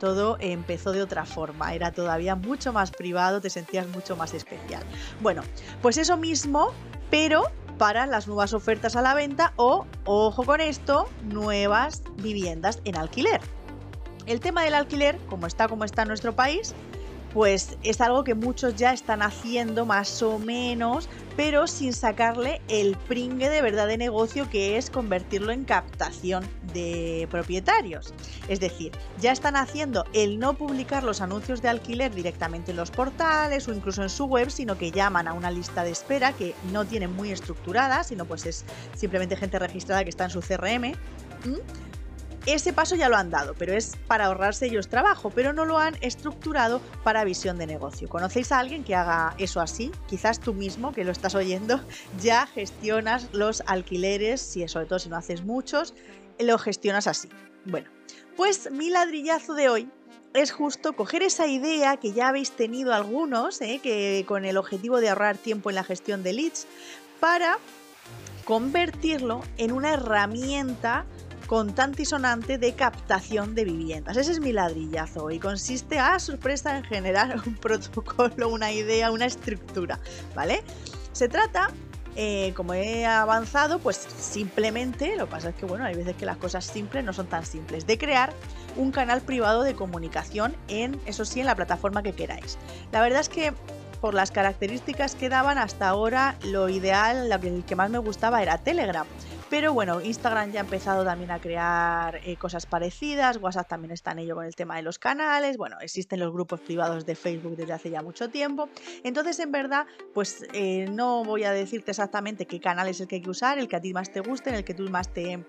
Todo 0.00 0.38
empezó 0.40 0.92
de 0.92 1.02
otra 1.02 1.26
forma, 1.26 1.74
era 1.74 1.92
todavía 1.92 2.34
mucho 2.34 2.72
más 2.72 2.90
privado, 2.90 3.40
te 3.40 3.50
sentías 3.50 3.86
mucho 3.88 4.16
más 4.16 4.32
especial. 4.32 4.82
Bueno, 5.20 5.42
pues 5.82 5.98
eso 5.98 6.16
mismo, 6.16 6.72
pero 7.10 7.42
para 7.76 8.06
las 8.06 8.26
nuevas 8.26 8.54
ofertas 8.54 8.96
a 8.96 9.02
la 9.02 9.14
venta 9.14 9.52
o, 9.56 9.86
ojo 10.04 10.44
con 10.44 10.60
esto, 10.60 11.08
nuevas 11.24 12.02
viviendas 12.16 12.80
en 12.84 12.96
alquiler. 12.96 13.40
El 14.26 14.40
tema 14.40 14.62
del 14.62 14.74
alquiler, 14.74 15.18
como 15.28 15.46
está 15.46 15.68
como 15.68 15.84
está 15.84 16.02
en 16.02 16.08
nuestro 16.08 16.34
país, 16.34 16.74
pues 17.38 17.78
es 17.84 18.00
algo 18.00 18.24
que 18.24 18.34
muchos 18.34 18.74
ya 18.74 18.92
están 18.92 19.22
haciendo 19.22 19.86
más 19.86 20.24
o 20.24 20.40
menos, 20.40 21.08
pero 21.36 21.68
sin 21.68 21.92
sacarle 21.92 22.60
el 22.66 22.96
pringue 22.96 23.48
de 23.48 23.62
verdad 23.62 23.86
de 23.86 23.96
negocio 23.96 24.50
que 24.50 24.76
es 24.76 24.90
convertirlo 24.90 25.52
en 25.52 25.62
captación 25.62 26.44
de 26.74 27.28
propietarios. 27.30 28.12
Es 28.48 28.58
decir, 28.58 28.90
ya 29.20 29.30
están 29.30 29.54
haciendo 29.54 30.04
el 30.14 30.40
no 30.40 30.54
publicar 30.54 31.04
los 31.04 31.20
anuncios 31.20 31.62
de 31.62 31.68
alquiler 31.68 32.12
directamente 32.12 32.72
en 32.72 32.76
los 32.76 32.90
portales 32.90 33.68
o 33.68 33.72
incluso 33.72 34.02
en 34.02 34.10
su 34.10 34.24
web, 34.24 34.50
sino 34.50 34.76
que 34.76 34.90
llaman 34.90 35.28
a 35.28 35.32
una 35.32 35.52
lista 35.52 35.84
de 35.84 35.92
espera 35.92 36.32
que 36.32 36.56
no 36.72 36.86
tienen 36.86 37.14
muy 37.14 37.30
estructurada, 37.30 38.02
sino 38.02 38.24
pues 38.24 38.46
es 38.46 38.64
simplemente 38.96 39.36
gente 39.36 39.60
registrada 39.60 40.02
que 40.02 40.10
está 40.10 40.24
en 40.24 40.30
su 40.30 40.40
CRM. 40.40 40.96
Ese 42.46 42.72
paso 42.72 42.94
ya 42.94 43.08
lo 43.08 43.16
han 43.16 43.30
dado, 43.30 43.54
pero 43.58 43.74
es 43.74 43.96
para 44.06 44.26
ahorrarse 44.26 44.66
ellos 44.66 44.88
trabajo, 44.88 45.30
pero 45.30 45.52
no 45.52 45.64
lo 45.64 45.78
han 45.78 45.96
estructurado 46.00 46.80
para 47.04 47.24
visión 47.24 47.58
de 47.58 47.66
negocio. 47.66 48.08
¿Conocéis 48.08 48.52
a 48.52 48.58
alguien 48.58 48.84
que 48.84 48.94
haga 48.94 49.34
eso 49.38 49.60
así? 49.60 49.90
Quizás 50.06 50.40
tú 50.40 50.54
mismo, 50.54 50.92
que 50.92 51.04
lo 51.04 51.12
estás 51.12 51.34
oyendo, 51.34 51.80
ya 52.22 52.46
gestionas 52.46 53.28
los 53.32 53.62
alquileres, 53.66 54.40
si, 54.40 54.66
sobre 54.68 54.86
todo 54.86 54.98
si 54.98 55.08
no 55.08 55.16
haces 55.16 55.44
muchos, 55.44 55.94
lo 56.38 56.58
gestionas 56.58 57.06
así. 57.06 57.28
Bueno, 57.64 57.90
pues 58.36 58.70
mi 58.70 58.88
ladrillazo 58.90 59.54
de 59.54 59.68
hoy 59.68 59.90
es 60.34 60.52
justo 60.52 60.94
coger 60.94 61.22
esa 61.22 61.46
idea 61.46 61.96
que 61.96 62.12
ya 62.12 62.28
habéis 62.28 62.52
tenido 62.52 62.94
algunos, 62.94 63.60
¿eh? 63.60 63.80
que 63.82 64.24
con 64.26 64.44
el 64.44 64.56
objetivo 64.56 65.00
de 65.00 65.08
ahorrar 65.08 65.36
tiempo 65.36 65.70
en 65.70 65.76
la 65.76 65.84
gestión 65.84 66.22
de 66.22 66.32
leads, 66.32 66.66
para 67.20 67.58
convertirlo 68.44 69.42
en 69.56 69.72
una 69.72 69.92
herramienta 69.92 71.04
constante 71.48 72.02
y 72.02 72.04
sonante 72.04 72.58
de 72.58 72.74
captación 72.74 73.56
de 73.56 73.64
viviendas. 73.64 74.16
Ese 74.16 74.32
es 74.32 74.40
mi 74.40 74.52
ladrillazo 74.52 75.30
y 75.30 75.40
consiste 75.40 75.98
a 75.98 76.20
sorpresa 76.20 76.76
en 76.76 76.84
generar 76.84 77.40
un 77.44 77.54
protocolo, 77.60 78.50
una 78.50 78.70
idea, 78.70 79.10
una 79.10 79.26
estructura, 79.26 79.98
¿vale? 80.36 80.62
Se 81.12 81.28
trata 81.28 81.70
eh, 82.16 82.52
como 82.54 82.74
he 82.74 83.06
avanzado, 83.06 83.78
pues 83.78 83.96
simplemente, 83.96 85.16
lo 85.16 85.26
que 85.26 85.30
pasa 85.30 85.48
es 85.50 85.54
que 85.54 85.66
bueno, 85.66 85.84
hay 85.84 85.94
veces 85.94 86.16
que 86.16 86.26
las 86.26 86.36
cosas 86.36 86.64
simples 86.66 87.02
no 87.02 87.12
son 87.12 87.28
tan 87.28 87.46
simples, 87.46 87.86
de 87.86 87.96
crear 87.96 88.32
un 88.76 88.90
canal 88.90 89.22
privado 89.22 89.62
de 89.62 89.74
comunicación 89.74 90.54
en, 90.68 91.00
eso 91.06 91.24
sí, 91.24 91.40
en 91.40 91.46
la 91.46 91.54
plataforma 91.54 92.02
que 92.02 92.12
queráis. 92.12 92.58
La 92.92 93.00
verdad 93.00 93.20
es 93.20 93.28
que 93.28 93.54
por 94.00 94.14
las 94.14 94.30
características 94.30 95.14
que 95.14 95.28
daban 95.28 95.58
hasta 95.58 95.88
ahora, 95.88 96.36
lo 96.44 96.68
ideal, 96.68 97.30
el 97.30 97.64
que 97.64 97.76
más 97.76 97.90
me 97.90 97.98
gustaba 97.98 98.42
era 98.42 98.58
Telegram. 98.58 99.06
Pero 99.50 99.72
bueno, 99.72 100.02
Instagram 100.02 100.52
ya 100.52 100.60
ha 100.60 100.64
empezado 100.64 101.04
también 101.04 101.30
a 101.30 101.40
crear 101.40 102.20
eh, 102.22 102.36
cosas 102.36 102.66
parecidas, 102.66 103.38
WhatsApp 103.38 103.66
también 103.66 103.92
está 103.92 104.12
en 104.12 104.18
ello 104.18 104.34
con 104.34 104.44
el 104.44 104.54
tema 104.54 104.76
de 104.76 104.82
los 104.82 104.98
canales, 104.98 105.56
bueno, 105.56 105.76
existen 105.80 106.20
los 106.20 106.32
grupos 106.32 106.60
privados 106.60 107.06
de 107.06 107.14
Facebook 107.14 107.56
desde 107.56 107.72
hace 107.72 107.88
ya 107.88 108.02
mucho 108.02 108.28
tiempo. 108.28 108.68
Entonces, 109.04 109.38
en 109.38 109.50
verdad, 109.50 109.86
pues 110.12 110.44
eh, 110.52 110.86
no 110.90 111.24
voy 111.24 111.44
a 111.44 111.52
decirte 111.52 111.92
exactamente 111.92 112.44
qué 112.44 112.60
canal 112.60 112.88
es 112.88 113.00
el 113.00 113.08
que 113.08 113.16
hay 113.16 113.22
que 113.22 113.30
usar, 113.30 113.58
el 113.58 113.68
que 113.68 113.76
a 113.76 113.80
ti 113.80 113.94
más 113.94 114.12
te 114.12 114.20
guste, 114.20 114.50
en 114.50 114.56
el 114.56 114.64
que 114.64 114.74
tú 114.74 114.88
más 114.90 115.08
te, 115.12 115.42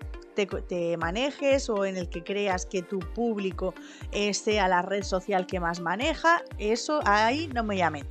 manejes 0.96 1.68
o 1.68 1.84
en 1.84 1.98
el 1.98 2.08
que 2.08 2.24
creas 2.24 2.64
que 2.64 2.80
tu 2.80 3.00
público 3.00 3.74
eh, 4.12 4.32
sea 4.32 4.66
la 4.68 4.80
red 4.80 5.02
social 5.02 5.46
que 5.46 5.60
más 5.60 5.80
maneja, 5.80 6.42
eso 6.56 7.00
ahí 7.04 7.48
no 7.48 7.62
me 7.64 7.76
llame. 7.76 8.04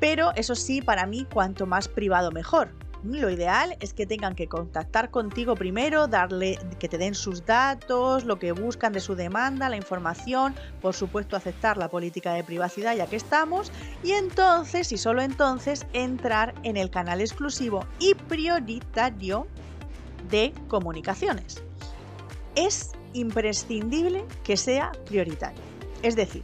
Pero 0.00 0.32
eso 0.34 0.54
sí, 0.54 0.80
para 0.80 1.06
mí, 1.06 1.26
cuanto 1.30 1.66
más 1.66 1.86
privado 1.86 2.32
mejor. 2.32 2.72
Lo 3.02 3.30
ideal 3.30 3.76
es 3.80 3.94
que 3.94 4.04
tengan 4.06 4.34
que 4.34 4.46
contactar 4.46 5.10
contigo 5.10 5.54
primero, 5.54 6.06
darle 6.06 6.58
que 6.78 6.88
te 6.88 6.98
den 6.98 7.14
sus 7.14 7.46
datos, 7.46 8.24
lo 8.24 8.38
que 8.38 8.52
buscan 8.52 8.92
de 8.92 9.00
su 9.00 9.14
demanda, 9.14 9.70
la 9.70 9.76
información, 9.76 10.54
por 10.82 10.94
supuesto 10.94 11.34
aceptar 11.34 11.78
la 11.78 11.88
política 11.88 12.34
de 12.34 12.44
privacidad 12.44 12.94
ya 12.94 13.06
que 13.06 13.16
estamos 13.16 13.72
y 14.02 14.12
entonces 14.12 14.92
y 14.92 14.98
solo 14.98 15.22
entonces 15.22 15.86
entrar 15.94 16.52
en 16.62 16.76
el 16.76 16.90
canal 16.90 17.22
exclusivo 17.22 17.86
y 17.98 18.14
prioritario 18.14 19.46
de 20.28 20.52
comunicaciones. 20.68 21.62
Es 22.54 22.92
imprescindible 23.14 24.26
que 24.44 24.58
sea 24.58 24.92
prioritario, 25.06 25.62
es 26.02 26.16
decir, 26.16 26.42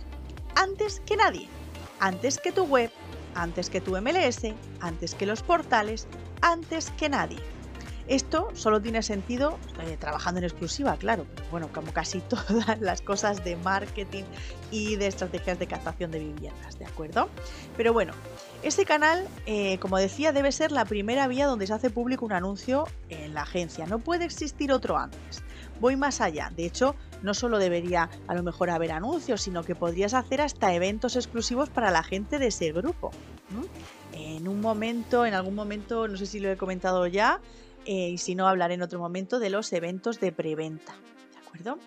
antes 0.54 1.00
que 1.00 1.16
nadie, 1.16 1.48
antes 2.00 2.38
que 2.38 2.50
tu 2.50 2.64
web, 2.64 2.90
antes 3.36 3.70
que 3.70 3.80
tu 3.80 3.96
MLS, 4.00 4.54
antes 4.80 5.14
que 5.14 5.26
los 5.26 5.42
portales, 5.42 6.08
antes 6.40 6.90
que 6.92 7.08
nadie. 7.08 7.38
Esto 8.08 8.50
solo 8.54 8.80
tiene 8.80 9.02
sentido 9.02 9.58
eh, 9.84 9.96
trabajando 9.98 10.38
en 10.38 10.44
exclusiva, 10.44 10.96
claro, 10.96 11.26
bueno, 11.50 11.68
como 11.72 11.92
casi 11.92 12.20
todas 12.28 12.80
las 12.80 13.02
cosas 13.02 13.44
de 13.44 13.56
marketing 13.56 14.22
y 14.70 14.96
de 14.96 15.08
estrategias 15.08 15.58
de 15.58 15.66
captación 15.66 16.12
de 16.12 16.20
viviendas, 16.20 16.78
¿de 16.78 16.86
acuerdo? 16.86 17.28
Pero 17.76 17.92
bueno, 17.92 18.12
este 18.62 18.84
canal, 18.84 19.26
eh, 19.46 19.78
como 19.78 19.98
decía, 19.98 20.32
debe 20.32 20.52
ser 20.52 20.70
la 20.70 20.84
primera 20.84 21.26
vía 21.26 21.46
donde 21.46 21.66
se 21.66 21.74
hace 21.74 21.90
público 21.90 22.24
un 22.24 22.32
anuncio 22.32 22.86
en 23.08 23.34
la 23.34 23.42
agencia, 23.42 23.86
no 23.86 23.98
puede 23.98 24.24
existir 24.24 24.70
otro 24.70 24.96
antes. 24.96 25.42
Voy 25.80 25.96
más 25.96 26.20
allá, 26.20 26.52
de 26.56 26.64
hecho, 26.64 26.94
no 27.22 27.34
solo 27.34 27.58
debería 27.58 28.10
a 28.26 28.34
lo 28.34 28.42
mejor 28.42 28.70
haber 28.70 28.92
anuncios, 28.92 29.42
sino 29.42 29.64
que 29.64 29.74
podrías 29.74 30.14
hacer 30.14 30.40
hasta 30.40 30.74
eventos 30.74 31.16
exclusivos 31.16 31.70
para 31.70 31.90
la 31.90 32.02
gente 32.02 32.38
de 32.38 32.48
ese 32.48 32.72
grupo 32.72 33.10
en 34.16 34.48
un 34.48 34.60
momento, 34.60 35.26
en 35.26 35.34
algún 35.34 35.54
momento, 35.54 36.08
no 36.08 36.16
sé 36.16 36.26
si 36.26 36.40
lo 36.40 36.50
he 36.50 36.56
comentado 36.56 37.06
ya, 37.06 37.40
eh, 37.84 38.10
y 38.10 38.18
si 38.18 38.34
no, 38.34 38.48
hablaré 38.48 38.74
en 38.74 38.82
otro 38.82 38.98
momento 38.98 39.38
de 39.38 39.50
los 39.50 39.72
eventos 39.72 40.20
de 40.20 40.32
preventa. 40.32 40.94
¿De 41.32 41.38
acuerdo? 41.38 41.78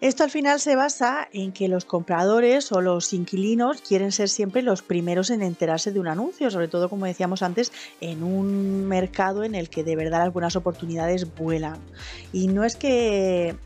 Esto 0.00 0.22
al 0.22 0.30
final 0.30 0.60
se 0.60 0.76
basa 0.76 1.28
en 1.32 1.50
que 1.50 1.66
los 1.66 1.84
compradores 1.84 2.70
o 2.70 2.80
los 2.80 3.12
inquilinos 3.12 3.80
quieren 3.80 4.12
ser 4.12 4.28
siempre 4.28 4.62
los 4.62 4.82
primeros 4.82 5.30
en 5.30 5.42
enterarse 5.42 5.90
de 5.90 5.98
un 5.98 6.06
anuncio, 6.06 6.52
sobre 6.52 6.68
todo 6.68 6.88
como 6.88 7.06
decíamos 7.06 7.42
antes, 7.42 7.72
en 8.00 8.22
un 8.22 8.86
mercado 8.86 9.42
en 9.42 9.56
el 9.56 9.68
que 9.68 9.82
de 9.82 9.96
verdad 9.96 10.22
algunas 10.22 10.54
oportunidades 10.54 11.34
vuelan. 11.34 11.78
Y 12.32 12.46
no 12.46 12.62
es 12.62 12.76
que 12.76 13.56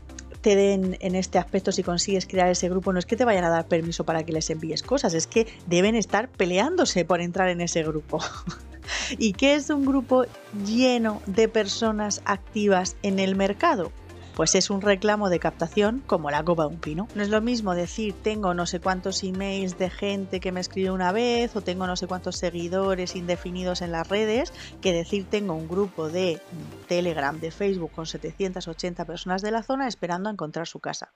te 0.43 0.57
den 0.57 0.97
en 0.99 1.15
este 1.15 1.39
aspecto 1.39 1.71
si 1.71 1.83
consigues 1.83 2.27
crear 2.27 2.49
ese 2.49 2.67
grupo, 2.67 2.91
no 2.91 2.99
es 2.99 3.05
que 3.05 3.15
te 3.15 3.23
vayan 3.23 3.45
a 3.45 3.49
dar 3.49 3.65
permiso 3.65 4.03
para 4.03 4.23
que 4.23 4.33
les 4.33 4.49
envíes 4.49 4.83
cosas, 4.83 5.13
es 5.13 5.25
que 5.25 5.47
deben 5.67 5.95
estar 5.95 6.27
peleándose 6.27 7.05
por 7.05 7.21
entrar 7.21 7.47
en 7.47 7.61
ese 7.61 7.81
grupo. 7.81 8.19
¿Y 9.17 9.31
qué 9.31 9.55
es 9.55 9.69
un 9.69 9.85
grupo 9.85 10.25
lleno 10.65 11.21
de 11.27 11.47
personas 11.47 12.21
activas 12.25 12.97
en 13.03 13.19
el 13.19 13.37
mercado? 13.37 13.93
Pues 14.35 14.55
es 14.55 14.69
un 14.69 14.81
reclamo 14.81 15.29
de 15.29 15.39
captación 15.39 16.03
como 16.05 16.31
la 16.31 16.43
copa 16.43 16.63
de 16.63 16.69
un 16.69 16.79
pino. 16.79 17.07
No 17.15 17.21
es 17.23 17.29
lo 17.29 17.41
mismo 17.41 17.75
decir 17.75 18.15
tengo 18.23 18.53
no 18.53 18.65
sé 18.65 18.79
cuántos 18.79 19.23
emails 19.23 19.77
de 19.77 19.89
gente 19.89 20.39
que 20.39 20.51
me 20.51 20.59
escribe 20.59 20.91
una 20.91 21.11
vez 21.11 21.55
o 21.55 21.61
tengo 21.61 21.87
no 21.87 21.95
sé 21.95 22.07
cuántos 22.07 22.37
seguidores 22.37 23.15
indefinidos 23.15 23.81
en 23.81 23.91
las 23.91 24.07
redes 24.07 24.53
que 24.81 24.93
decir 24.93 25.25
tengo 25.29 25.53
un 25.53 25.67
grupo 25.67 26.09
de 26.09 26.41
Telegram, 26.87 27.39
de 27.39 27.51
Facebook 27.51 27.91
con 27.91 28.05
780 28.05 29.05
personas 29.05 29.41
de 29.41 29.51
la 29.51 29.63
zona 29.63 29.87
esperando 29.87 30.29
a 30.29 30.31
encontrar 30.31 30.67
su 30.67 30.79
casa. 30.79 31.13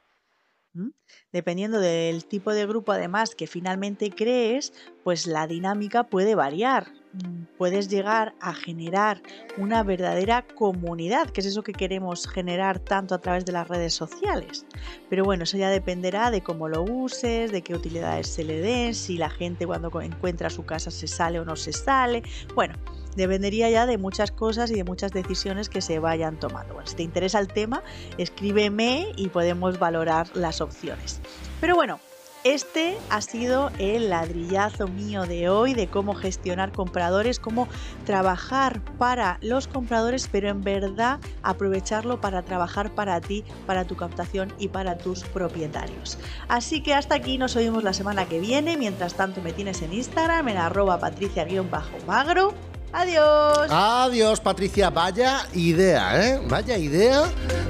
Dependiendo 1.32 1.80
del 1.80 2.26
tipo 2.26 2.54
de 2.54 2.66
grupo 2.66 2.92
además 2.92 3.36
que 3.36 3.48
finalmente 3.48 4.12
crees, 4.12 4.74
pues 5.04 5.26
la 5.26 5.48
dinámica 5.48 6.04
puede 6.04 6.36
variar. 6.36 6.92
Mm, 7.14 7.46
puedes 7.58 7.90
llegar 7.90 8.36
a 8.40 8.54
generar 8.54 9.22
una 9.58 9.82
verdadera 9.84 10.46
comunidad, 10.46 11.30
que 11.30 11.42
es 11.42 11.48
eso 11.48 11.64
que 11.64 11.74
queremos 11.74 12.28
generar 12.28 12.80
tanto 12.80 13.16
a 13.16 13.22
través 13.22 13.46
de 13.46 13.54
las 13.54 13.68
redes 13.68 13.94
sociales. 13.94 14.66
Pero 15.10 15.24
bueno, 15.24 15.44
eso 15.44 15.58
ya 15.58 15.70
dependerá 15.70 16.32
de 16.32 16.44
cómo 16.44 16.68
lo 16.68 16.84
uses, 16.84 17.52
de 17.52 17.62
qué 17.62 17.74
utilidades 17.74 18.28
se 18.28 18.44
le 18.44 18.60
den, 18.60 18.94
si 18.94 19.18
la 19.18 19.30
gente 19.30 19.66
cuando 19.66 19.90
encuentra 20.02 20.50
su 20.50 20.66
casa 20.66 20.92
se 20.92 21.08
sale 21.08 21.40
o 21.40 21.46
no 21.46 21.56
se 21.56 21.74
sale. 21.74 22.22
Bueno, 22.54 22.76
dependería 23.18 23.70
ya 23.70 23.86
de 23.86 23.98
muchas 23.98 24.32
cosas 24.32 24.72
y 24.72 24.76
de 24.76 24.84
muchas 24.84 25.12
decisiones 25.12 25.68
que 25.68 25.82
se 25.82 26.00
vayan 26.00 26.40
tomando. 26.40 26.80
Si 26.86 26.96
te 26.96 27.04
interesa 27.04 27.40
el 27.40 27.48
tema, 27.48 27.84
escríbeme 28.18 29.12
y 29.18 29.28
podemos 29.28 29.80
valorar 29.80 30.28
las 30.36 30.62
opciones. 30.62 31.20
Pero 31.60 31.76
bueno, 31.76 32.00
este 32.44 32.98
ha 33.10 33.20
sido 33.20 33.72
el 33.78 34.10
ladrillazo 34.10 34.88
mío 34.88 35.26
de 35.26 35.50
hoy 35.50 35.74
de 35.74 35.88
cómo 35.88 36.14
gestionar 36.14 36.72
compradores, 36.72 37.40
cómo 37.40 37.68
trabajar 38.06 38.80
para 38.98 39.38
los 39.42 39.68
compradores, 39.68 40.30
pero 40.32 40.48
en 40.48 40.62
verdad 40.62 41.20
aprovecharlo 41.42 42.22
para 42.22 42.44
trabajar 42.44 42.96
para 42.96 43.20
ti, 43.20 43.44
para 43.66 43.86
tu 43.86 43.98
captación 43.98 44.54
y 44.60 44.70
para 44.70 44.98
tus 44.98 45.24
propietarios. 45.24 46.20
Así 46.48 46.82
que 46.82 46.94
hasta 46.94 47.16
aquí 47.16 47.38
nos 47.38 47.56
oímos 47.56 47.84
la 47.84 47.92
semana 47.92 48.28
que 48.28 48.40
viene. 48.40 48.78
Mientras 48.78 49.16
tanto 49.16 49.42
me 49.42 49.52
tienes 49.52 49.82
en 49.82 49.92
Instagram 49.92 50.48
en 50.48 50.58
arroba 50.58 51.00
patricia-magro 51.00 52.54
Adiós. 52.94 53.68
Adiós, 53.70 54.40
Patricia. 54.40 54.90
Vaya 54.90 55.46
idea, 55.54 56.26
¿eh? 56.26 56.42
Vaya 56.48 56.78
idea 56.78 57.24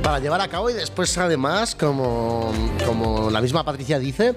para 0.04 0.20
llevar 0.20 0.42
a 0.42 0.48
cabo 0.48 0.70
y 0.70 0.74
después, 0.74 1.18
además, 1.18 1.76
como, 1.76 2.52
como 2.86 3.30
la 3.30 3.42
misma 3.42 3.64
Patricia 3.64 4.00
dice, 4.00 4.36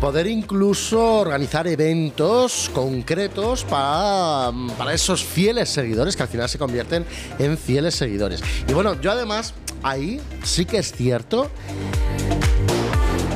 poder 0.00 0.26
incluso 0.26 1.20
organizar 1.20 1.66
eventos 1.66 2.70
concretos 2.72 3.64
para, 3.64 4.52
para 4.78 4.94
esos 4.94 5.24
fieles 5.24 5.68
seguidores 5.68 6.16
que 6.16 6.22
al 6.22 6.28
final 6.28 6.48
se 6.48 6.58
convierten 6.58 7.04
en 7.38 7.58
fieles 7.58 7.94
seguidores. 7.94 8.42
Y 8.68 8.72
bueno, 8.72 9.00
yo 9.00 9.10
además, 9.10 9.54
ahí 9.82 10.20
sí 10.44 10.64
que 10.64 10.78
es 10.78 10.92
cierto 10.92 11.50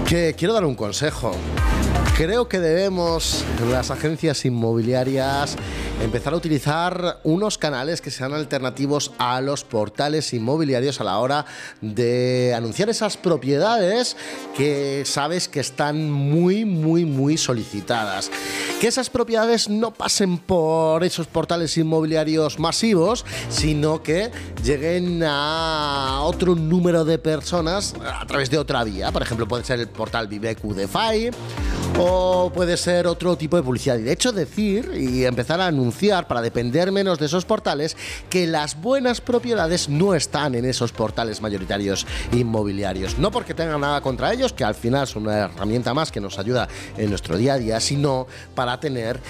que 0.09 0.35
quiero 0.37 0.55
dar 0.55 0.64
un 0.64 0.75
consejo. 0.75 1.33
Creo 2.17 2.49
que 2.49 2.61
debemos, 2.61 3.45
las 3.71 3.91
agencias 3.91 4.45
inmobiliarias, 4.45 5.57
empezar 6.03 6.35
a 6.35 6.37
utilizar 6.37 7.21
unos 7.25 7.57
canales 7.57 8.01
que 8.01 8.11
sean 8.11 8.35
alternativos 8.35 9.13
a 9.19 9.41
los 9.41 9.65
portales 9.65 10.33
inmobiliarios 10.35 11.01
a 11.01 11.05
la 11.05 11.19
hora 11.19 11.47
de 11.81 12.53
anunciar 12.55 12.91
esas 12.91 13.17
propiedades 13.17 14.17
que 14.57 15.03
sabes 15.07 15.49
que 15.49 15.61
están 15.61 16.11
muy, 16.11 16.65
muy, 16.65 17.05
muy 17.05 17.37
solicitadas. 17.39 18.31
Que 18.81 18.89
esas 18.89 19.11
propiedades 19.11 19.69
no 19.69 19.93
pasen 19.93 20.39
por 20.39 21.05
esos 21.05 21.27
portales 21.27 21.77
inmobiliarios 21.77 22.59
masivos, 22.59 23.25
sino 23.49 24.03
que 24.03 24.31
lleguen 24.63 25.23
a 25.25 26.21
otro 26.23 26.55
número 26.55 27.05
de 27.05 27.19
personas 27.19 27.95
a 28.05 28.27
través 28.27 28.51
de 28.51 28.59
otra 28.59 28.85
vía. 28.85 29.11
Por 29.11 29.23
ejemplo, 29.23 29.49
puede 29.49 29.65
ser 29.65 29.81
el 29.81 29.89
portal 29.89 30.29
Vivecu 30.29 30.75
DeFi 30.75 31.31
o 31.99 32.51
puede 32.55 32.76
ser 32.76 33.07
otro 33.07 33.36
tipo 33.36 33.57
de 33.57 33.62
publicidad. 33.62 33.99
Y 33.99 34.03
de 34.03 34.12
hecho 34.12 34.32
decir 34.32 34.93
y 34.95 35.24
empezar 35.24 35.61
a 35.61 35.66
anunciar 35.66 36.26
para 36.26 36.43
depender 36.43 36.93
menos 36.93 37.18
de 37.18 37.26
esos 37.26 37.45
portales 37.45 37.97
que 38.28 38.47
las 38.47 38.80
buenas 38.80 39.20
propiedades 39.20 39.88
no 39.88 40.14
están 40.14 40.55
en 40.55 40.64
esos 40.64 40.93
portales 40.93 41.41
mayoritarios 41.41 42.07
inmobiliarios. 42.32 43.18
No 43.18 43.30
porque 43.30 43.55
tengan 43.55 43.80
nada 43.80 44.01
contra 44.01 44.32
ellos, 44.32 44.53
que 44.53 44.64
al 44.64 44.74
final 44.74 45.07
son 45.07 45.24
una 45.24 45.38
herramienta 45.38 45.95
más 45.95 46.11
que 46.11 46.20
nos 46.20 46.38
ayuda 46.38 46.68
en 46.97 47.11
nuestro 47.11 47.36
día 47.36 47.55
a 47.55 47.59
día, 47.59 47.80
sino 47.80 48.26
para 48.55 48.78
tener 48.80 49.20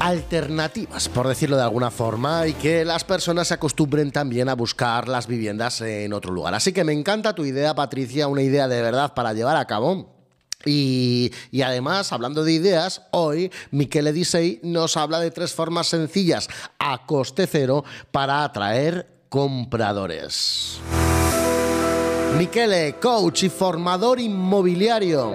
alternativas, 0.00 1.08
por 1.10 1.28
decirlo 1.28 1.56
de 1.56 1.62
alguna 1.62 1.90
forma, 1.90 2.46
y 2.46 2.54
que 2.54 2.84
las 2.84 3.04
personas 3.04 3.48
se 3.48 3.54
acostumbren 3.54 4.10
también 4.10 4.48
a 4.48 4.54
buscar 4.54 5.08
las 5.08 5.26
viviendas 5.26 5.80
en 5.82 6.12
otro 6.14 6.32
lugar. 6.32 6.54
Así 6.54 6.72
que 6.72 6.84
me 6.84 6.92
encanta 6.92 7.34
tu 7.34 7.44
idea, 7.44 7.74
Patricia, 7.74 8.26
una 8.26 8.42
idea 8.42 8.66
de 8.66 8.80
verdad 8.80 9.12
para 9.14 9.34
llevar 9.34 9.56
a 9.56 9.66
cabo. 9.66 10.19
Y, 10.64 11.32
además, 11.64 12.12
hablando 12.12 12.44
de 12.44 12.52
ideas, 12.52 13.02
hoy 13.12 13.50
Michele 13.70 14.12
Disei 14.12 14.60
nos 14.62 14.96
habla 14.96 15.20
de 15.20 15.30
tres 15.30 15.54
formas 15.54 15.86
sencillas 15.86 16.48
a 16.78 17.06
coste 17.06 17.46
cero 17.46 17.84
para 18.10 18.44
atraer 18.44 19.06
compradores. 19.28 20.80
Michele, 22.36 22.96
coach 23.00 23.44
y 23.44 23.48
formador 23.48 24.20
inmobiliario. 24.20 25.34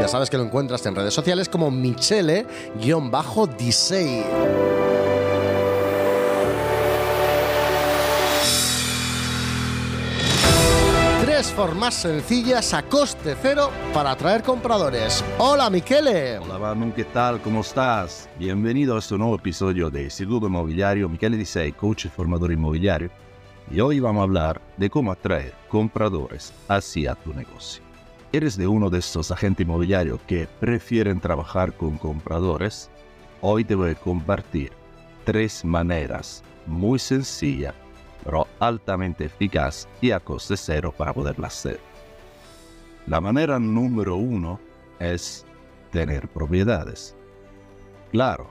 Ya 0.00 0.08
sabes 0.08 0.28
que 0.30 0.36
lo 0.36 0.42
encuentras 0.42 0.84
en 0.86 0.96
redes 0.96 1.14
sociales 1.14 1.48
como 1.48 1.70
Michele-Disei. 1.70 2.42
Formas 11.52 11.94
sencillas 11.94 12.72
a 12.72 12.82
coste 12.82 13.36
cero 13.40 13.70
para 13.92 14.12
atraer 14.12 14.42
compradores. 14.42 15.22
Hola, 15.38 15.68
Michele. 15.68 16.38
Hola, 16.38 16.58
Manu, 16.58 16.92
¿qué 16.94 17.04
tal? 17.04 17.40
¿Cómo 17.42 17.60
estás? 17.60 18.28
Bienvenido 18.38 18.96
a 18.96 18.98
este 18.98 19.18
nuevo 19.18 19.34
episodio 19.34 19.90
de 19.90 20.04
Instituto 20.04 20.46
Inmobiliario. 20.46 21.08
Michele 21.08 21.36
Disei, 21.36 21.72
coach 21.72 22.06
y 22.06 22.08
formador 22.08 22.52
inmobiliario. 22.52 23.10
Y 23.70 23.80
hoy 23.80 24.00
vamos 24.00 24.20
a 24.20 24.24
hablar 24.24 24.60
de 24.78 24.88
cómo 24.88 25.12
atraer 25.12 25.52
compradores 25.68 26.52
hacia 26.68 27.14
tu 27.16 27.34
negocio. 27.34 27.82
¿Eres 28.32 28.56
de 28.56 28.66
uno 28.66 28.88
de 28.88 28.98
estos 28.98 29.30
agentes 29.30 29.66
inmobiliarios 29.66 30.20
que 30.26 30.48
prefieren 30.58 31.20
trabajar 31.20 31.74
con 31.74 31.98
compradores? 31.98 32.90
Hoy 33.42 33.64
te 33.64 33.74
voy 33.74 33.90
a 33.90 33.94
compartir 33.94 34.72
tres 35.24 35.64
maneras 35.64 36.42
muy 36.66 36.98
sencillas 36.98 37.74
pero 38.24 38.46
altamente 38.60 39.26
eficaz 39.26 39.88
y 40.00 40.10
a 40.10 40.20
coste 40.20 40.56
cero 40.56 40.94
para 40.96 41.12
poderla 41.12 41.48
hacer. 41.48 41.80
La 43.06 43.20
manera 43.20 43.58
número 43.58 44.16
uno 44.16 44.60
es 45.00 45.44
tener 45.90 46.28
propiedades. 46.28 47.16
Claro, 48.12 48.50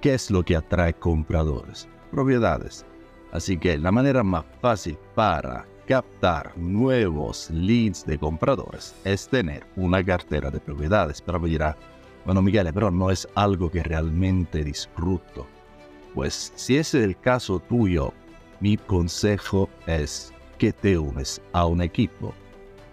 ¿qué 0.00 0.14
es 0.14 0.30
lo 0.30 0.42
que 0.42 0.56
atrae 0.56 0.94
compradores? 0.94 1.88
Propiedades. 2.10 2.84
Así 3.32 3.58
que 3.58 3.76
la 3.76 3.92
manera 3.92 4.22
más 4.22 4.44
fácil 4.62 4.98
para 5.14 5.66
captar 5.86 6.56
nuevos 6.56 7.50
leads 7.50 8.04
de 8.06 8.18
compradores 8.18 8.94
es 9.04 9.28
tener 9.28 9.66
una 9.76 10.04
cartera 10.04 10.50
de 10.50 10.60
propiedades. 10.60 11.20
Pero 11.20 11.38
me 11.38 11.48
dirá, 11.48 11.76
bueno 12.24 12.42
Miguel, 12.42 12.70
pero 12.72 12.90
no 12.90 13.10
es 13.10 13.28
algo 13.34 13.70
que 13.70 13.82
realmente 13.82 14.64
disfruto. 14.64 15.46
Pues 16.14 16.52
si 16.56 16.78
ese 16.78 16.98
es 16.98 17.04
el 17.04 17.18
caso 17.18 17.60
tuyo, 17.60 18.12
mi 18.60 18.76
consejo 18.76 19.68
es 19.86 20.32
que 20.58 20.72
te 20.72 20.98
unes 20.98 21.40
a 21.52 21.66
un 21.66 21.82
equipo. 21.82 22.34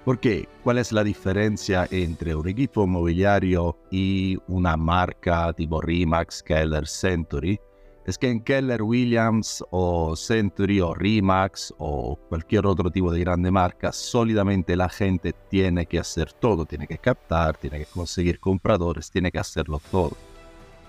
¿Por 0.06 0.20
qué? 0.20 0.50
¿Cuál 0.64 0.80
es 0.80 0.92
la 0.92 1.04
diferencia 1.04 1.88
entre 1.90 2.36
un 2.36 2.48
equipo 2.50 2.84
inmobiliario 2.84 3.78
y 3.90 4.38
una 4.48 4.76
marca 4.76 5.54
tipo 5.54 5.80
Remax, 5.80 6.44
Keller, 6.44 6.86
Century? 6.88 7.58
Es 8.06 8.18
que 8.18 8.30
en 8.30 8.42
Keller 8.42 8.82
Williams 8.82 9.64
o 9.72 10.14
Century 10.18 10.82
o 10.82 10.94
Remax 10.94 11.74
o 11.78 12.18
cualquier 12.28 12.66
otro 12.66 12.92
tipo 12.92 13.14
de 13.14 13.22
grande 13.22 13.50
marca, 13.50 13.94
sólidamente 13.94 14.76
la 14.76 14.90
gente 14.90 15.34
tiene 15.50 15.86
que 15.86 16.00
hacer 16.00 16.34
todo, 16.34 16.66
tiene 16.66 16.86
que 16.86 16.98
captar, 16.98 17.56
tiene 17.56 17.80
que 17.80 17.86
conseguir 17.86 18.42
compradores, 18.42 19.10
tiene 19.10 19.32
que 19.32 19.40
hacerlo 19.40 19.80
todo. 19.90 20.18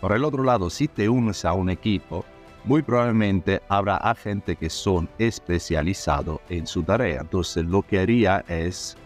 Por 0.01 0.11
el 0.11 0.25
otro 0.25 0.43
lado, 0.43 0.71
si 0.71 0.89
te 0.89 1.09
unes 1.09 1.45
a 1.45 1.53
un 1.53 1.71
equipo, 1.71 2.25
muy 2.65 2.83
probablemente 2.83 3.61
habrá 3.69 3.97
agentes 3.99 4.57
que 4.59 4.71
son 4.71 5.09
especializados 5.19 6.41
en 6.49 6.67
su 6.67 6.83
tarea. 6.83 7.21
Entonces 7.21 7.65
lo 7.65 7.83
que 7.83 8.01
haría 8.01 8.45
es 8.49 8.97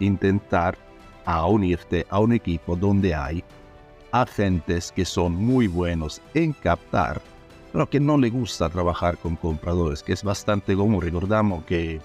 intentar 0.00 0.78
a 1.24 1.44
unirte 1.46 2.06
a 2.10 2.20
un 2.20 2.32
equipo 2.32 2.76
donde 2.76 3.14
hay 3.14 3.44
agentes 4.12 4.92
que 4.92 5.04
son 5.04 5.34
muy 5.34 5.66
buenos 5.66 6.22
en 6.34 6.52
captar, 6.52 7.20
pero 7.72 7.88
que 7.88 8.00
no 8.00 8.16
le 8.16 8.30
gusta 8.30 8.68
trabajar 8.70 9.18
con 9.18 9.36
compradores, 9.36 10.02
que 10.02 10.12
es 10.12 10.22
bastante 10.22 10.74
común. 10.74 11.02
Recordamos 11.02 11.64
que 11.64 12.00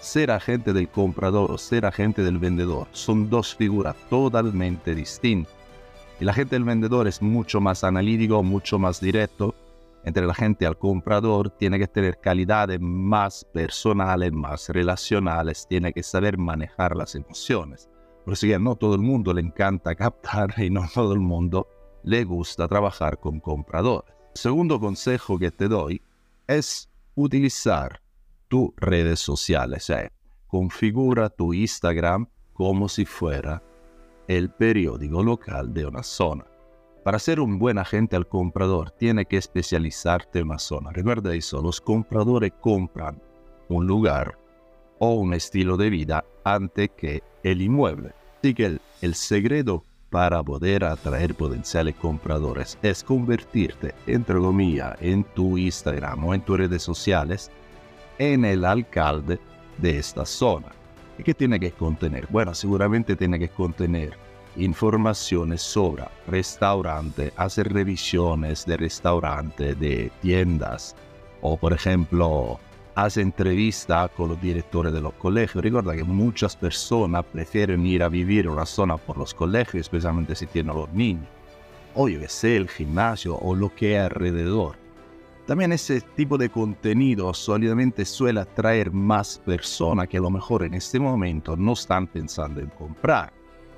ser 0.00 0.30
agente 0.30 0.72
del 0.72 0.88
comprador 0.88 1.50
o 1.50 1.58
ser 1.58 1.84
agente 1.84 2.22
del 2.22 2.38
vendedor 2.38 2.86
son 2.92 3.28
dos 3.28 3.54
figuras 3.54 3.94
totalmente 4.08 4.94
distintas. 4.94 5.52
El 6.20 6.28
agente 6.28 6.54
del 6.54 6.64
vendedor 6.64 7.08
es 7.08 7.20
mucho 7.20 7.60
más 7.60 7.84
analítico, 7.84 8.42
mucho 8.42 8.78
más 8.78 9.00
directo, 9.00 9.54
entre 10.04 10.26
la 10.26 10.34
gente 10.34 10.66
al 10.66 10.78
comprador 10.78 11.50
tiene 11.50 11.78
que 11.78 11.86
tener 11.86 12.18
calidades 12.18 12.80
más 12.80 13.44
personales, 13.52 14.32
más 14.32 14.68
relacionales, 14.68 15.66
tiene 15.68 15.92
que 15.92 16.02
saber 16.02 16.38
manejar 16.38 16.96
las 16.96 17.14
emociones. 17.14 17.88
Por 18.24 18.38
que 18.38 18.58
no 18.58 18.76
todo 18.76 18.94
el 18.94 19.00
mundo 19.00 19.32
le 19.32 19.40
encanta 19.40 19.94
captar 19.96 20.54
y 20.58 20.70
no 20.70 20.88
todo 20.92 21.12
el 21.12 21.20
mundo 21.20 21.68
le 22.04 22.24
gusta 22.24 22.68
trabajar 22.68 23.18
con 23.18 23.40
compradores. 23.40 24.14
segundo 24.34 24.80
consejo 24.80 25.38
que 25.38 25.50
te 25.50 25.68
doy 25.68 26.02
es 26.46 26.88
utilizar 27.14 28.00
tus 28.48 28.70
redes 28.76 29.20
sociales. 29.20 29.88
Eh. 29.90 30.10
configura 30.46 31.30
tu 31.30 31.54
Instagram 31.54 32.28
como 32.52 32.88
si 32.88 33.06
fuera 33.06 33.62
el 34.28 34.50
periódico 34.50 35.22
local 35.22 35.72
de 35.72 35.86
una 35.86 36.02
zona. 36.02 36.44
Para 37.04 37.18
ser 37.18 37.40
un 37.40 37.58
buen 37.58 37.78
agente 37.78 38.14
al 38.14 38.28
comprador, 38.28 38.92
tiene 38.92 39.26
que 39.26 39.36
especializarte 39.36 40.38
en 40.38 40.46
una 40.46 40.58
zona. 40.60 40.92
Recuerda 40.92 41.34
eso, 41.34 41.60
los 41.60 41.80
compradores 41.80 42.52
compran 42.60 43.20
un 43.68 43.88
lugar 43.88 44.38
o 45.00 45.14
un 45.14 45.34
estilo 45.34 45.76
de 45.76 45.90
vida 45.90 46.24
antes 46.44 46.90
que 46.96 47.24
el 47.42 47.60
inmueble. 47.60 48.12
Así 48.38 48.54
que 48.54 48.66
el, 48.66 48.80
el 49.00 49.16
secreto 49.16 49.82
para 50.10 50.44
poder 50.44 50.84
atraer 50.84 51.34
potenciales 51.34 51.96
compradores 51.96 52.78
es 52.82 53.02
convertirte, 53.02 53.94
entre 54.06 54.38
comillas, 54.38 54.94
en 55.00 55.24
tu 55.24 55.58
Instagram 55.58 56.24
o 56.24 56.34
en 56.34 56.42
tus 56.42 56.56
redes 56.56 56.84
sociales 56.84 57.50
en 58.18 58.44
el 58.44 58.64
alcalde 58.64 59.40
de 59.78 59.98
esta 59.98 60.24
zona. 60.24 60.68
¿Y 61.18 61.24
qué 61.24 61.34
tiene 61.34 61.58
que 61.58 61.72
contener? 61.72 62.28
Bueno, 62.30 62.54
seguramente 62.54 63.16
tiene 63.16 63.40
que 63.40 63.48
contener 63.48 64.16
informaciones 64.56 65.62
sobre 65.62 66.04
restaurante, 66.26 67.32
hacer 67.36 67.72
revisiones 67.72 68.66
de 68.66 68.76
restaurante, 68.76 69.74
de 69.74 70.10
tiendas, 70.20 70.94
o 71.40 71.56
por 71.56 71.72
ejemplo, 71.72 72.58
hace 72.94 73.20
entrevista 73.20 74.08
con 74.08 74.30
los 74.30 74.40
directores 74.40 74.92
de 74.92 75.00
los 75.00 75.14
colegios. 75.14 75.64
Recuerda 75.64 75.96
que 75.96 76.04
muchas 76.04 76.56
personas 76.56 77.24
prefieren 77.24 77.86
ir 77.86 78.02
a 78.02 78.08
vivir 78.08 78.48
una 78.48 78.66
zona 78.66 78.96
por 78.96 79.16
los 79.16 79.34
colegios, 79.34 79.82
especialmente 79.82 80.34
si 80.34 80.46
tienen 80.46 80.76
los 80.76 80.92
niños. 80.92 81.26
O 81.94 82.08
yo 82.08 82.20
que 82.20 82.28
sé, 82.28 82.56
el 82.56 82.68
gimnasio 82.68 83.36
o 83.36 83.54
lo 83.54 83.74
que 83.74 83.98
hay 83.98 84.06
alrededor. 84.06 84.76
También 85.46 85.72
ese 85.72 86.00
tipo 86.00 86.38
de 86.38 86.48
contenido 86.48 87.34
sólidamente 87.34 88.04
suele 88.04 88.40
atraer 88.40 88.92
más 88.92 89.40
personas 89.44 90.08
que 90.08 90.18
a 90.18 90.20
lo 90.20 90.30
mejor 90.30 90.62
en 90.62 90.74
este 90.74 91.00
momento 91.00 91.56
no 91.56 91.72
están 91.72 92.06
pensando 92.06 92.60
en 92.60 92.68
comprar. 92.68 93.32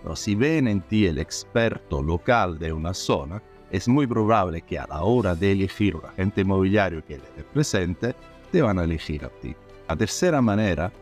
Pero 0.04 0.16
si 0.16 0.34
ven 0.34 0.68
en 0.68 0.82
ti 0.82 1.06
el 1.06 1.18
experto 1.18 2.02
local 2.02 2.58
de 2.58 2.74
una 2.74 2.92
zona, 2.92 3.42
es 3.70 3.88
muy 3.88 4.06
probable 4.06 4.60
que 4.60 4.78
a 4.78 4.86
la 4.86 5.02
hora 5.02 5.34
de 5.34 5.52
elegir 5.52 5.96
un 5.96 6.04
agente 6.04 6.42
inmobiliario 6.42 7.02
que 7.06 7.16
le 7.16 7.24
represente, 7.38 8.14
te 8.52 8.60
van 8.60 8.78
a 8.78 8.84
elegir 8.84 9.24
a 9.24 9.30
ti. 9.30 9.56
La 9.88 9.96
tercera 9.96 10.42
manera, 10.42 10.92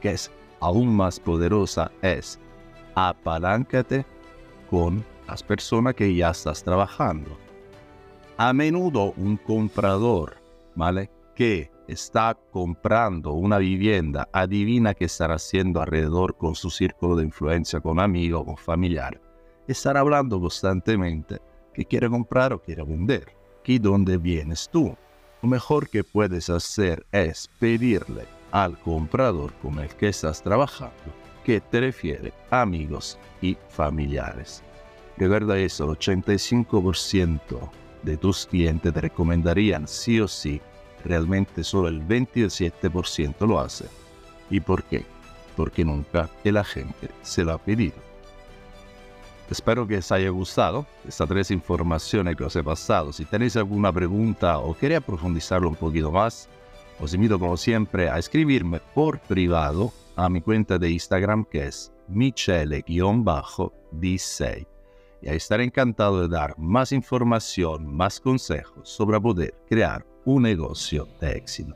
que 0.00 0.10
es 0.10 0.28
aún 0.58 0.94
más 0.94 1.20
poderosa, 1.20 1.92
es 2.02 2.40
apaláncate 2.96 4.04
con 4.68 5.04
las 5.28 5.40
personas 5.44 5.94
que 5.94 6.12
ya 6.12 6.30
estás 6.30 6.64
trabajando. 6.64 7.38
A 8.38 8.52
menudo 8.52 9.12
un 9.16 9.36
comprador, 9.36 10.36
¿vale? 10.74 11.10
Que 11.36 11.70
está 11.88 12.38
comprando 12.52 13.32
una 13.32 13.58
vivienda, 13.58 14.28
adivina 14.32 14.94
qué 14.94 15.06
estará 15.06 15.34
haciendo 15.34 15.80
alrededor 15.80 16.36
con 16.36 16.54
su 16.54 16.70
círculo 16.70 17.16
de 17.16 17.24
influencia, 17.24 17.80
con 17.80 17.98
amigos, 17.98 18.44
con 18.44 18.56
familiares. 18.56 19.20
Estará 19.66 20.00
hablando 20.00 20.40
constantemente 20.40 21.38
que 21.74 21.84
quiere 21.84 22.08
comprar 22.08 22.52
o 22.52 22.62
quiere 22.62 22.84
vender. 22.84 23.38
¿Y 23.64 23.78
dónde 23.78 24.16
vienes 24.16 24.70
tú? 24.70 24.96
Lo 25.42 25.48
mejor 25.50 25.90
que 25.90 26.02
puedes 26.02 26.48
hacer 26.48 27.04
es 27.12 27.50
pedirle 27.60 28.24
al 28.50 28.80
comprador 28.80 29.52
con 29.60 29.78
el 29.78 29.88
que 29.90 30.08
estás 30.08 30.42
trabajando 30.42 31.12
que 31.44 31.60
te 31.60 31.80
refiere 31.80 32.32
amigos 32.50 33.18
y 33.42 33.58
familiares. 33.68 34.62
Recuerda 35.18 35.58
eso, 35.58 35.84
el 35.84 35.98
85% 35.98 37.70
de 38.02 38.16
tus 38.16 38.46
clientes 38.46 38.92
te 38.92 39.00
recomendarían 39.02 39.86
sí 39.86 40.18
o 40.18 40.28
sí 40.28 40.62
realmente 41.04 41.64
solo 41.64 41.88
el 41.88 42.06
27% 42.06 43.46
lo 43.46 43.60
hace. 43.60 43.86
¿Y 44.50 44.60
por 44.60 44.84
qué? 44.84 45.04
Porque 45.56 45.84
nunca 45.84 46.30
la 46.44 46.64
gente 46.64 47.10
se 47.22 47.44
lo 47.44 47.52
ha 47.52 47.58
pedido. 47.58 47.96
Espero 49.50 49.86
que 49.86 49.96
os 49.96 50.12
haya 50.12 50.28
gustado 50.28 50.86
estas 51.06 51.28
tres 51.28 51.50
informaciones 51.50 52.36
que 52.36 52.44
os 52.44 52.54
he 52.54 52.62
pasado. 52.62 53.12
Si 53.12 53.24
tenéis 53.24 53.56
alguna 53.56 53.92
pregunta 53.92 54.58
o 54.58 54.76
queréis 54.76 55.02
profundizarlo 55.02 55.70
un 55.70 55.74
poquito 55.74 56.12
más, 56.12 56.48
os 57.00 57.14
invito 57.14 57.38
como 57.38 57.56
siempre 57.56 58.10
a 58.10 58.18
escribirme 58.18 58.80
por 58.94 59.20
privado 59.20 59.90
a 60.16 60.28
mi 60.28 60.42
cuenta 60.42 60.78
de 60.78 60.90
Instagram 60.90 61.44
que 61.44 61.66
es 61.66 61.92
michele-d6 62.08 64.66
y 65.20 65.28
estaré 65.28 65.64
encantado 65.64 66.20
de 66.20 66.28
dar 66.28 66.56
más 66.58 66.92
información, 66.92 67.96
más 67.96 68.20
consejos 68.20 68.88
sobre 68.88 69.20
poder 69.20 69.54
crear 69.68 70.06
un 70.28 70.42
negocio 70.42 71.08
de 71.20 71.38
éxito. 71.38 71.74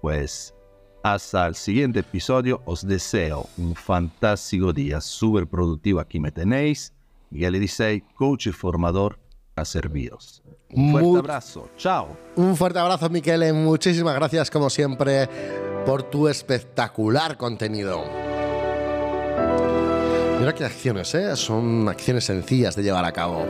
Pues 0.00 0.54
hasta 1.02 1.46
el 1.48 1.56
siguiente 1.56 2.00
episodio 2.00 2.62
os 2.64 2.86
deseo 2.86 3.48
un 3.58 3.74
fantástico 3.74 4.72
día, 4.72 5.00
súper 5.00 5.48
productivo. 5.48 5.98
Aquí 5.98 6.20
me 6.20 6.30
tenéis, 6.30 6.92
Miguel 7.30 7.56
Edisei, 7.56 8.02
coach 8.14 8.46
y 8.46 8.52
formador 8.52 9.18
a 9.56 9.64
serviros. 9.64 10.40
Un 10.72 10.92
fuerte 10.92 11.18
abrazo, 11.18 11.68
chao. 11.76 12.16
Un 12.36 12.56
fuerte 12.56 12.78
abrazo, 12.78 13.10
Miquel. 13.10 13.52
Muchísimas 13.54 14.14
gracias, 14.14 14.50
como 14.52 14.70
siempre, 14.70 15.28
por 15.84 16.04
tu 16.04 16.28
espectacular 16.28 17.36
contenido. 17.36 18.04
Mira 20.38 20.54
qué 20.54 20.64
acciones, 20.64 21.12
¿eh? 21.16 21.34
Son 21.34 21.88
acciones 21.88 22.24
sencillas 22.24 22.76
de 22.76 22.84
llevar 22.84 23.04
a 23.04 23.10
cabo. 23.10 23.44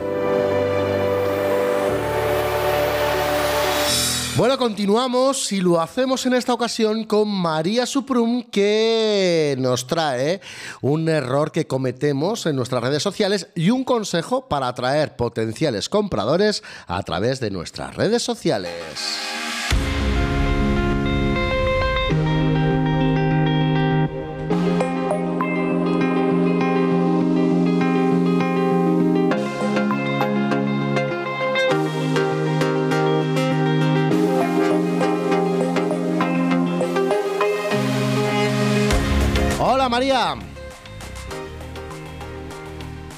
Bueno, 4.37 4.57
continuamos 4.57 5.51
y 5.51 5.59
lo 5.59 5.81
hacemos 5.81 6.25
en 6.25 6.33
esta 6.33 6.53
ocasión 6.53 7.03
con 7.03 7.27
María 7.27 7.85
Suprum 7.85 8.43
que 8.43 9.55
nos 9.59 9.87
trae 9.87 10.39
un 10.79 11.09
error 11.09 11.51
que 11.51 11.67
cometemos 11.67 12.45
en 12.45 12.55
nuestras 12.55 12.81
redes 12.81 13.03
sociales 13.03 13.49
y 13.55 13.71
un 13.71 13.83
consejo 13.83 14.47
para 14.47 14.69
atraer 14.69 15.17
potenciales 15.17 15.89
compradores 15.89 16.63
a 16.87 17.03
través 17.03 17.41
de 17.41 17.51
nuestras 17.51 17.95
redes 17.95 18.23
sociales. 18.23 18.71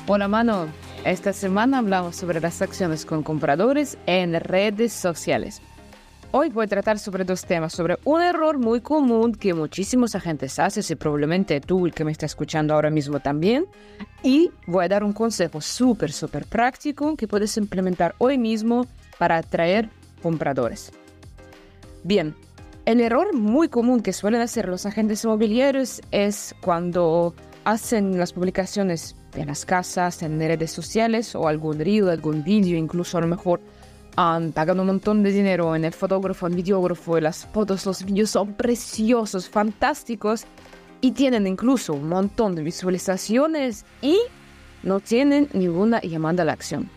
Hola, 0.06 0.28
mano. 0.28 0.68
Esta 1.04 1.34
semana 1.34 1.80
hablamos 1.80 2.16
sobre 2.16 2.40
las 2.40 2.62
acciones 2.62 3.04
con 3.04 3.24
compradores 3.24 3.98
en 4.06 4.40
redes 4.40 4.94
sociales. 4.94 5.60
Hoy 6.30 6.50
voy 6.50 6.66
a 6.66 6.68
tratar 6.68 7.00
sobre 7.00 7.24
dos 7.26 7.46
temas, 7.46 7.74
sobre 7.74 7.98
un 8.04 8.22
error 8.22 8.60
muy 8.60 8.82
común 8.82 9.34
que 9.34 9.56
muchísimos 9.56 10.14
agentes 10.14 10.60
hacen, 10.60 10.84
y 10.88 10.94
probablemente 10.94 11.60
tú, 11.62 11.88
el 11.88 11.96
que 11.96 12.06
me 12.06 12.12
está 12.12 12.28
escuchando 12.28 12.76
ahora 12.76 12.92
mismo 12.92 13.20
también, 13.20 13.66
y 14.22 14.52
voy 14.68 14.86
a 14.86 14.90
dar 14.90 15.04
un 15.04 15.14
consejo 15.14 15.62
súper, 15.62 16.12
súper 16.12 16.46
práctico 16.46 17.16
que 17.16 17.28
puedes 17.28 17.58
implementar 17.58 18.14
hoy 18.20 18.38
mismo 18.38 18.86
para 19.18 19.38
atraer 19.38 19.90
compradores. 20.22 20.92
Bien, 22.04 22.36
el 22.86 23.00
error 23.00 23.34
muy 23.34 23.70
común 23.70 24.02
que 24.02 24.14
suelen 24.14 24.42
hacer 24.42 24.68
los 24.68 24.86
agentes 24.86 25.24
inmobiliarios 25.24 26.02
es 26.12 26.54
cuando 26.62 27.34
hacen 27.64 28.18
las 28.18 28.34
publicaciones 28.34 29.16
en 29.36 29.48
las 29.48 29.66
casas, 29.66 30.22
en 30.22 30.38
redes 30.40 30.72
sociales 30.72 31.34
o 31.34 31.48
algún 31.48 31.80
reel, 31.80 32.10
algún 32.10 32.44
vídeo, 32.44 32.78
incluso 32.78 33.18
a 33.18 33.22
lo 33.22 33.28
mejor 33.28 33.62
han 34.16 34.52
pagado 34.52 34.82
un 34.82 34.88
montón 34.88 35.24
de 35.24 35.32
dinero 35.32 35.76
en 35.76 35.86
el 35.86 35.94
fotógrafo, 35.94 36.48
en 36.48 36.56
videógrafo, 36.56 37.18
y 37.18 37.22
las 37.22 37.46
fotos, 37.48 37.86
los 37.86 38.04
vídeos 38.04 38.30
son 38.30 38.54
preciosos, 38.54 39.50
fantásticos 39.50 40.46
y 41.02 41.12
tienen 41.12 41.48
incluso 41.48 41.94
un 41.94 42.10
montón 42.10 42.54
de 42.54 42.64
visualizaciones 42.64 43.86
y 44.02 44.20
no 44.84 45.00
tienen 45.00 45.48
ninguna 45.54 46.02
llamada 46.02 46.44
a 46.44 46.46
la 46.46 46.54
acción. 46.54 46.90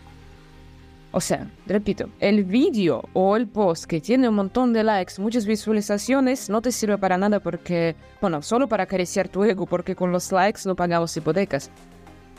O 1.17 1.19
sea, 1.19 1.49
repito, 1.65 2.11
el 2.19 2.43
vídeo 2.43 3.03
o 3.13 3.35
el 3.35 3.47
post 3.47 3.85
que 3.85 3.99
tiene 3.99 4.29
un 4.29 4.35
montón 4.35 4.71
de 4.71 4.83
likes, 4.83 5.19
muchas 5.19 5.47
visualizaciones, 5.47 6.47
no 6.47 6.61
te 6.61 6.71
sirve 6.71 6.95
para 6.99 7.17
nada 7.17 7.39
porque, 7.39 7.95
bueno, 8.21 8.43
solo 8.43 8.67
para 8.67 8.83
acariciar 8.83 9.27
tu 9.27 9.43
ego, 9.43 9.65
porque 9.65 9.95
con 9.95 10.11
los 10.11 10.31
likes 10.31 10.61
no 10.65 10.75
pagamos 10.75 11.17
hipotecas. 11.17 11.71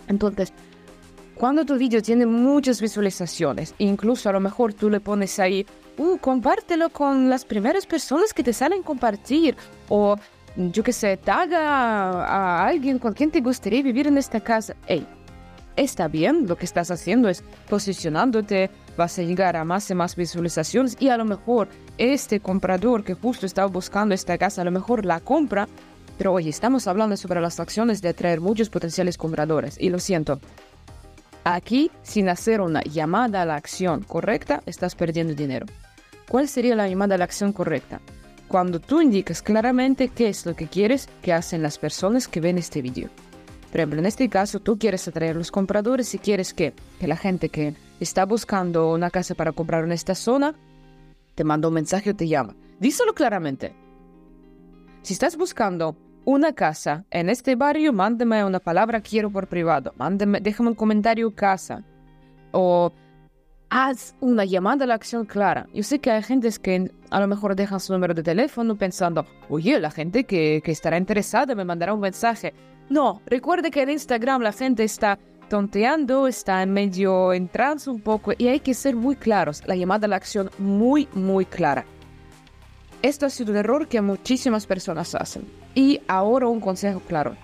Entonces, 0.07 0.53
cuando 1.35 1.65
tu 1.65 1.77
vídeo 1.77 2.01
tiene 2.03 2.25
muchas 2.25 2.81
visualizaciones, 2.81 3.75
incluso 3.79 4.29
a 4.29 4.33
lo 4.33 4.39
mejor 4.39 4.73
tú 4.73 4.89
le 4.91 5.01
pones 5.01 5.41
ahí, 5.41 5.67
uh, 5.97 6.17
compártelo 6.19 6.91
con 6.91 7.29
las 7.29 7.45
primeras 7.45 7.85
personas 7.85 8.33
que 8.33 8.45
te 8.45 8.53
salen 8.53 8.85
compartir, 8.85 9.57
o 9.89 10.15
yo 10.55 10.85
que 10.85 10.93
sé, 10.93 11.17
taga 11.17 12.25
a 12.25 12.65
alguien 12.65 13.01
con 13.01 13.13
quien 13.13 13.33
te 13.33 13.41
gustaría 13.41 13.83
vivir 13.83 14.07
en 14.07 14.19
esta 14.19 14.39
casa. 14.39 14.77
Hey, 14.87 15.05
está 15.79 16.09
bien, 16.09 16.47
lo 16.47 16.57
que 16.57 16.65
estás 16.65 16.91
haciendo 16.91 17.29
es 17.29 17.43
posicionándote, 17.69 18.71
vas 18.97 19.19
a 19.19 19.23
llegar 19.23 19.57
a 19.57 19.65
más 19.65 19.89
y 19.91 19.95
más 19.95 20.17
visualizaciones 20.17 20.97
y 20.99 21.09
a 21.09 21.17
lo 21.17 21.25
mejor 21.25 21.69
este 21.97 22.41
comprador 22.41 23.05
que 23.05 23.15
justo 23.15 23.47
estaba 23.47 23.69
buscando 23.69 24.15
esta 24.15 24.37
casa, 24.37 24.63
a 24.63 24.65
lo 24.65 24.73
mejor 24.73 25.05
la 25.05 25.21
compra, 25.21 25.69
pero 26.19 26.33
hoy 26.33 26.49
estamos 26.49 26.87
hablando 26.89 27.17
sobre 27.17 27.41
las 27.41 27.61
acciones 27.61 28.03
de 28.03 28.09
atraer 28.09 28.41
muchos 28.41 28.71
potenciales 28.71 29.17
compradores 29.17 29.77
y 29.81 29.89
lo 29.89 30.01
siento. 30.01 30.41
Aquí, 31.45 31.91
sin 32.03 32.29
hacer 32.29 32.61
una 32.61 32.83
llamada 32.83 33.43
a 33.43 33.47
la 33.47 33.55
acción 33.55 34.03
correcta, 34.03 34.63
estás 34.67 34.97
perdiendo 34.97 35.35
dinero. 35.35 35.67
¿Cuál 36.29 36.49
sería 36.49 36.75
la 36.75 36.89
llamada 36.89 37.15
a 37.15 37.19
la 37.19 37.25
acción 37.25 37.53
correcta? 37.53 38.01
Cuando 38.49 38.81
tú 38.81 39.01
indicas 39.01 39.43
claramente 39.43 40.09
qué 40.09 40.29
es 40.29 40.45
lo 40.45 40.57
que 40.57 40.67
quieres 40.67 41.09
que 41.23 41.33
hacen 41.33 41.63
las 41.63 41.79
personas 41.79 42.29
que 42.29 42.41
ven 42.41 42.59
este 42.59 42.83
vídeo. 42.83 43.09
Por 43.71 43.81
ejemplo, 43.81 43.99
en 43.99 44.07
este 44.07 44.29
caso, 44.29 44.61
tú 44.61 44.79
quieres 44.79 45.07
atraer 45.09 45.37
a 45.37 45.39
los 45.39 45.51
compradores 45.51 46.15
y 46.15 46.19
quieres 46.19 46.55
que, 46.55 46.73
que 46.99 47.07
la 47.07 47.17
gente 47.17 47.49
que 47.51 47.75
está 48.01 48.25
buscando 48.25 48.93
una 48.93 49.11
casa 49.11 49.35
para 49.35 49.53
comprar 49.53 49.85
en 49.85 49.93
esta 49.93 50.15
zona 50.15 50.55
te 51.35 51.45
manda 51.45 51.69
un 51.69 51.75
mensaje 51.75 52.11
o 52.11 52.17
te 52.17 52.27
llama. 52.27 52.57
Díselo 52.81 53.15
claramente. 53.15 53.75
Si 55.03 55.13
estás 55.13 55.37
buscando 55.37 55.97
una 56.25 56.53
casa 56.53 57.05
en 57.11 57.29
este 57.31 57.57
barrio, 57.57 57.93
mándame 57.93 58.45
una 58.45 58.59
palabra 58.59 59.01
quiero 59.01 59.31
por 59.31 59.47
privado. 59.47 59.93
Mándame, 59.97 60.41
déjame 60.41 60.71
un 60.71 60.75
comentario 60.75 61.35
casa. 61.35 61.85
O 62.53 62.93
haz 63.71 64.15
una 64.21 64.45
llamada 64.45 64.85
a 64.85 64.89
la 64.89 64.95
acción 64.95 65.27
clara. 65.27 65.69
Yo 65.73 65.83
sé 65.83 65.99
que 65.99 66.11
hay 66.11 66.23
gente 66.23 66.51
que 66.63 66.91
a 67.11 67.21
lo 67.21 67.27
mejor 67.27 67.55
dejan 67.55 67.81
su 67.81 67.93
número 67.93 68.15
de 68.15 68.23
teléfono 68.23 68.77
pensando, 68.77 69.27
oye, 69.49 69.79
la 69.79 69.91
gente 69.91 70.25
que, 70.25 70.61
que 70.65 70.73
estará 70.73 70.99
interesada 70.99 71.55
me 71.55 71.65
mandará 71.65 71.95
un 71.95 72.01
mensaje. 72.01 72.55
No, 72.91 73.21
recuerde 73.27 73.71
que 73.71 73.83
en 73.83 73.91
Instagram 73.91 74.43
la 74.43 74.53
gente 74.53 74.85
está 74.85 75.19
tonteando, 75.49 76.27
está 76.27 76.63
en 76.63 76.73
medio 76.73 77.33
en 77.33 77.49
trance 77.49 77.89
un 77.91 78.01
poco 78.01 78.33
y 78.37 78.49
hay 78.49 78.61
que 78.61 78.75
ser 78.75 78.97
muy 78.97 79.17
claros, 79.17 79.63
la 79.67 79.77
llamada 79.77 80.07
a 80.07 80.09
la 80.09 80.17
acción 80.17 80.51
muy, 80.59 81.09
muy 81.13 81.45
clara. 81.45 81.85
Esto 83.03 83.27
ha 83.27 83.31
sido 83.31 83.53
un 83.53 83.59
error 83.59 83.89
que 83.89 84.01
muchísimas 84.01 84.67
personas 84.67 85.15
hacen. 85.15 85.47
Y 85.75 86.01
ahora 86.09 86.49
un 86.49 86.61
consejo 86.61 87.01
claro. 87.01 87.37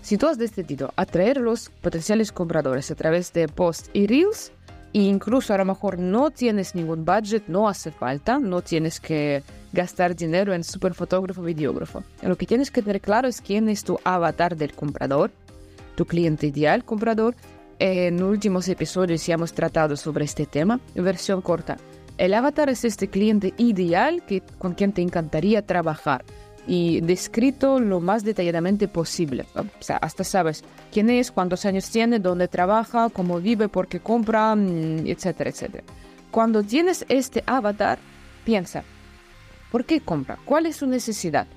Si 0.00 0.16
tú 0.16 0.26
has 0.26 0.38
decidido 0.38 0.92
atraer 0.96 1.38
los 1.38 1.68
potenciales 1.68 2.32
compradores 2.32 2.90
a 2.90 2.94
través 2.94 3.32
de 3.32 3.48
posts 3.48 3.90
y 3.92 4.06
reels, 4.06 4.52
e 4.92 5.00
incluso 5.00 5.52
a 5.52 5.58
lo 5.58 5.64
mejor 5.64 5.98
no 5.98 6.30
tienes 6.30 6.74
ningún 6.74 7.04
budget, 7.04 7.44
no 7.48 7.68
hace 7.68 7.90
falta, 7.90 8.38
no 8.38 8.62
tienes 8.62 9.00
que 9.00 9.42
gastar 9.74 10.16
dinero 10.16 10.54
en 10.54 10.64
superfotógrafo, 10.64 11.42
videógrafo. 11.42 12.02
Lo 12.22 12.36
que 12.36 12.46
tienes 12.46 12.70
que 12.70 12.80
tener 12.80 13.00
claro 13.00 13.28
es 13.28 13.40
quién 13.40 13.68
es 13.68 13.84
tu 13.84 13.98
avatar 14.04 14.56
del 14.56 14.72
comprador, 14.72 15.30
tu 15.96 16.06
cliente 16.06 16.46
ideal 16.46 16.84
comprador. 16.84 17.34
En 17.78 18.22
últimos 18.22 18.68
episodios 18.68 19.26
ya 19.26 19.34
hemos 19.34 19.52
tratado 19.52 19.96
sobre 19.96 20.24
este 20.24 20.46
tema, 20.46 20.80
versión 20.94 21.42
corta. 21.42 21.76
El 22.16 22.32
avatar 22.32 22.70
es 22.70 22.84
este 22.84 23.08
cliente 23.08 23.52
ideal 23.58 24.24
que, 24.24 24.40
con 24.58 24.74
quien 24.74 24.92
te 24.92 25.02
encantaría 25.02 25.66
trabajar 25.66 26.24
y 26.66 27.00
descrito 27.00 27.80
lo 27.80 28.00
más 28.00 28.24
detalladamente 28.24 28.88
posible. 28.88 29.44
O 29.56 29.64
sea, 29.80 29.96
hasta 29.96 30.24
sabes 30.24 30.62
quién 30.92 31.10
es, 31.10 31.32
cuántos 31.32 31.64
años 31.66 31.90
tiene, 31.90 32.20
dónde 32.20 32.48
trabaja, 32.48 33.08
cómo 33.10 33.40
vive, 33.40 33.68
por 33.68 33.88
qué 33.88 34.00
compra, 34.00 34.54
mm, 34.54 35.06
etcétera, 35.06 35.50
etcétera. 35.50 35.84
Cuando 36.30 36.62
tienes 36.62 37.04
este 37.08 37.42
avatar, 37.46 37.98
piensa, 38.44 38.84
¿por 39.74 39.84
qué 39.84 40.00
compra? 40.00 40.38
¿Cuál 40.44 40.66
es 40.66 40.76
su 40.76 40.86
necesidad? 40.86 41.48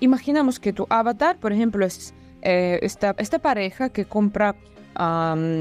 Imaginamos 0.00 0.58
que 0.58 0.72
tu 0.72 0.86
avatar, 0.88 1.36
por 1.36 1.52
ejemplo, 1.52 1.84
es 1.84 2.14
eh, 2.40 2.78
esta, 2.80 3.38
pareja 3.40 3.90
que 3.90 4.06
compra 4.06 4.56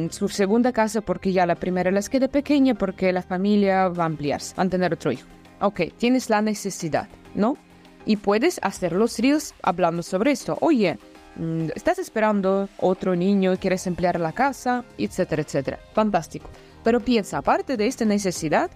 su 0.09 0.29
segunda 0.29 0.71
casa 0.71 1.01
porque 1.01 1.33
ya 1.33 1.45
la 1.45 1.55
primera 1.55 1.91
les 1.91 2.07
queda 2.07 2.29
pequeña 2.29 2.75
porque 2.75 3.11
la 3.11 3.21
familia 3.21 3.89
va 3.89 4.03
a 4.03 4.05
ampliarse, 4.05 4.55
van 4.55 4.67
a 4.67 4.69
tener 4.69 4.93
otro 4.93 5.11
hijo. 5.11 5.27
Ok, 5.59 5.81
tienes 5.97 6.29
la 6.29 6.41
necesidad, 6.41 7.09
¿no? 7.35 7.57
y 8.05 8.15
puedes 8.15 8.61
hacer 8.63 8.93
los 8.93 9.19
reels 9.19 9.53
hablando 9.61 10.01
sobre 10.01 10.31
esto. 10.31 10.57
Oye, 10.61 10.97
mm, 11.35 11.71
estás 11.75 11.99
esperando 11.99 12.69
otro 12.77 13.17
niño, 13.17 13.57
quieres 13.59 13.85
emplear 13.85 14.17
la 14.17 14.31
casa, 14.31 14.85
etcétera, 14.97 15.41
etcétera. 15.41 15.79
Fantástico. 15.93 16.49
Pero 16.85 17.01
piensa, 17.01 17.39
aparte 17.39 17.75
de 17.75 17.87
esta 17.87 18.05
necesidad, 18.05 18.71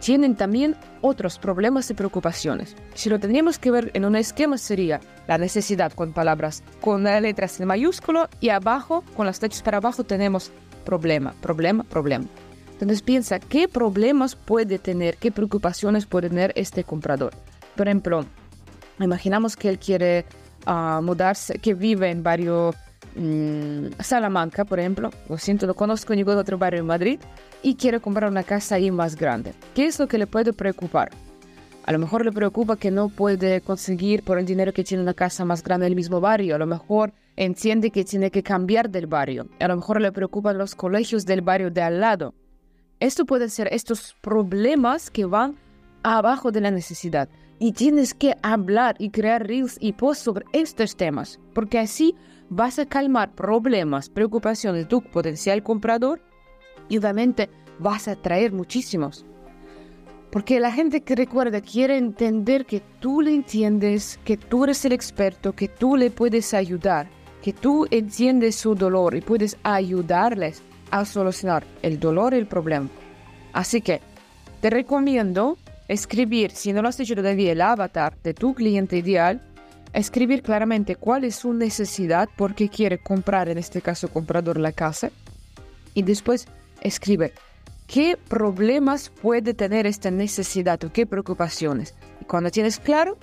tienen 0.00 0.36
también 0.36 0.76
otros 1.00 1.38
problemas 1.38 1.90
y 1.90 1.94
preocupaciones. 1.94 2.76
Si 2.94 3.08
lo 3.08 3.18
tendríamos 3.18 3.58
que 3.58 3.70
ver 3.70 3.90
en 3.94 4.04
un 4.04 4.16
esquema 4.16 4.58
sería 4.58 5.00
la 5.26 5.38
necesidad 5.38 5.92
con 5.92 6.12
palabras 6.12 6.62
con 6.80 7.04
letras 7.04 7.60
en 7.60 7.66
mayúsculo 7.66 8.28
y 8.40 8.50
abajo, 8.50 9.04
con 9.16 9.26
las 9.26 9.38
flechas 9.38 9.62
para 9.62 9.78
abajo, 9.78 10.04
tenemos 10.04 10.52
problema, 10.84 11.34
problema, 11.40 11.84
problema. 11.84 12.26
Entonces 12.72 13.02
piensa 13.02 13.40
qué 13.40 13.66
problemas 13.66 14.36
puede 14.36 14.78
tener, 14.78 15.16
qué 15.16 15.32
preocupaciones 15.32 16.06
puede 16.06 16.28
tener 16.28 16.52
este 16.54 16.84
comprador. 16.84 17.32
Por 17.76 17.88
ejemplo, 17.88 18.24
imaginamos 19.00 19.56
que 19.56 19.68
él 19.68 19.78
quiere 19.78 20.24
uh, 20.66 21.02
mudarse, 21.02 21.58
que 21.58 21.74
vive 21.74 22.10
en 22.10 22.22
barrio 22.22 22.74
mmm, 23.18 23.86
Salamanca, 24.00 24.64
por 24.64 24.80
ejemplo. 24.80 25.10
Lo 25.28 25.38
siento, 25.38 25.66
no 25.66 25.74
conozco 25.74 26.14
ningún 26.14 26.38
otro 26.38 26.58
barrio 26.58 26.80
en 26.80 26.86
Madrid 26.86 27.20
y 27.62 27.74
quiere 27.74 28.00
comprar 28.00 28.30
una 28.30 28.42
casa 28.42 28.76
ahí 28.76 28.90
más 28.90 29.16
grande. 29.16 29.52
¿Qué 29.74 29.86
es 29.86 29.98
lo 29.98 30.08
que 30.08 30.18
le 30.18 30.26
puede 30.26 30.52
preocupar? 30.52 31.10
A 31.84 31.92
lo 31.92 31.98
mejor 31.98 32.24
le 32.24 32.32
preocupa 32.32 32.76
que 32.76 32.90
no 32.90 33.08
puede 33.08 33.62
conseguir 33.62 34.22
por 34.22 34.38
el 34.38 34.44
dinero 34.44 34.74
que 34.74 34.84
tiene 34.84 35.02
una 35.02 35.14
casa 35.14 35.46
más 35.46 35.62
grande 35.62 35.86
en 35.86 35.92
el 35.92 35.96
mismo 35.96 36.20
barrio. 36.20 36.54
A 36.54 36.58
lo 36.58 36.66
mejor 36.66 37.14
entiende 37.34 37.90
que 37.90 38.04
tiene 38.04 38.30
que 38.30 38.42
cambiar 38.42 38.90
del 38.90 39.06
barrio. 39.06 39.48
A 39.58 39.68
lo 39.68 39.76
mejor 39.76 40.00
le 40.00 40.12
preocupan 40.12 40.58
los 40.58 40.74
colegios 40.74 41.24
del 41.24 41.40
barrio 41.40 41.70
de 41.70 41.80
al 41.80 42.00
lado. 42.00 42.34
Esto 43.00 43.24
puede 43.24 43.48
ser 43.48 43.68
estos 43.72 44.14
problemas 44.20 45.10
que 45.10 45.24
van 45.24 45.56
abajo 46.02 46.52
de 46.52 46.60
la 46.60 46.70
necesidad. 46.70 47.28
Y 47.58 47.72
tienes 47.72 48.12
que 48.12 48.34
hablar 48.42 48.96
y 48.98 49.10
crear 49.10 49.46
reels 49.46 49.78
y 49.80 49.92
posts 49.92 50.24
sobre 50.24 50.44
estos 50.52 50.94
temas, 50.94 51.40
porque 51.54 51.78
así 51.78 52.14
vas 52.50 52.78
a 52.78 52.86
calmar 52.86 53.34
problemas, 53.34 54.08
preocupaciones 54.08 54.82
de 54.82 54.88
tu 54.88 55.02
potencial 55.02 55.62
comprador 55.62 56.20
y 56.88 56.98
obviamente 56.98 57.50
vas 57.78 58.08
a 58.08 58.12
atraer 58.12 58.52
muchísimos. 58.52 59.24
Porque 60.30 60.60
la 60.60 60.72
gente 60.72 61.02
que 61.02 61.16
recuerda 61.16 61.60
quiere 61.60 61.96
entender 61.96 62.66
que 62.66 62.82
tú 63.00 63.22
le 63.22 63.34
entiendes, 63.34 64.18
que 64.24 64.36
tú 64.36 64.64
eres 64.64 64.84
el 64.84 64.92
experto, 64.92 65.52
que 65.52 65.68
tú 65.68 65.96
le 65.96 66.10
puedes 66.10 66.52
ayudar, 66.52 67.08
que 67.42 67.52
tú 67.52 67.86
entiendes 67.90 68.56
su 68.56 68.74
dolor 68.74 69.14
y 69.14 69.22
puedes 69.22 69.56
ayudarles 69.62 70.62
a 70.90 71.04
solucionar 71.04 71.64
el 71.82 71.98
dolor 71.98 72.34
y 72.34 72.38
el 72.38 72.46
problema. 72.46 72.88
Así 73.52 73.80
que 73.80 74.00
te 74.60 74.70
recomiendo 74.70 75.56
escribir, 75.88 76.50
si 76.50 76.72
no 76.72 76.82
lo 76.82 76.88
has 76.88 77.00
hecho 77.00 77.14
todavía, 77.14 77.52
el 77.52 77.62
avatar 77.62 78.14
de 78.22 78.34
tu 78.34 78.54
cliente 78.54 78.98
ideal, 78.98 79.40
escribir 79.92 80.42
claramente 80.42 80.96
cuál 80.96 81.24
es 81.24 81.36
su 81.36 81.52
necesidad, 81.52 82.28
por 82.36 82.54
qué 82.54 82.68
quiere 82.68 82.98
comprar, 82.98 83.48
en 83.48 83.58
este 83.58 83.80
caso 83.80 84.08
comprador, 84.08 84.58
la 84.58 84.72
casa, 84.72 85.10
y 85.94 86.02
después 86.02 86.46
escribe 86.80 87.32
qué 87.86 88.16
problemas 88.28 89.10
puede 89.10 89.54
tener 89.54 89.86
esta 89.86 90.10
necesidad 90.10 90.82
o 90.84 90.92
qué 90.92 91.06
preocupaciones. 91.06 91.94
Y 92.20 92.24
cuando 92.24 92.50
tienes 92.50 92.78
claro, 92.78 93.18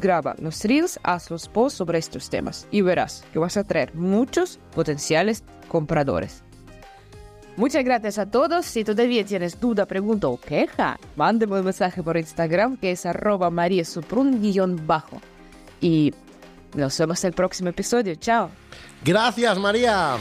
graba 0.00 0.34
los 0.38 0.64
reels, 0.64 0.98
haz 1.02 1.30
los 1.30 1.48
posts 1.48 1.78
sobre 1.78 1.98
estos 1.98 2.30
temas 2.30 2.66
y 2.70 2.80
verás 2.80 3.24
que 3.32 3.38
vas 3.38 3.56
a 3.56 3.64
traer 3.64 3.94
muchos 3.94 4.58
potenciales 4.74 5.44
compradores. 5.68 6.42
Muchas 7.56 7.84
gracias 7.84 8.18
a 8.18 8.26
todos. 8.26 8.66
Si 8.66 8.82
todavía 8.82 9.24
tienes 9.24 9.60
duda, 9.60 9.86
pregunta 9.86 10.26
o 10.26 10.36
queja, 10.36 10.98
mándeme 11.14 11.58
un 11.58 11.64
mensaje 11.64 12.02
por 12.02 12.16
Instagram 12.16 12.76
que 12.76 12.90
es 12.90 13.06
arroba 13.06 13.48
bajo 13.50 15.20
Y 15.84 16.14
nos 16.74 16.98
vemos 16.98 17.22
el 17.24 17.34
próximo 17.34 17.68
episodio. 17.68 18.14
Chao. 18.14 18.48
Gracias, 19.04 19.58
María. 19.58 20.16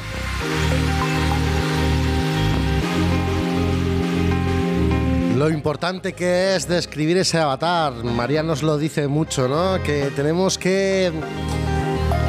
Lo 5.38 5.50
importante 5.50 6.12
que 6.12 6.58
es 6.58 6.68
describir 6.68 7.16
ese 7.16 7.38
avatar. 7.38 7.94
María 8.04 8.44
nos 8.44 8.62
lo 8.62 8.78
dice 8.78 9.08
mucho, 9.08 9.48
¿no? 9.48 9.82
Que 9.82 10.12
tenemos 10.14 10.58
que 10.58 11.14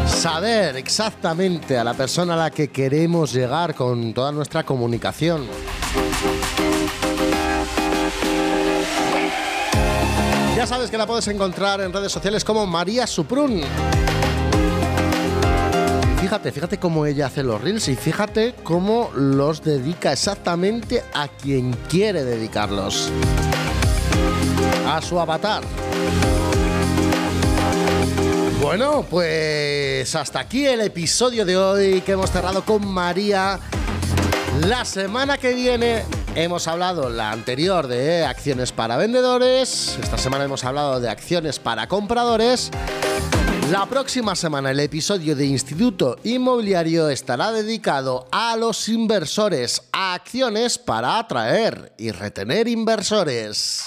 saber 0.07 0.77
exactamente 0.77 1.77
a 1.77 1.83
la 1.83 1.95
persona 1.95 2.35
a 2.35 2.37
la 2.37 2.51
que 2.53 2.69
queremos 2.69 3.33
llegar 3.33 3.75
con 3.75 4.15
toda 4.15 4.31
nuestra 4.31 4.63
comunicación. 4.63 5.49
Sabes 10.67 10.91
que 10.91 10.97
la 10.97 11.07
puedes 11.07 11.29
encontrar 11.29 11.83
en 11.83 11.93
redes 11.93 12.11
sociales 12.11 12.43
como 12.43 12.67
María 12.67 13.07
Suprun. 13.07 13.61
Fíjate, 16.21 16.53
fíjate 16.53 16.79
cómo 16.79 17.05
ella 17.05 17.27
hace 17.27 17.43
los 17.43 17.61
reels 17.61 17.87
y 17.89 17.97
fíjate 17.97 18.55
cómo 18.63 19.11
los 19.15 19.63
dedica 19.63 20.13
exactamente 20.13 21.05
a 21.13 21.29
quien 21.29 21.75
quiere 21.91 22.25
dedicarlos. 22.25 23.11
A 24.89 25.03
su 25.03 25.21
avatar. 25.21 25.63
Bueno, 28.63 29.05
pues 29.09 30.15
hasta 30.15 30.41
aquí 30.41 30.67
el 30.67 30.81
episodio 30.81 31.45
de 31.45 31.59
hoy 31.59 32.01
que 32.01 32.13
hemos 32.13 32.31
cerrado 32.31 32.65
con 32.65 32.87
María. 32.89 33.61
La 34.67 34.87
semana 34.87 35.37
que 35.37 35.53
viene 35.53 36.05
hemos 36.35 36.67
hablado 36.69 37.09
la 37.09 37.31
anterior 37.31 37.87
de 37.87 38.25
acciones 38.25 38.73
para 38.73 38.97
vendedores. 38.97 39.99
Esta 40.03 40.19
semana 40.19 40.45
hemos 40.45 40.65
hablado 40.65 41.01
de 41.01 41.09
acciones 41.09 41.59
para 41.59 41.87
compradores. 41.87 42.71
La 43.71 43.87
próxima 43.87 44.35
semana 44.35 44.71
el 44.71 44.81
episodio 44.81 45.35
de 45.35 45.47
Instituto 45.47 46.19
Inmobiliario 46.25 47.09
estará 47.09 47.51
dedicado 47.51 48.27
a 48.31 48.57
los 48.57 48.89
inversores, 48.89 49.83
a 49.93 50.15
acciones 50.15 50.79
para 50.79 51.19
atraer 51.19 51.93
y 51.97 52.11
retener 52.11 52.69
inversores. 52.69 53.85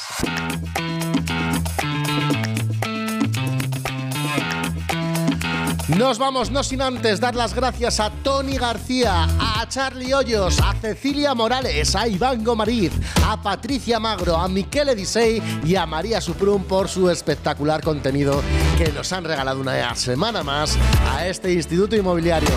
Nos 5.95 6.19
vamos, 6.19 6.51
no 6.51 6.63
sin 6.63 6.81
antes 6.81 7.21
dar 7.21 7.33
las 7.33 7.53
gracias 7.53 8.01
a 8.01 8.09
Tony 8.09 8.57
García, 8.57 9.25
a 9.39 9.65
Charlie 9.69 10.13
Hoyos, 10.13 10.59
a 10.59 10.73
Cecilia 10.73 11.33
Morales, 11.33 11.95
a 11.95 12.09
Iván 12.09 12.43
Gomariz, 12.43 12.91
a 13.25 13.41
Patricia 13.41 13.97
Magro, 13.97 14.35
a 14.35 14.49
Miquel 14.49 14.89
Edisei 14.89 15.41
y 15.63 15.75
a 15.77 15.85
María 15.85 16.19
Suprum 16.19 16.65
por 16.65 16.89
su 16.89 17.09
espectacular 17.09 17.81
contenido 17.81 18.41
que 18.77 18.91
nos 18.91 19.13
han 19.13 19.23
regalado 19.23 19.61
una 19.61 19.95
semana 19.95 20.43
más 20.43 20.77
a 21.09 21.25
este 21.25 21.53
Instituto 21.53 21.95
Inmobiliario. 21.95 22.49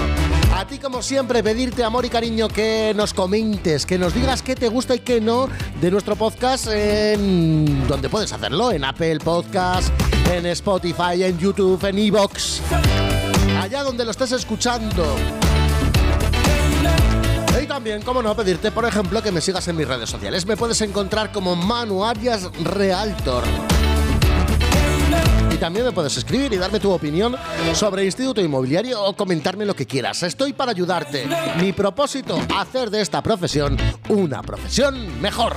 A 0.56 0.66
ti, 0.66 0.78
como 0.78 1.00
siempre, 1.00 1.40
pedirte 1.44 1.84
amor 1.84 2.04
y 2.04 2.08
cariño 2.08 2.48
que 2.48 2.92
nos 2.96 3.14
comentes, 3.14 3.86
que 3.86 3.96
nos 3.96 4.12
digas 4.12 4.42
qué 4.42 4.56
te 4.56 4.68
gusta 4.68 4.96
y 4.96 4.98
qué 4.98 5.20
no 5.20 5.48
de 5.80 5.90
nuestro 5.92 6.16
podcast 6.16 6.66
en 6.66 7.86
donde 7.86 8.08
puedes 8.08 8.32
hacerlo, 8.32 8.72
en 8.72 8.84
Apple 8.84 9.20
Podcast, 9.20 9.88
en 10.32 10.46
Spotify, 10.46 11.22
en 11.22 11.38
YouTube, 11.38 11.82
en 11.84 11.96
Evox 11.96 12.60
allá 13.60 13.82
donde 13.82 14.04
lo 14.04 14.10
estés 14.10 14.32
escuchando. 14.32 15.04
Y 17.62 17.66
también, 17.66 18.02
como 18.02 18.22
no, 18.22 18.34
pedirte, 18.34 18.70
por 18.70 18.86
ejemplo, 18.86 19.22
que 19.22 19.30
me 19.30 19.40
sigas 19.40 19.68
en 19.68 19.76
mis 19.76 19.86
redes 19.86 20.08
sociales. 20.08 20.46
Me 20.46 20.56
puedes 20.56 20.80
encontrar 20.80 21.30
como 21.30 21.54
Manu 21.54 22.04
Arias 22.04 22.50
Realtor. 22.62 23.44
Y 25.52 25.56
también 25.56 25.84
me 25.84 25.92
puedes 25.92 26.16
escribir 26.16 26.52
y 26.54 26.56
darme 26.56 26.80
tu 26.80 26.90
opinión 26.90 27.36
sobre 27.74 28.04
Instituto 28.04 28.40
Inmobiliario 28.40 29.02
o 29.02 29.14
comentarme 29.14 29.66
lo 29.66 29.74
que 29.74 29.86
quieras. 29.86 30.22
Estoy 30.22 30.54
para 30.54 30.70
ayudarte. 30.70 31.28
Mi 31.60 31.72
propósito, 31.72 32.40
hacer 32.56 32.88
de 32.90 33.02
esta 33.02 33.22
profesión 33.22 33.76
una 34.08 34.42
profesión 34.42 35.20
mejor. 35.20 35.56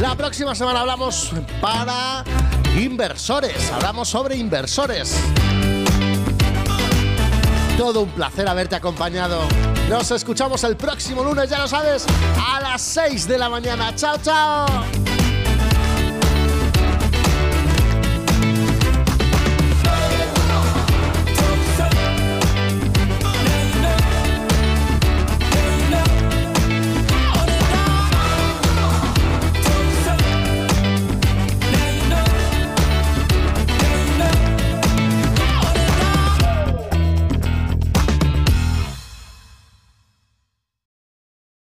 La 0.00 0.14
próxima 0.16 0.54
semana 0.54 0.80
hablamos 0.80 1.32
para 1.60 2.24
Inversores, 2.76 3.70
hablamos 3.70 4.08
sobre 4.08 4.36
inversores. 4.36 5.14
Todo 7.76 8.02
un 8.02 8.10
placer 8.10 8.48
haberte 8.48 8.76
acompañado. 8.76 9.40
Nos 9.90 10.10
escuchamos 10.10 10.64
el 10.64 10.76
próximo 10.76 11.22
lunes, 11.22 11.50
ya 11.50 11.58
lo 11.58 11.68
sabes, 11.68 12.06
a 12.38 12.60
las 12.60 12.80
6 12.80 13.28
de 13.28 13.38
la 13.38 13.50
mañana. 13.50 13.94
¡Chao, 13.94 14.16
chao! 14.22 14.66